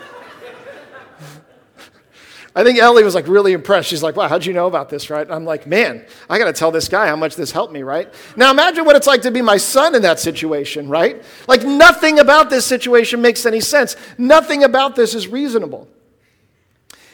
I 2.57 2.63
think 2.63 2.79
Ellie 2.79 3.03
was 3.03 3.13
like 3.13 3.27
really 3.27 3.53
impressed. 3.53 3.87
She's 3.87 4.01
like, 4.01 4.15
wow, 4.15 4.27
how'd 4.27 4.43
you 4.43 4.51
know 4.51 4.65
about 4.65 4.89
this, 4.89 5.11
right? 5.11 5.29
I'm 5.29 5.45
like, 5.45 5.67
man, 5.67 6.03
I 6.27 6.39
got 6.39 6.45
to 6.45 6.53
tell 6.53 6.71
this 6.71 6.87
guy 6.87 7.05
how 7.05 7.15
much 7.15 7.35
this 7.35 7.51
helped 7.51 7.71
me, 7.71 7.83
right? 7.83 8.11
Now 8.35 8.49
imagine 8.49 8.83
what 8.83 8.95
it's 8.95 9.05
like 9.05 9.21
to 9.21 9.31
be 9.31 9.43
my 9.43 9.57
son 9.57 9.93
in 9.93 10.01
that 10.01 10.19
situation, 10.19 10.89
right? 10.89 11.23
Like 11.47 11.63
nothing 11.63 12.17
about 12.17 12.49
this 12.49 12.65
situation 12.65 13.21
makes 13.21 13.45
any 13.45 13.59
sense. 13.59 13.95
Nothing 14.17 14.63
about 14.63 14.95
this 14.95 15.13
is 15.13 15.27
reasonable. 15.27 15.87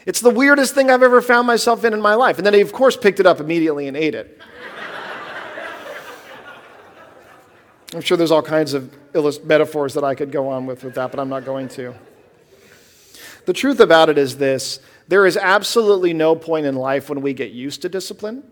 It's 0.05 0.21
the 0.21 0.29
weirdest 0.29 0.75
thing 0.75 0.89
I've 0.89 1.03
ever 1.03 1.21
found 1.21 1.45
myself 1.45 1.83
in 1.83 1.93
in 1.93 1.99
my 1.99 2.15
life. 2.15 2.37
And 2.37 2.45
then 2.45 2.53
he, 2.53 2.61
of 2.61 2.71
course, 2.71 2.95
picked 2.95 3.19
it 3.19 3.25
up 3.25 3.41
immediately 3.41 3.89
and 3.89 3.97
ate 3.97 4.15
it. 4.15 4.41
I'm 7.93 7.99
sure 7.99 8.15
there's 8.15 8.31
all 8.31 8.41
kinds 8.41 8.73
of 8.73 8.95
metaphors 9.43 9.93
that 9.95 10.05
I 10.05 10.15
could 10.15 10.31
go 10.31 10.47
on 10.47 10.65
with 10.65 10.85
with 10.85 10.95
that, 10.95 11.11
but 11.11 11.19
I'm 11.19 11.27
not 11.27 11.43
going 11.43 11.67
to. 11.67 11.93
The 13.45 13.53
truth 13.53 13.81
about 13.81 14.07
it 14.07 14.17
is 14.17 14.37
this 14.37 14.79
there 15.07 15.25
is 15.25 15.37
absolutely 15.37 16.13
no 16.13 16.35
point 16.35 16.65
in 16.65 16.75
life 16.75 17.09
when 17.09 17.21
we 17.21 17.33
get 17.33 17.51
used 17.51 17.81
to 17.81 17.89
discipline. 17.89 18.43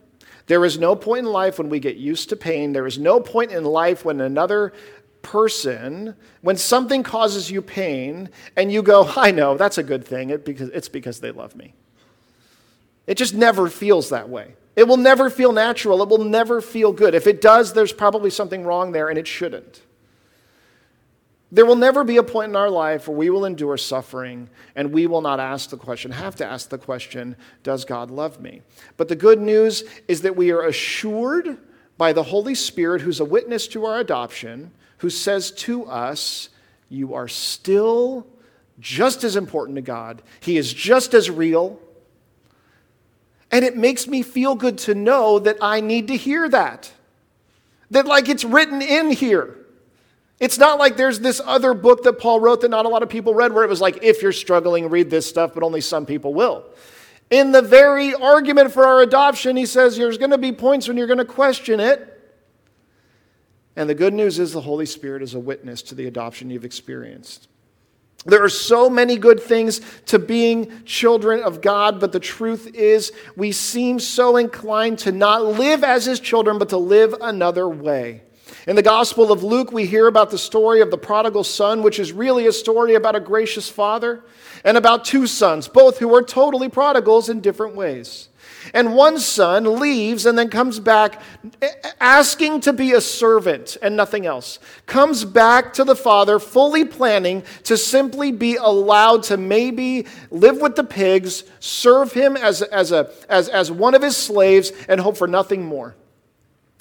There 0.47 0.65
is 0.65 0.77
no 0.77 0.95
point 0.95 1.25
in 1.25 1.31
life 1.31 1.57
when 1.57 1.69
we 1.69 1.79
get 1.79 1.97
used 1.97 2.29
to 2.29 2.35
pain. 2.35 2.73
There 2.73 2.87
is 2.87 2.97
no 2.97 3.19
point 3.19 3.51
in 3.51 3.63
life 3.63 4.03
when 4.03 4.19
another 4.21 4.73
person, 5.21 6.15
when 6.41 6.57
something 6.57 7.03
causes 7.03 7.49
you 7.49 7.61
pain 7.61 8.29
and 8.57 8.71
you 8.71 8.81
go, 8.81 9.11
I 9.15 9.31
know, 9.31 9.55
that's 9.55 9.77
a 9.77 9.83
good 9.83 10.05
thing, 10.05 10.29
it 10.29 10.43
because, 10.43 10.69
it's 10.69 10.89
because 10.89 11.19
they 11.19 11.31
love 11.31 11.55
me. 11.55 11.73
It 13.07 13.15
just 13.15 13.33
never 13.33 13.69
feels 13.69 14.09
that 14.09 14.29
way. 14.29 14.55
It 14.75 14.87
will 14.87 14.97
never 14.97 15.29
feel 15.29 15.51
natural. 15.51 16.01
It 16.01 16.09
will 16.09 16.23
never 16.23 16.61
feel 16.61 16.93
good. 16.93 17.13
If 17.13 17.27
it 17.27 17.41
does, 17.41 17.73
there's 17.73 17.91
probably 17.91 18.29
something 18.29 18.63
wrong 18.63 18.91
there 18.91 19.09
and 19.09 19.17
it 19.17 19.27
shouldn't. 19.27 19.80
There 21.51 21.65
will 21.65 21.75
never 21.75 22.03
be 22.03 22.17
a 22.17 22.23
point 22.23 22.49
in 22.49 22.55
our 22.55 22.69
life 22.69 23.07
where 23.07 23.17
we 23.17 23.29
will 23.29 23.45
endure 23.45 23.75
suffering 23.75 24.49
and 24.75 24.93
we 24.93 25.05
will 25.05 25.21
not 25.21 25.39
ask 25.39 25.69
the 25.69 25.77
question, 25.77 26.11
have 26.11 26.35
to 26.37 26.45
ask 26.45 26.69
the 26.69 26.77
question, 26.77 27.35
does 27.63 27.83
God 27.83 28.09
love 28.09 28.39
me? 28.39 28.61
But 28.95 29.09
the 29.09 29.17
good 29.17 29.41
news 29.41 29.83
is 30.07 30.21
that 30.21 30.37
we 30.37 30.51
are 30.51 30.61
assured 30.61 31.57
by 31.97 32.13
the 32.13 32.23
Holy 32.23 32.55
Spirit, 32.55 33.01
who's 33.01 33.19
a 33.19 33.25
witness 33.25 33.67
to 33.67 33.85
our 33.85 33.99
adoption, 33.99 34.71
who 34.99 35.09
says 35.09 35.51
to 35.51 35.85
us, 35.85 36.49
You 36.89 37.13
are 37.13 37.27
still 37.27 38.25
just 38.79 39.23
as 39.23 39.35
important 39.35 39.75
to 39.75 39.81
God. 39.81 40.23
He 40.39 40.57
is 40.57 40.73
just 40.73 41.13
as 41.13 41.29
real. 41.29 41.79
And 43.51 43.65
it 43.65 43.75
makes 43.75 44.07
me 44.07 44.23
feel 44.23 44.55
good 44.55 44.77
to 44.79 44.95
know 44.95 45.37
that 45.39 45.57
I 45.61 45.81
need 45.81 46.07
to 46.07 46.15
hear 46.15 46.47
that. 46.49 46.91
That, 47.91 48.07
like, 48.07 48.29
it's 48.29 48.45
written 48.45 48.81
in 48.81 49.11
here. 49.11 49.60
It's 50.41 50.57
not 50.57 50.79
like 50.79 50.97
there's 50.97 51.19
this 51.19 51.39
other 51.45 51.75
book 51.75 52.01
that 52.03 52.13
Paul 52.13 52.39
wrote 52.39 52.61
that 52.61 52.69
not 52.69 52.87
a 52.87 52.89
lot 52.89 53.03
of 53.03 53.09
people 53.09 53.35
read 53.35 53.53
where 53.53 53.63
it 53.63 53.69
was 53.69 53.79
like, 53.79 53.99
if 54.01 54.23
you're 54.23 54.31
struggling, 54.31 54.89
read 54.89 55.11
this 55.11 55.27
stuff, 55.27 55.53
but 55.53 55.61
only 55.61 55.81
some 55.81 56.07
people 56.07 56.33
will. 56.33 56.65
In 57.29 57.51
the 57.51 57.61
very 57.61 58.15
argument 58.15 58.71
for 58.71 58.83
our 58.83 59.01
adoption, 59.01 59.55
he 59.55 59.67
says 59.67 59.97
there's 59.97 60.17
going 60.17 60.31
to 60.31 60.39
be 60.39 60.51
points 60.51 60.87
when 60.87 60.97
you're 60.97 61.05
going 61.05 61.19
to 61.19 61.25
question 61.25 61.79
it. 61.79 62.07
And 63.75 63.87
the 63.87 63.93
good 63.93 64.15
news 64.15 64.39
is 64.39 64.51
the 64.51 64.61
Holy 64.61 64.87
Spirit 64.87 65.21
is 65.21 65.35
a 65.35 65.39
witness 65.39 65.83
to 65.83 65.95
the 65.95 66.07
adoption 66.07 66.49
you've 66.49 66.65
experienced. 66.65 67.47
There 68.25 68.43
are 68.43 68.49
so 68.49 68.89
many 68.89 69.17
good 69.17 69.39
things 69.39 69.79
to 70.07 70.17
being 70.17 70.83
children 70.85 71.43
of 71.43 71.61
God, 71.61 71.99
but 71.99 72.11
the 72.11 72.19
truth 72.19 72.73
is, 72.73 73.11
we 73.35 73.51
seem 73.51 73.99
so 73.99 74.37
inclined 74.37 74.97
to 74.99 75.11
not 75.11 75.45
live 75.45 75.83
as 75.83 76.05
his 76.05 76.19
children, 76.19 76.57
but 76.57 76.69
to 76.69 76.77
live 76.77 77.13
another 77.21 77.69
way. 77.69 78.23
In 78.67 78.75
the 78.75 78.83
Gospel 78.83 79.31
of 79.31 79.41
Luke, 79.41 79.71
we 79.71 79.87
hear 79.87 80.05
about 80.05 80.29
the 80.29 80.37
story 80.37 80.81
of 80.81 80.91
the 80.91 80.97
prodigal 80.97 81.43
son, 81.43 81.81
which 81.81 81.97
is 81.97 82.11
really 82.11 82.45
a 82.45 82.51
story 82.51 82.93
about 82.93 83.15
a 83.15 83.19
gracious 83.19 83.67
father, 83.67 84.23
and 84.63 84.77
about 84.77 85.03
two 85.03 85.25
sons, 85.25 85.67
both 85.67 85.97
who 85.97 86.13
are 86.13 86.21
totally 86.21 86.69
prodigals 86.69 87.27
in 87.27 87.41
different 87.41 87.75
ways. 87.75 88.29
And 88.75 88.95
one 88.95 89.17
son 89.17 89.79
leaves 89.79 90.27
and 90.27 90.37
then 90.37 90.49
comes 90.49 90.79
back 90.79 91.19
asking 91.99 92.61
to 92.61 92.73
be 92.73 92.93
a 92.93 93.01
servant 93.01 93.77
and 93.81 93.95
nothing 93.95 94.27
else. 94.27 94.59
Comes 94.85 95.25
back 95.25 95.73
to 95.73 95.83
the 95.83 95.95
father 95.95 96.37
fully 96.37 96.85
planning 96.85 97.41
to 97.63 97.75
simply 97.77 98.31
be 98.31 98.57
allowed 98.57 99.23
to 99.23 99.37
maybe 99.37 100.05
live 100.29 100.61
with 100.61 100.75
the 100.75 100.83
pigs, 100.83 101.45
serve 101.59 102.13
him 102.13 102.37
as, 102.37 102.61
as, 102.61 102.91
a, 102.91 103.11
as, 103.27 103.49
as 103.49 103.71
one 103.71 103.95
of 103.95 104.03
his 104.03 104.15
slaves, 104.15 104.71
and 104.87 105.01
hope 105.01 105.17
for 105.17 105.27
nothing 105.27 105.65
more. 105.65 105.95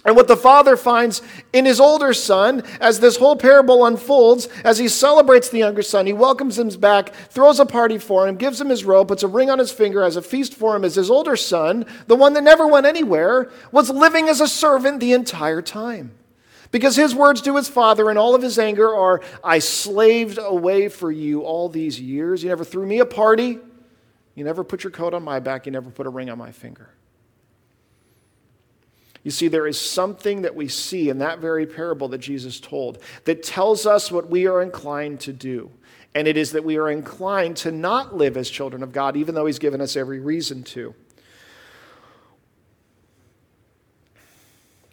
And 0.05 0.16
what 0.16 0.28
the 0.28 0.36
father 0.36 0.78
finds 0.78 1.20
in 1.53 1.66
his 1.66 1.78
older 1.78 2.14
son, 2.14 2.62
as 2.80 3.01
this 3.01 3.16
whole 3.16 3.36
parable 3.36 3.84
unfolds, 3.84 4.46
as 4.64 4.78
he 4.78 4.88
celebrates 4.88 5.51
the 5.51 5.59
younger 5.59 5.82
son, 5.82 6.07
he 6.07 6.14
welcomes 6.14 6.59
him 6.59 6.70
back, 6.80 7.14
throws 7.14 7.61
a 7.61 7.66
party 7.66 7.98
for 7.98 8.26
him, 8.26 8.36
gives 8.36 8.59
him 8.59 8.70
his 8.70 8.84
robe, 8.84 9.09
puts 9.09 9.22
a 9.22 9.28
ring 9.28 9.51
on 9.51 9.59
his 9.59 9.72
finger, 9.72 10.03
has 10.03 10.16
a 10.16 10.22
feast 10.22 10.55
for 10.55 10.74
him, 10.74 10.84
as 10.84 10.94
his 10.94 11.11
older 11.11 11.36
son, 11.36 11.84
the 12.07 12.16
one 12.16 12.32
that 12.32 12.44
never 12.44 12.66
went 12.66 12.86
anywhere, 12.86 13.51
was 13.72 13.90
living 13.90 14.28
as 14.28 14.40
a 14.40 14.48
servant 14.48 15.01
the 15.01 15.12
entire 15.12 15.61
time. 15.61 16.12
Because 16.70 16.96
his 16.96 17.14
words 17.14 17.42
to 17.42 17.57
his 17.57 17.68
father 17.68 18.11
in 18.11 18.16
all 18.16 18.34
of 18.34 18.42
his 18.42 18.59
anger 18.59 18.94
are, 18.94 19.20
I 19.42 19.59
slaved 19.59 20.38
away 20.40 20.88
for 20.88 21.11
you 21.11 21.42
all 21.42 21.68
these 21.68 22.01
years. 22.01 22.42
You 22.42 22.48
never 22.48 22.64
threw 22.64 22.86
me 22.86 23.01
a 23.01 23.07
party. 23.07 23.59
You 24.34 24.44
never 24.44 24.62
put 24.62 24.84
your 24.84 24.92
coat 24.92 25.12
on 25.12 25.24
my 25.24 25.40
back. 25.40 25.66
You 25.66 25.72
never 25.72 25.90
put 25.90 26.07
a 26.07 26.11
ring 26.11 26.30
on 26.30 26.38
my 26.38 26.53
finger. 26.53 26.88
You 29.22 29.30
see, 29.30 29.48
there 29.48 29.66
is 29.66 29.78
something 29.78 30.42
that 30.42 30.54
we 30.54 30.68
see 30.68 31.10
in 31.10 31.18
that 31.18 31.40
very 31.40 31.66
parable 31.66 32.08
that 32.08 32.18
Jesus 32.18 32.58
told 32.58 33.02
that 33.24 33.42
tells 33.42 33.86
us 33.86 34.10
what 34.10 34.30
we 34.30 34.46
are 34.46 34.62
inclined 34.62 35.20
to 35.20 35.32
do. 35.32 35.70
And 36.14 36.26
it 36.26 36.36
is 36.36 36.52
that 36.52 36.64
we 36.64 36.76
are 36.76 36.90
inclined 36.90 37.56
to 37.58 37.70
not 37.70 38.16
live 38.16 38.36
as 38.36 38.50
children 38.50 38.82
of 38.82 38.92
God, 38.92 39.16
even 39.16 39.34
though 39.34 39.46
He's 39.46 39.58
given 39.58 39.80
us 39.80 39.94
every 39.94 40.20
reason 40.20 40.62
to. 40.64 40.94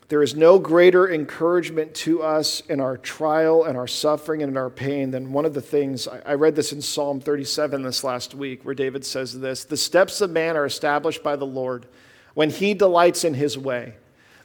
There 0.10 0.24
is 0.24 0.36
no 0.36 0.58
greater 0.58 1.12
encouragement 1.12 1.94
to 1.96 2.24
us 2.24 2.62
in 2.62 2.80
our 2.80 2.96
trial 2.98 3.66
and 3.66 3.78
our 3.78 3.88
suffering 3.88 4.42
and 4.42 4.52
in 4.52 4.58
our 4.58 4.70
pain 4.70 5.12
than 5.12 5.34
one 5.34 5.44
of 5.44 5.54
the 5.54 5.62
things. 5.62 6.08
I 6.08 6.36
read 6.36 6.56
this 6.56 6.72
in 6.72 6.82
Psalm 6.82 7.20
37 7.20 7.82
this 7.82 8.06
last 8.06 8.34
week, 8.34 8.64
where 8.64 8.76
David 8.76 9.06
says 9.06 9.38
this 9.38 9.66
The 9.66 9.76
steps 9.76 10.22
of 10.22 10.32
man 10.32 10.56
are 10.56 10.66
established 10.66 11.24
by 11.24 11.36
the 11.36 11.46
Lord 11.46 11.88
when 12.36 12.50
he 12.50 12.74
delights 12.74 13.24
in 13.26 13.34
his 13.34 13.58
way. 13.58 13.96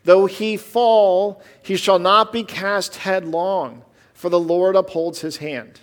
Though 0.05 0.27
he 0.27 0.57
fall, 0.57 1.43
he 1.63 1.77
shall 1.77 1.99
not 1.99 2.33
be 2.33 2.43
cast 2.43 2.97
headlong, 2.97 3.85
for 4.15 4.29
the 4.29 4.41
Lord 4.41 4.77
upholds 4.77 5.21
his 5.21 5.37
hand. 5.39 5.81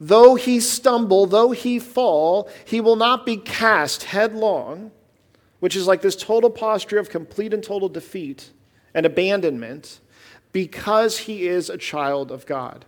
Though 0.00 0.34
he 0.34 0.60
stumble, 0.60 1.26
though 1.26 1.50
he 1.50 1.78
fall, 1.78 2.48
he 2.64 2.80
will 2.80 2.96
not 2.96 3.26
be 3.26 3.36
cast 3.36 4.04
headlong, 4.04 4.92
which 5.60 5.76
is 5.76 5.86
like 5.86 6.00
this 6.00 6.16
total 6.16 6.48
posture 6.48 6.98
of 6.98 7.10
complete 7.10 7.52
and 7.52 7.62
total 7.62 7.90
defeat 7.90 8.50
and 8.94 9.04
abandonment, 9.04 10.00
because 10.52 11.18
he 11.18 11.46
is 11.46 11.68
a 11.68 11.76
child 11.76 12.32
of 12.32 12.46
God. 12.46 12.86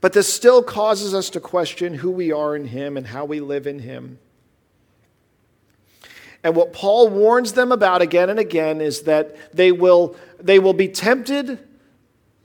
But 0.00 0.12
this 0.12 0.32
still 0.32 0.62
causes 0.62 1.14
us 1.14 1.30
to 1.30 1.40
question 1.40 1.94
who 1.94 2.10
we 2.10 2.30
are 2.30 2.54
in 2.54 2.66
him 2.66 2.96
and 2.96 3.06
how 3.08 3.24
we 3.24 3.40
live 3.40 3.66
in 3.66 3.80
him. 3.80 4.18
And 6.44 6.54
what 6.54 6.72
Paul 6.72 7.08
warns 7.08 7.52
them 7.52 7.72
about 7.72 8.02
again 8.02 8.30
and 8.30 8.38
again 8.38 8.80
is 8.80 9.02
that 9.02 9.54
they 9.54 9.72
will, 9.72 10.16
they 10.40 10.58
will 10.58 10.72
be 10.72 10.88
tempted 10.88 11.58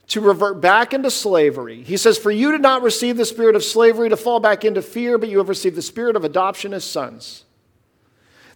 to 0.08 0.20
revert 0.20 0.60
back 0.60 0.92
into 0.92 1.10
slavery. 1.10 1.82
He 1.82 1.96
says, 1.96 2.18
For 2.18 2.30
you 2.30 2.52
did 2.52 2.60
not 2.60 2.82
receive 2.82 3.16
the 3.16 3.24
spirit 3.24 3.56
of 3.56 3.64
slavery 3.64 4.08
to 4.08 4.16
fall 4.16 4.40
back 4.40 4.64
into 4.64 4.82
fear, 4.82 5.16
but 5.16 5.28
you 5.28 5.38
have 5.38 5.48
received 5.48 5.76
the 5.76 5.82
spirit 5.82 6.16
of 6.16 6.24
adoption 6.24 6.74
as 6.74 6.84
sons. 6.84 7.44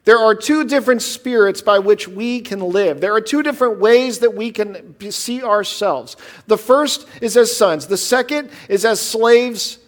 There 0.05 0.19
are 0.19 0.35
two 0.35 0.65
different 0.65 1.03
spirits 1.03 1.61
by 1.61 1.81
which 1.81 2.09
we 2.09 2.41
can 2.41 2.61
live. 2.61 3.01
There 3.01 3.15
are 3.15 3.21
two 3.21 3.43
different 3.43 3.79
ways 3.79 4.21
that 4.21 4.35
we 4.35 4.51
can 4.51 4.97
see 5.11 5.43
ourselves. 5.43 6.17
The 6.47 6.57
first 6.57 7.07
is 7.21 7.37
as 7.37 7.55
sons, 7.55 7.87
the 7.87 7.97
second 7.97 8.51
is 8.69 8.85
as 8.85 9.01
slaves 9.01 9.79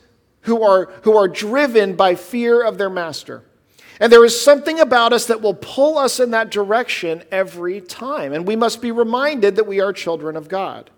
who 0.42 0.62
are, 0.62 0.86
who 1.02 1.16
are 1.16 1.28
driven 1.28 1.94
by 1.94 2.14
fear 2.14 2.62
of 2.62 2.78
their 2.78 2.90
master. 2.90 3.44
And 4.00 4.10
there 4.10 4.24
is 4.24 4.40
something 4.40 4.80
about 4.80 5.12
us 5.12 5.26
that 5.26 5.42
will 5.42 5.54
pull 5.54 5.98
us 5.98 6.18
in 6.18 6.30
that 6.30 6.50
direction 6.50 7.22
every 7.30 7.82
time. 7.82 8.32
And 8.32 8.46
we 8.46 8.56
must 8.56 8.80
be 8.80 8.90
reminded 8.90 9.56
that 9.56 9.66
we 9.66 9.80
are 9.80 9.92
children 9.92 10.36
of 10.36 10.48
God. 10.48 10.90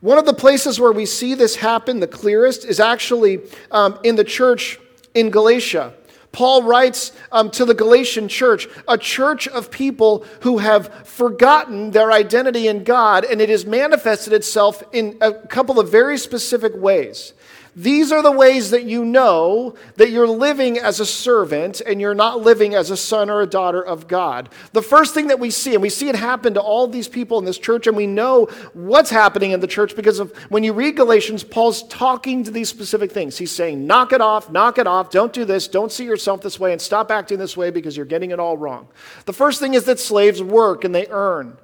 One 0.00 0.18
of 0.18 0.24
the 0.24 0.34
places 0.34 0.80
where 0.80 0.92
we 0.92 1.04
see 1.04 1.34
this 1.34 1.56
happen 1.56 2.00
the 2.00 2.06
clearest 2.06 2.64
is 2.64 2.80
actually 2.80 3.40
um, 3.70 3.98
in 4.02 4.16
the 4.16 4.24
church 4.24 4.78
in 5.14 5.30
Galatia. 5.30 5.94
Paul 6.32 6.64
writes 6.64 7.12
um, 7.32 7.50
to 7.52 7.64
the 7.64 7.72
Galatian 7.72 8.28
church, 8.28 8.68
a 8.86 8.98
church 8.98 9.48
of 9.48 9.70
people 9.70 10.26
who 10.42 10.58
have 10.58 11.08
forgotten 11.08 11.92
their 11.92 12.12
identity 12.12 12.68
in 12.68 12.84
God, 12.84 13.24
and 13.24 13.40
it 13.40 13.48
has 13.48 13.64
manifested 13.64 14.34
itself 14.34 14.82
in 14.92 15.16
a 15.22 15.32
couple 15.32 15.80
of 15.80 15.90
very 15.90 16.18
specific 16.18 16.74
ways. 16.76 17.32
These 17.78 18.10
are 18.10 18.22
the 18.22 18.32
ways 18.32 18.70
that 18.70 18.84
you 18.84 19.04
know 19.04 19.74
that 19.96 20.08
you're 20.08 20.26
living 20.26 20.78
as 20.78 20.98
a 20.98 21.04
servant 21.04 21.82
and 21.82 22.00
you're 22.00 22.14
not 22.14 22.40
living 22.40 22.74
as 22.74 22.90
a 22.90 22.96
son 22.96 23.28
or 23.28 23.42
a 23.42 23.46
daughter 23.46 23.84
of 23.84 24.08
God. 24.08 24.48
The 24.72 24.80
first 24.80 25.12
thing 25.12 25.26
that 25.26 25.38
we 25.38 25.50
see, 25.50 25.74
and 25.74 25.82
we 25.82 25.90
see 25.90 26.08
it 26.08 26.16
happen 26.16 26.54
to 26.54 26.60
all 26.60 26.88
these 26.88 27.06
people 27.06 27.38
in 27.38 27.44
this 27.44 27.58
church, 27.58 27.86
and 27.86 27.94
we 27.94 28.06
know 28.06 28.46
what's 28.72 29.10
happening 29.10 29.50
in 29.50 29.60
the 29.60 29.66
church 29.66 29.94
because 29.94 30.20
of 30.20 30.34
when 30.48 30.64
you 30.64 30.72
read 30.72 30.96
Galatians, 30.96 31.44
Paul's 31.44 31.82
talking 31.88 32.44
to 32.44 32.50
these 32.50 32.70
specific 32.70 33.12
things. 33.12 33.36
He's 33.36 33.52
saying, 33.52 33.86
knock 33.86 34.14
it 34.14 34.22
off, 34.22 34.50
knock 34.50 34.78
it 34.78 34.86
off, 34.86 35.10
don't 35.10 35.34
do 35.34 35.44
this, 35.44 35.68
don't 35.68 35.92
see 35.92 36.06
yourself 36.06 36.40
this 36.40 36.58
way, 36.58 36.72
and 36.72 36.80
stop 36.80 37.10
acting 37.10 37.38
this 37.38 37.58
way 37.58 37.70
because 37.70 37.94
you're 37.94 38.06
getting 38.06 38.30
it 38.30 38.40
all 38.40 38.56
wrong. 38.56 38.88
The 39.26 39.34
first 39.34 39.60
thing 39.60 39.74
is 39.74 39.84
that 39.84 40.00
slaves 40.00 40.42
work 40.42 40.84
and 40.84 40.94
they 40.94 41.08
earn. 41.08 41.58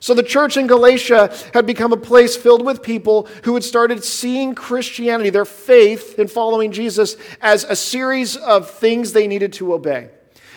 So 0.00 0.14
the 0.14 0.22
church 0.22 0.56
in 0.56 0.66
Galatia 0.66 1.34
had 1.52 1.66
become 1.66 1.92
a 1.92 1.96
place 1.96 2.36
filled 2.36 2.64
with 2.64 2.82
people 2.82 3.28
who 3.44 3.54
had 3.54 3.64
started 3.64 4.04
seeing 4.04 4.54
Christianity, 4.54 5.30
their 5.30 5.44
faith 5.44 6.18
in 6.18 6.28
following 6.28 6.72
Jesus, 6.72 7.16
as 7.40 7.64
a 7.64 7.76
series 7.76 8.36
of 8.36 8.70
things 8.70 9.12
they 9.12 9.26
needed 9.26 9.52
to 9.54 9.74
obey. 9.74 10.10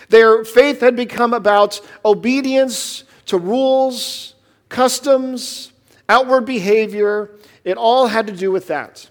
Their 0.08 0.44
faith 0.44 0.80
had 0.80 0.94
become 0.94 1.32
about 1.32 1.80
obedience 2.04 3.04
to 3.26 3.38
rules, 3.38 4.34
customs, 4.68 5.72
outward 6.08 6.44
behavior. 6.44 7.30
It 7.64 7.76
all 7.76 8.08
had 8.08 8.26
to 8.26 8.32
do 8.32 8.50
with 8.50 8.66
that. 8.68 9.08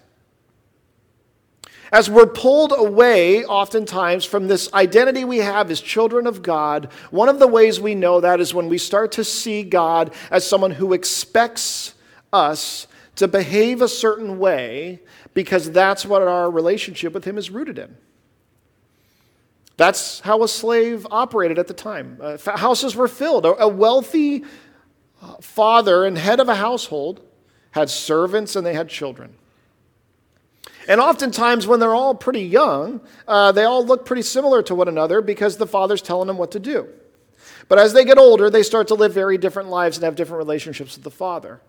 As 1.92 2.08
we're 2.08 2.26
pulled 2.26 2.72
away, 2.74 3.44
oftentimes, 3.44 4.24
from 4.24 4.48
this 4.48 4.72
identity 4.72 5.24
we 5.26 5.38
have 5.38 5.70
as 5.70 5.78
children 5.78 6.26
of 6.26 6.42
God, 6.42 6.90
one 7.10 7.28
of 7.28 7.38
the 7.38 7.46
ways 7.46 7.78
we 7.78 7.94
know 7.94 8.18
that 8.22 8.40
is 8.40 8.54
when 8.54 8.68
we 8.68 8.78
start 8.78 9.12
to 9.12 9.24
see 9.24 9.62
God 9.62 10.14
as 10.30 10.46
someone 10.46 10.70
who 10.70 10.94
expects 10.94 11.92
us 12.32 12.86
to 13.16 13.28
behave 13.28 13.82
a 13.82 13.88
certain 13.88 14.38
way 14.38 15.00
because 15.34 15.70
that's 15.70 16.06
what 16.06 16.22
our 16.22 16.50
relationship 16.50 17.12
with 17.12 17.26
Him 17.26 17.36
is 17.36 17.50
rooted 17.50 17.78
in. 17.78 17.94
That's 19.76 20.20
how 20.20 20.42
a 20.42 20.48
slave 20.48 21.06
operated 21.10 21.58
at 21.58 21.66
the 21.66 21.74
time. 21.74 22.18
Uh, 22.22 22.38
houses 22.56 22.96
were 22.96 23.08
filled. 23.08 23.44
A, 23.44 23.64
a 23.64 23.68
wealthy 23.68 24.44
uh, 25.20 25.34
father 25.42 26.06
and 26.06 26.16
head 26.16 26.40
of 26.40 26.48
a 26.48 26.54
household 26.54 27.20
had 27.72 27.90
servants 27.90 28.56
and 28.56 28.64
they 28.64 28.74
had 28.74 28.88
children. 28.88 29.34
And 30.88 31.00
oftentimes, 31.00 31.66
when 31.66 31.80
they're 31.80 31.94
all 31.94 32.14
pretty 32.14 32.42
young, 32.42 33.00
uh, 33.28 33.52
they 33.52 33.64
all 33.64 33.84
look 33.84 34.04
pretty 34.04 34.22
similar 34.22 34.62
to 34.64 34.74
one 34.74 34.88
another 34.88 35.20
because 35.20 35.56
the 35.56 35.66
father's 35.66 36.02
telling 36.02 36.26
them 36.26 36.38
what 36.38 36.52
to 36.52 36.60
do. 36.60 36.88
But 37.68 37.78
as 37.78 37.92
they 37.92 38.04
get 38.04 38.18
older, 38.18 38.50
they 38.50 38.62
start 38.62 38.88
to 38.88 38.94
live 38.94 39.12
very 39.12 39.38
different 39.38 39.68
lives 39.68 39.96
and 39.96 40.04
have 40.04 40.16
different 40.16 40.38
relationships 40.38 40.96
with 40.96 41.04
the 41.04 41.10
father. 41.10 41.60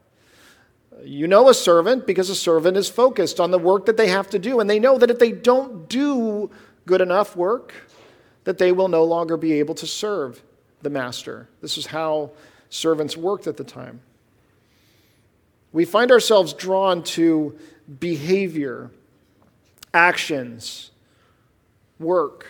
You 1.03 1.27
know 1.27 1.49
a 1.49 1.53
servant 1.53 2.07
because 2.07 2.29
a 2.29 2.35
servant 2.35 2.77
is 2.77 2.89
focused 2.89 3.39
on 3.39 3.51
the 3.51 3.59
work 3.59 3.85
that 3.85 3.97
they 3.97 4.07
have 4.09 4.29
to 4.31 4.39
do, 4.39 4.59
and 4.59 4.69
they 4.69 4.79
know 4.79 4.97
that 4.97 5.09
if 5.11 5.19
they 5.19 5.31
don't 5.31 5.87
do 5.87 6.49
good 6.85 7.01
enough 7.01 7.35
work, 7.35 7.73
that 8.43 8.57
they 8.57 8.71
will 8.71 8.87
no 8.87 9.03
longer 9.03 9.37
be 9.37 9.53
able 9.53 9.75
to 9.75 9.87
serve 9.87 10.41
the 10.81 10.89
master. 10.89 11.47
This 11.61 11.77
is 11.77 11.85
how 11.85 12.31
servants 12.69 13.15
worked 13.15 13.47
at 13.47 13.57
the 13.57 13.63
time. 13.63 14.01
We 15.71 15.85
find 15.85 16.11
ourselves 16.11 16.53
drawn 16.53 17.03
to 17.03 17.57
behavior, 17.99 18.91
actions, 19.93 20.91
work, 21.99 22.45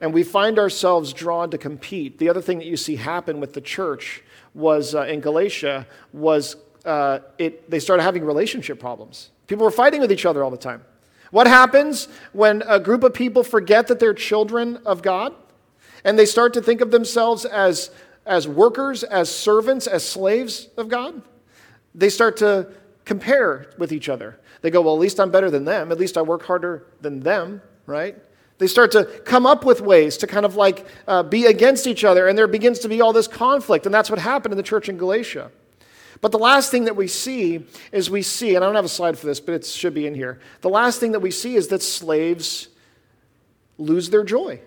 and 0.00 0.12
we 0.12 0.24
find 0.24 0.58
ourselves 0.58 1.12
drawn 1.12 1.50
to 1.50 1.58
compete. 1.58 2.18
The 2.18 2.28
other 2.28 2.42
thing 2.42 2.58
that 2.58 2.66
you 2.66 2.76
see 2.76 2.96
happen 2.96 3.38
with 3.38 3.52
the 3.52 3.60
church 3.60 4.22
was 4.52 4.94
uh, 4.94 5.02
in 5.02 5.20
Galatia 5.20 5.86
was 6.12 6.56
uh, 6.84 7.20
it, 7.38 7.70
they 7.70 7.78
started 7.78 8.02
having 8.02 8.24
relationship 8.24 8.80
problems. 8.80 9.30
People 9.46 9.64
were 9.64 9.70
fighting 9.70 10.00
with 10.00 10.10
each 10.10 10.26
other 10.26 10.42
all 10.42 10.50
the 10.50 10.56
time. 10.56 10.84
What 11.30 11.46
happens 11.46 12.08
when 12.32 12.62
a 12.66 12.78
group 12.80 13.04
of 13.04 13.14
people 13.14 13.42
forget 13.42 13.86
that 13.86 14.00
they're 14.00 14.12
children 14.12 14.78
of 14.84 15.02
God 15.02 15.34
and 16.04 16.18
they 16.18 16.26
start 16.26 16.52
to 16.54 16.60
think 16.60 16.80
of 16.80 16.90
themselves 16.90 17.44
as, 17.44 17.90
as 18.26 18.48
workers, 18.48 19.04
as 19.04 19.34
servants, 19.34 19.86
as 19.86 20.06
slaves 20.06 20.68
of 20.76 20.88
God? 20.88 21.22
They 21.94 22.10
start 22.10 22.36
to 22.38 22.68
compare 23.04 23.70
with 23.78 23.92
each 23.92 24.08
other. 24.08 24.38
They 24.62 24.70
go, 24.70 24.80
Well, 24.80 24.94
at 24.94 25.00
least 25.00 25.20
I'm 25.20 25.30
better 25.30 25.50
than 25.50 25.64
them. 25.64 25.92
At 25.92 25.98
least 25.98 26.16
I 26.16 26.22
work 26.22 26.44
harder 26.44 26.86
than 27.00 27.20
them, 27.20 27.60
right? 27.86 28.16
They 28.58 28.66
start 28.68 28.92
to 28.92 29.04
come 29.04 29.44
up 29.44 29.64
with 29.64 29.80
ways 29.80 30.16
to 30.18 30.26
kind 30.26 30.46
of 30.46 30.56
like 30.56 30.86
uh, 31.08 31.24
be 31.24 31.46
against 31.46 31.86
each 31.86 32.04
other, 32.04 32.28
and 32.28 32.38
there 32.38 32.46
begins 32.46 32.78
to 32.80 32.88
be 32.88 33.00
all 33.00 33.12
this 33.12 33.26
conflict. 33.26 33.86
And 33.86 33.94
that's 33.94 34.08
what 34.08 34.20
happened 34.20 34.52
in 34.52 34.56
the 34.56 34.62
church 34.62 34.88
in 34.88 34.96
Galatia. 34.96 35.50
But 36.20 36.30
the 36.30 36.38
last 36.38 36.70
thing 36.70 36.84
that 36.84 36.94
we 36.94 37.08
see 37.08 37.66
is 37.90 38.08
we 38.08 38.22
see, 38.22 38.54
and 38.54 38.64
I 38.64 38.68
don't 38.68 38.76
have 38.76 38.84
a 38.84 38.88
slide 38.88 39.18
for 39.18 39.26
this, 39.26 39.40
but 39.40 39.54
it 39.54 39.66
should 39.66 39.94
be 39.94 40.06
in 40.06 40.14
here. 40.14 40.38
The 40.60 40.68
last 40.68 41.00
thing 41.00 41.12
that 41.12 41.20
we 41.20 41.32
see 41.32 41.56
is 41.56 41.66
that 41.68 41.82
slaves 41.82 42.68
lose 43.78 44.10
their 44.10 44.22
joy. 44.22 44.60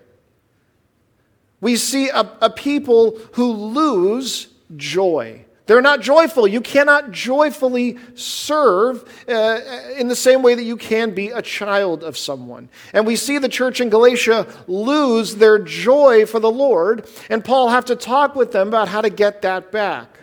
We 1.62 1.76
see 1.76 2.10
a, 2.10 2.30
a 2.42 2.50
people 2.50 3.18
who 3.32 3.50
lose 3.50 4.48
joy. 4.76 5.45
They're 5.66 5.82
not 5.82 6.00
joyful. 6.00 6.46
You 6.46 6.60
cannot 6.60 7.10
joyfully 7.10 7.98
serve 8.14 9.04
uh, 9.28 9.60
in 9.96 10.06
the 10.06 10.16
same 10.16 10.42
way 10.42 10.54
that 10.54 10.62
you 10.62 10.76
can 10.76 11.12
be 11.12 11.30
a 11.30 11.42
child 11.42 12.04
of 12.04 12.16
someone. 12.16 12.68
And 12.92 13.04
we 13.04 13.16
see 13.16 13.38
the 13.38 13.48
church 13.48 13.80
in 13.80 13.90
Galatia 13.90 14.46
lose 14.68 15.36
their 15.36 15.58
joy 15.58 16.24
for 16.24 16.38
the 16.38 16.50
Lord, 16.50 17.08
and 17.28 17.44
Paul 17.44 17.70
have 17.70 17.84
to 17.86 17.96
talk 17.96 18.36
with 18.36 18.52
them 18.52 18.68
about 18.68 18.88
how 18.88 19.00
to 19.00 19.10
get 19.10 19.42
that 19.42 19.72
back. 19.72 20.16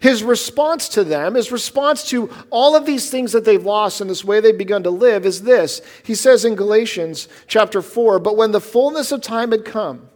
His 0.00 0.22
response 0.22 0.88
to 0.90 1.04
them, 1.04 1.34
his 1.34 1.50
response 1.50 2.08
to 2.10 2.30
all 2.50 2.76
of 2.76 2.86
these 2.86 3.10
things 3.10 3.32
that 3.32 3.44
they've 3.44 3.64
lost 3.64 4.00
and 4.00 4.08
this 4.08 4.24
way 4.24 4.40
they've 4.40 4.56
begun 4.56 4.82
to 4.84 4.90
live 4.90 5.26
is 5.26 5.42
this. 5.42 5.80
He 6.04 6.14
says 6.14 6.44
in 6.44 6.54
Galatians 6.54 7.28
chapter 7.48 7.82
4 7.82 8.18
But 8.18 8.36
when 8.36 8.52
the 8.52 8.60
fullness 8.60 9.10
of 9.10 9.22
time 9.22 9.52
had 9.52 9.64
come, 9.64 10.08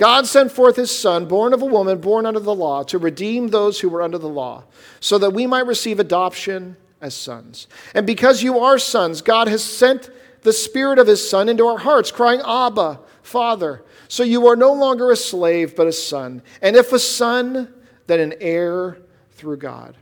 God 0.00 0.26
sent 0.26 0.50
forth 0.50 0.76
his 0.76 0.90
Son, 0.90 1.26
born 1.26 1.52
of 1.52 1.60
a 1.60 1.66
woman, 1.66 1.98
born 1.98 2.24
under 2.24 2.40
the 2.40 2.54
law, 2.54 2.82
to 2.84 2.96
redeem 2.96 3.48
those 3.48 3.80
who 3.80 3.90
were 3.90 4.00
under 4.00 4.16
the 4.16 4.30
law, 4.30 4.64
so 4.98 5.18
that 5.18 5.34
we 5.34 5.46
might 5.46 5.66
receive 5.66 6.00
adoption 6.00 6.78
as 7.02 7.14
sons. 7.14 7.66
And 7.94 8.06
because 8.06 8.42
you 8.42 8.60
are 8.60 8.78
sons, 8.78 9.20
God 9.20 9.46
has 9.48 9.62
sent 9.62 10.08
the 10.40 10.54
Spirit 10.54 10.98
of 10.98 11.06
his 11.06 11.28
Son 11.28 11.50
into 11.50 11.66
our 11.66 11.76
hearts, 11.76 12.10
crying, 12.10 12.40
Abba, 12.40 12.98
Father. 13.20 13.84
So 14.08 14.22
you 14.22 14.46
are 14.46 14.56
no 14.56 14.72
longer 14.72 15.10
a 15.10 15.16
slave, 15.16 15.76
but 15.76 15.86
a 15.86 15.92
son. 15.92 16.40
And 16.62 16.76
if 16.76 16.94
a 16.94 16.98
son, 16.98 17.70
then 18.06 18.20
an 18.20 18.34
heir 18.40 19.02
through 19.32 19.58
God. 19.58 19.98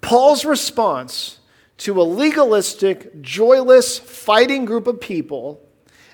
Paul's 0.00 0.46
response 0.46 1.38
to 1.76 2.00
a 2.00 2.02
legalistic, 2.02 3.20
joyless, 3.20 3.98
fighting 3.98 4.64
group 4.64 4.86
of 4.86 5.02
people 5.02 5.60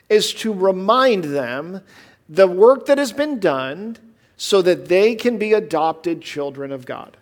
is 0.09 0.35
to 0.35 0.53
remind 0.53 1.23
them 1.23 1.83
the 2.31 2.47
work 2.47 2.87
that 2.87 2.97
has 2.97 3.13
been 3.13 3.39
done 3.39 3.99
so 4.37 4.63
that 4.63 4.89
they 4.89 5.15
can 5.15 5.37
be 5.37 5.53
adopted 5.53 6.23
children 6.23 6.73
of 6.73 6.87
God. 6.87 7.17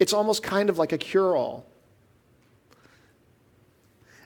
It's 0.00 0.12
almost 0.12 0.42
kind 0.42 0.68
of 0.68 0.78
like 0.78 0.90
a 0.90 0.98
cure 0.98 1.36
all. 1.36 1.66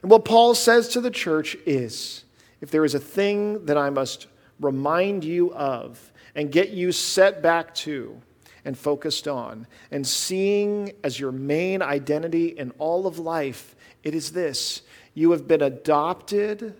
And 0.01 0.09
what 0.09 0.25
Paul 0.25 0.55
says 0.55 0.87
to 0.89 1.01
the 1.01 1.11
church 1.11 1.55
is 1.65 2.23
if 2.61 2.71
there 2.71 2.85
is 2.85 2.95
a 2.95 2.99
thing 2.99 3.65
that 3.65 3.77
I 3.77 3.91
must 3.91 4.27
remind 4.59 5.23
you 5.23 5.53
of, 5.53 6.11
and 6.37 6.51
get 6.51 6.69
you 6.69 6.91
set 6.91 7.41
back 7.41 7.73
to 7.73 8.21
and 8.63 8.77
focused 8.77 9.27
on 9.27 9.65
and 9.91 10.05
seeing 10.05 10.93
as 11.03 11.19
your 11.19 11.31
main 11.31 11.81
identity 11.81 12.49
in 12.49 12.71
all 12.77 13.07
of 13.07 13.17
life, 13.17 13.75
it 14.03 14.13
is 14.15 14.31
this 14.31 14.83
you 15.15 15.31
have 15.31 15.47
been 15.47 15.63
adopted 15.63 16.75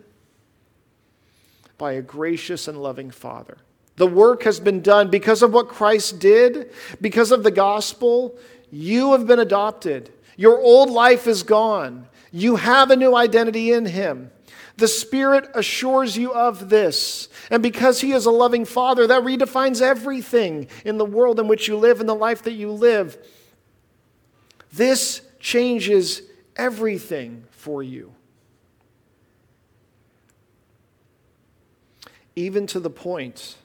by 1.78 1.94
a 1.94 2.02
gracious 2.02 2.68
and 2.68 2.82
loving 2.82 3.12
Father. 3.12 3.58
The 3.98 4.08
work 4.08 4.44
has 4.44 4.60
been 4.60 4.82
done 4.82 5.10
because 5.10 5.42
of 5.42 5.54
what 5.54 5.70
Christ 5.70 6.20
did, 6.20 6.72
because 7.02 7.32
of 7.32 7.44
the 7.44 7.52
gospel. 7.52 8.38
You 8.72 9.14
have 9.14 9.26
been 9.26 9.40
adopted. 9.40 10.12
Your 10.36 10.60
old 10.60 10.90
life 10.90 11.28
is 11.28 11.44
gone. 11.44 12.08
You 12.32 12.58
have 12.58 12.92
a 12.92 12.96
new 12.96 13.16
identity 13.16 13.72
in 13.72 13.86
Him. 13.86 14.32
The 14.78 14.88
Spirit 14.88 15.50
assures 15.56 16.16
you 16.16 16.32
of 16.34 16.70
this. 16.70 17.30
And 17.50 17.64
because 17.64 18.02
He 18.02 18.12
is 18.12 18.28
a 18.28 18.32
loving 18.32 18.66
Father, 18.66 19.08
that 19.08 19.24
redefines 19.24 19.82
everything 19.82 20.68
in 20.86 21.00
the 21.00 21.06
world 21.06 21.40
in 21.40 21.48
which 21.48 21.68
you 21.68 21.76
live, 21.78 22.00
in 22.00 22.06
the 22.06 22.14
life 22.14 22.44
that 22.44 22.54
you 22.54 22.72
live. 22.72 23.18
This 24.72 25.22
changes 25.40 26.22
everything 26.56 27.46
for 27.50 27.82
you. 27.82 28.14
Even 32.38 32.68
to 32.68 32.80
the 32.80 32.92
point 32.92 33.56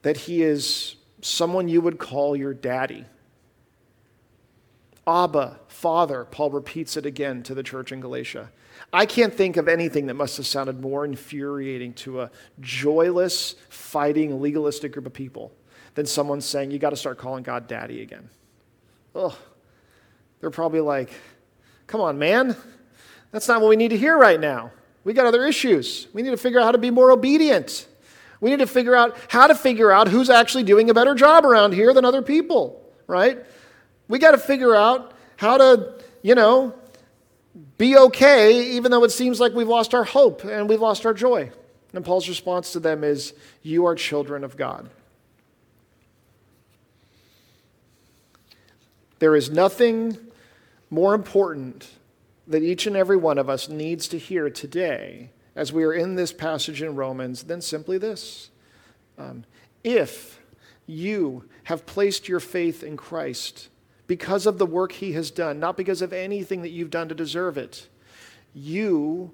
that 0.00 0.16
He 0.16 0.42
is 0.42 0.96
someone 1.20 1.68
you 1.68 1.82
would 1.82 1.98
call 1.98 2.34
your 2.34 2.54
daddy. 2.54 3.04
Abba, 5.06 5.60
Father, 5.68 6.24
Paul 6.24 6.50
repeats 6.50 6.96
it 6.96 7.04
again 7.04 7.42
to 7.42 7.54
the 7.54 7.62
church 7.62 7.92
in 7.92 8.00
Galatia. 8.00 8.50
I 8.94 9.04
can't 9.04 9.34
think 9.34 9.58
of 9.58 9.68
anything 9.68 10.06
that 10.06 10.14
must 10.14 10.38
have 10.38 10.46
sounded 10.46 10.80
more 10.80 11.04
infuriating 11.04 11.92
to 11.94 12.22
a 12.22 12.30
joyless, 12.60 13.56
fighting, 13.68 14.40
legalistic 14.40 14.92
group 14.92 15.04
of 15.04 15.12
people 15.12 15.52
than 15.96 16.06
someone 16.06 16.40
saying, 16.40 16.70
You 16.70 16.78
got 16.78 16.90
to 16.90 16.96
start 16.96 17.18
calling 17.18 17.42
God 17.42 17.68
daddy 17.68 18.00
again. 18.00 18.30
Ugh. 19.14 19.34
They're 20.40 20.50
probably 20.50 20.80
like, 20.80 21.10
Come 21.86 22.00
on, 22.00 22.18
man. 22.18 22.56
That's 23.32 23.48
not 23.48 23.60
what 23.60 23.68
we 23.68 23.76
need 23.76 23.88
to 23.88 23.98
hear 23.98 24.16
right 24.16 24.40
now. 24.40 24.72
We 25.06 25.12
got 25.12 25.24
other 25.24 25.46
issues. 25.46 26.08
We 26.12 26.22
need 26.22 26.30
to 26.30 26.36
figure 26.36 26.58
out 26.58 26.64
how 26.64 26.72
to 26.72 26.78
be 26.78 26.90
more 26.90 27.12
obedient. 27.12 27.86
We 28.40 28.50
need 28.50 28.58
to 28.58 28.66
figure 28.66 28.96
out 28.96 29.16
how 29.28 29.46
to 29.46 29.54
figure 29.54 29.92
out 29.92 30.08
who's 30.08 30.28
actually 30.28 30.64
doing 30.64 30.90
a 30.90 30.94
better 30.94 31.14
job 31.14 31.46
around 31.46 31.74
here 31.74 31.94
than 31.94 32.04
other 32.04 32.22
people, 32.22 32.82
right? 33.06 33.38
We 34.08 34.18
got 34.18 34.32
to 34.32 34.38
figure 34.38 34.74
out 34.74 35.12
how 35.36 35.58
to, 35.58 35.94
you 36.22 36.34
know, 36.34 36.74
be 37.78 37.96
okay, 37.96 38.72
even 38.72 38.90
though 38.90 39.04
it 39.04 39.12
seems 39.12 39.38
like 39.38 39.52
we've 39.52 39.68
lost 39.68 39.94
our 39.94 40.02
hope 40.02 40.42
and 40.42 40.68
we've 40.68 40.80
lost 40.80 41.06
our 41.06 41.14
joy. 41.14 41.52
And 41.92 42.04
Paul's 42.04 42.28
response 42.28 42.72
to 42.72 42.80
them 42.80 43.04
is, 43.04 43.32
You 43.62 43.86
are 43.86 43.94
children 43.94 44.42
of 44.42 44.56
God. 44.56 44.90
There 49.20 49.36
is 49.36 49.50
nothing 49.50 50.18
more 50.90 51.14
important 51.14 51.88
that 52.46 52.62
each 52.62 52.86
and 52.86 52.96
every 52.96 53.16
one 53.16 53.38
of 53.38 53.48
us 53.48 53.68
needs 53.68 54.08
to 54.08 54.18
hear 54.18 54.50
today 54.50 55.30
as 55.54 55.72
we 55.72 55.84
are 55.84 55.92
in 55.92 56.14
this 56.14 56.32
passage 56.32 56.82
in 56.82 56.94
Romans 56.94 57.44
than 57.44 57.60
simply 57.60 57.98
this. 57.98 58.50
Um, 59.18 59.44
if 59.82 60.40
you 60.86 61.44
have 61.64 61.86
placed 61.86 62.28
your 62.28 62.40
faith 62.40 62.82
in 62.82 62.96
Christ, 62.96 63.68
because 64.06 64.46
of 64.46 64.58
the 64.58 64.66
work 64.66 64.92
he 64.92 65.12
has 65.12 65.30
done, 65.30 65.58
not 65.58 65.76
because 65.76 66.02
of 66.02 66.12
anything 66.12 66.62
that 66.62 66.70
you've 66.70 66.90
done 66.90 67.08
to 67.08 67.14
deserve 67.14 67.58
it. 67.58 67.88
You 68.54 69.32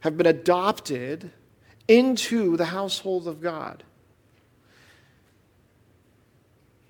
have 0.00 0.16
been 0.16 0.26
adopted 0.26 1.30
into 1.86 2.56
the 2.56 2.66
household 2.66 3.28
of 3.28 3.40
God. 3.40 3.84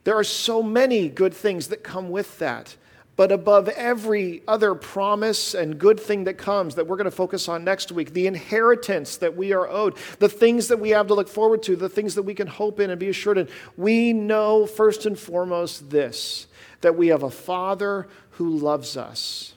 There 0.05 0.17
are 0.17 0.25
so 0.25 0.63
many 0.63 1.09
good 1.09 1.35
things 1.35 1.69
that 1.69 1.85
come 1.85 2.11
with 2.11 2.39
that. 2.39 2.77
But 3.17 3.31
above 3.31 3.69
every 3.69 4.43
other 4.49 4.75
promise 4.75 5.55
and 5.55 5.79
good 5.79 6.01
thing 6.01 6.25
that 6.25 6.39
comes 6.39 6.77
that 6.77 6.87
we're 6.87 6.97
going 6.97 7.05
to 7.05 7.11
focus 7.11 7.49
on 7.49 7.63
next 7.63 7.93
week, 7.93 8.13
the 8.13 8.27
inheritance 8.27 9.19
that 9.19 9.37
we 9.37 9.53
are 9.53 9.69
owed, 9.69 9.97
the 10.19 10.29
things 10.29 10.69
that 10.69 10.79
we 10.79 10.91
have 10.91 11.09
to 11.09 11.15
look 11.15 11.29
forward 11.29 11.63
to, 11.65 11.77
the 11.77 11.89
things 11.89 12.15
that 12.15 12.23
we 12.23 12.35
can 12.35 12.47
hope 12.47 12.81
in 12.81 12.91
and 12.91 12.99
be 12.99 13.09
assured 13.09 13.39
in, 13.39 13.49
we 13.77 14.13
know 14.13 14.67
first 14.67 15.05
and 15.05 15.19
foremost 15.19 15.91
this 15.91 16.47
that 16.81 16.97
we 16.97 17.09
have 17.09 17.23
a 17.23 17.31
Father 17.31 18.09
who 18.31 18.57
loves 18.57 18.97
us. 18.97 19.55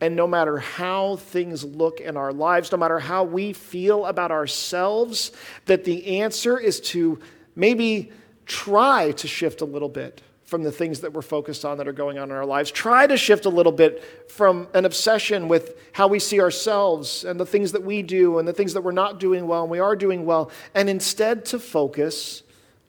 And 0.00 0.16
no 0.16 0.26
matter 0.26 0.58
how 0.58 1.16
things 1.16 1.64
look 1.64 2.00
in 2.00 2.16
our 2.16 2.32
lives, 2.32 2.70
no 2.72 2.78
matter 2.78 2.98
how 2.98 3.24
we 3.24 3.52
feel 3.52 4.04
about 4.06 4.30
ourselves, 4.30 5.32
that 5.66 5.84
the 5.84 6.20
answer 6.20 6.58
is 6.58 6.80
to 6.80 7.18
maybe 7.54 8.12
try 8.44 9.12
to 9.12 9.28
shift 9.28 9.60
a 9.60 9.64
little 9.64 9.88
bit 9.88 10.22
from 10.46 10.62
the 10.62 10.70
things 10.70 11.00
that 11.00 11.12
we're 11.12 11.22
focused 11.22 11.64
on 11.64 11.76
that 11.78 11.88
are 11.88 11.92
going 11.92 12.18
on 12.18 12.30
in 12.30 12.36
our 12.36 12.46
lives. 12.46 12.70
Try 12.70 13.06
to 13.06 13.16
shift 13.16 13.46
a 13.46 13.50
little 13.50 13.72
bit 13.72 14.30
from 14.30 14.68
an 14.74 14.84
obsession 14.84 15.48
with 15.48 15.76
how 15.92 16.06
we 16.06 16.20
see 16.20 16.40
ourselves 16.40 17.24
and 17.24 17.38
the 17.38 17.44
things 17.44 17.72
that 17.72 17.82
we 17.82 18.02
do 18.02 18.38
and 18.38 18.46
the 18.46 18.52
things 18.52 18.72
that 18.74 18.82
we're 18.82 18.92
not 18.92 19.18
doing 19.18 19.48
well 19.48 19.62
and 19.62 19.70
we 19.70 19.80
are 19.80 19.96
doing 19.96 20.24
well, 20.24 20.50
and 20.74 20.88
instead 20.88 21.44
to 21.46 21.58
focus 21.58 22.44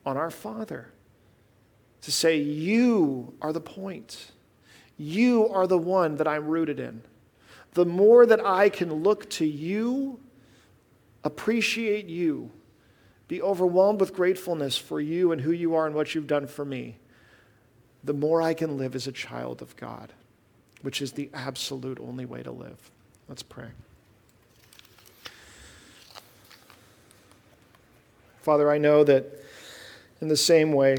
on 0.06 0.18
our 0.18 0.30
Father. 0.30 0.92
To 2.02 2.12
say, 2.12 2.38
You 2.38 3.34
are 3.42 3.52
the 3.52 3.60
point. 3.60 4.32
You 4.96 5.50
are 5.50 5.68
the 5.68 5.78
one 5.78 6.16
that 6.18 6.28
I'm 6.28 6.48
rooted 6.48 6.80
in. 6.80 7.02
The 7.74 7.86
more 7.86 8.26
that 8.26 8.44
I 8.46 8.70
can 8.70 9.04
look 9.04 9.30
to 9.32 9.46
you, 9.46 10.20
appreciate 11.24 12.08
you, 12.08 12.52
be 13.28 13.42
overwhelmed 13.42 14.00
with 14.00 14.14
gratefulness 14.14 14.78
for 14.78 15.02
you 15.02 15.32
and 15.32 15.42
who 15.42 15.52
you 15.52 15.76
are 15.76 15.86
and 15.86 15.96
what 15.96 16.16
you've 16.16 16.28
done 16.28 16.48
for 16.48 16.64
me 16.64 16.98
the 18.08 18.14
more 18.14 18.42
I 18.42 18.54
can 18.54 18.78
live 18.78 18.96
as 18.96 19.06
a 19.06 19.12
child 19.12 19.62
of 19.62 19.76
God, 19.76 20.14
which 20.82 21.02
is 21.02 21.12
the 21.12 21.30
absolute 21.34 22.00
only 22.00 22.24
way 22.24 22.42
to 22.42 22.52
live. 22.52 22.90
Let's 23.28 23.44
pray. 23.44 23.68
Father, 28.42 28.72
I 28.72 28.78
know 28.78 29.04
that 29.04 29.44
in 30.22 30.30
the 30.30 30.38
same 30.38 30.72
way 30.72 30.96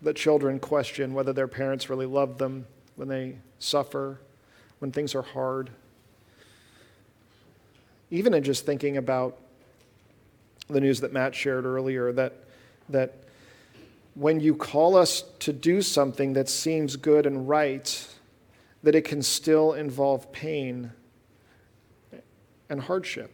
that 0.00 0.16
children 0.16 0.58
question 0.58 1.12
whether 1.12 1.34
their 1.34 1.48
parents 1.48 1.90
really 1.90 2.06
love 2.06 2.38
them 2.38 2.66
when 2.94 3.08
they 3.08 3.36
suffer, 3.58 4.18
when 4.78 4.90
things 4.90 5.14
are 5.14 5.20
hard, 5.20 5.68
even 8.10 8.32
in 8.32 8.42
just 8.42 8.64
thinking 8.64 8.96
about 8.96 9.36
the 10.68 10.80
news 10.80 11.00
that 11.00 11.12
Matt 11.12 11.34
shared 11.34 11.66
earlier 11.66 12.10
that, 12.12 12.32
that 12.88 13.25
when 14.16 14.40
you 14.40 14.54
call 14.54 14.96
us 14.96 15.22
to 15.38 15.52
do 15.52 15.82
something 15.82 16.32
that 16.32 16.48
seems 16.48 16.96
good 16.96 17.26
and 17.26 17.46
right, 17.46 18.08
that 18.82 18.94
it 18.94 19.02
can 19.02 19.22
still 19.22 19.74
involve 19.74 20.32
pain 20.32 20.90
and 22.70 22.80
hardship. 22.80 23.30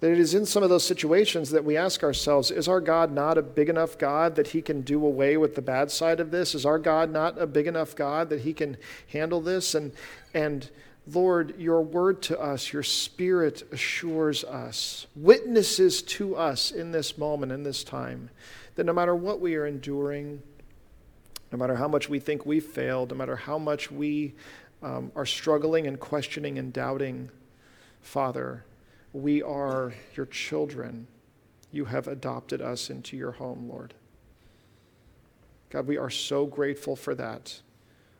That 0.00 0.12
it 0.12 0.18
is 0.18 0.34
in 0.34 0.46
some 0.46 0.62
of 0.62 0.70
those 0.70 0.86
situations 0.86 1.50
that 1.50 1.64
we 1.64 1.76
ask 1.76 2.02
ourselves 2.02 2.50
is 2.50 2.68
our 2.68 2.80
God 2.80 3.12
not 3.12 3.36
a 3.36 3.42
big 3.42 3.68
enough 3.68 3.98
God 3.98 4.34
that 4.36 4.48
he 4.48 4.62
can 4.62 4.80
do 4.80 5.04
away 5.04 5.36
with 5.36 5.54
the 5.54 5.62
bad 5.62 5.90
side 5.90 6.20
of 6.20 6.30
this? 6.30 6.54
Is 6.54 6.64
our 6.64 6.78
God 6.78 7.10
not 7.10 7.40
a 7.40 7.46
big 7.46 7.66
enough 7.66 7.94
God 7.94 8.30
that 8.30 8.40
he 8.40 8.54
can 8.54 8.78
handle 9.08 9.42
this? 9.42 9.74
And, 9.74 9.92
and 10.32 10.70
Lord, 11.06 11.58
your 11.58 11.82
word 11.82 12.22
to 12.22 12.40
us, 12.40 12.72
your 12.72 12.82
spirit 12.82 13.62
assures 13.72 14.42
us, 14.42 15.06
witnesses 15.14 16.00
to 16.02 16.34
us 16.34 16.70
in 16.70 16.92
this 16.92 17.18
moment, 17.18 17.52
in 17.52 17.62
this 17.62 17.84
time 17.84 18.30
that 18.74 18.84
no 18.84 18.92
matter 18.92 19.14
what 19.14 19.40
we 19.40 19.54
are 19.56 19.66
enduring, 19.66 20.42
no 21.52 21.58
matter 21.58 21.76
how 21.76 21.88
much 21.88 22.08
we 22.08 22.18
think 22.18 22.44
we've 22.44 22.64
failed, 22.64 23.10
no 23.10 23.16
matter 23.16 23.36
how 23.36 23.58
much 23.58 23.90
we 23.90 24.34
um, 24.82 25.12
are 25.14 25.26
struggling 25.26 25.86
and 25.86 26.00
questioning 26.00 26.58
and 26.58 26.72
doubting, 26.72 27.30
Father, 28.00 28.64
we 29.12 29.42
are 29.42 29.94
your 30.14 30.26
children. 30.26 31.06
You 31.70 31.86
have 31.86 32.08
adopted 32.08 32.60
us 32.60 32.90
into 32.90 33.16
your 33.16 33.32
home, 33.32 33.68
Lord. 33.68 33.94
God, 35.70 35.86
we 35.86 35.96
are 35.96 36.10
so 36.10 36.46
grateful 36.46 36.96
for 36.96 37.14
that. 37.14 37.60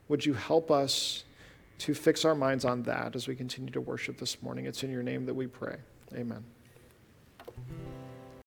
Would 0.08 0.26
you 0.26 0.34
help 0.34 0.70
us 0.70 1.24
to 1.78 1.94
fix 1.94 2.24
our 2.24 2.34
minds 2.34 2.64
on 2.64 2.82
that 2.84 3.16
as 3.16 3.28
we 3.28 3.34
continue 3.34 3.70
to 3.72 3.80
worship 3.80 4.18
this 4.18 4.42
morning? 4.42 4.66
It's 4.66 4.82
in 4.82 4.90
your 4.90 5.02
name 5.02 5.26
that 5.26 5.34
we 5.34 5.46
pray. 5.46 5.76
Amen. 6.14 6.44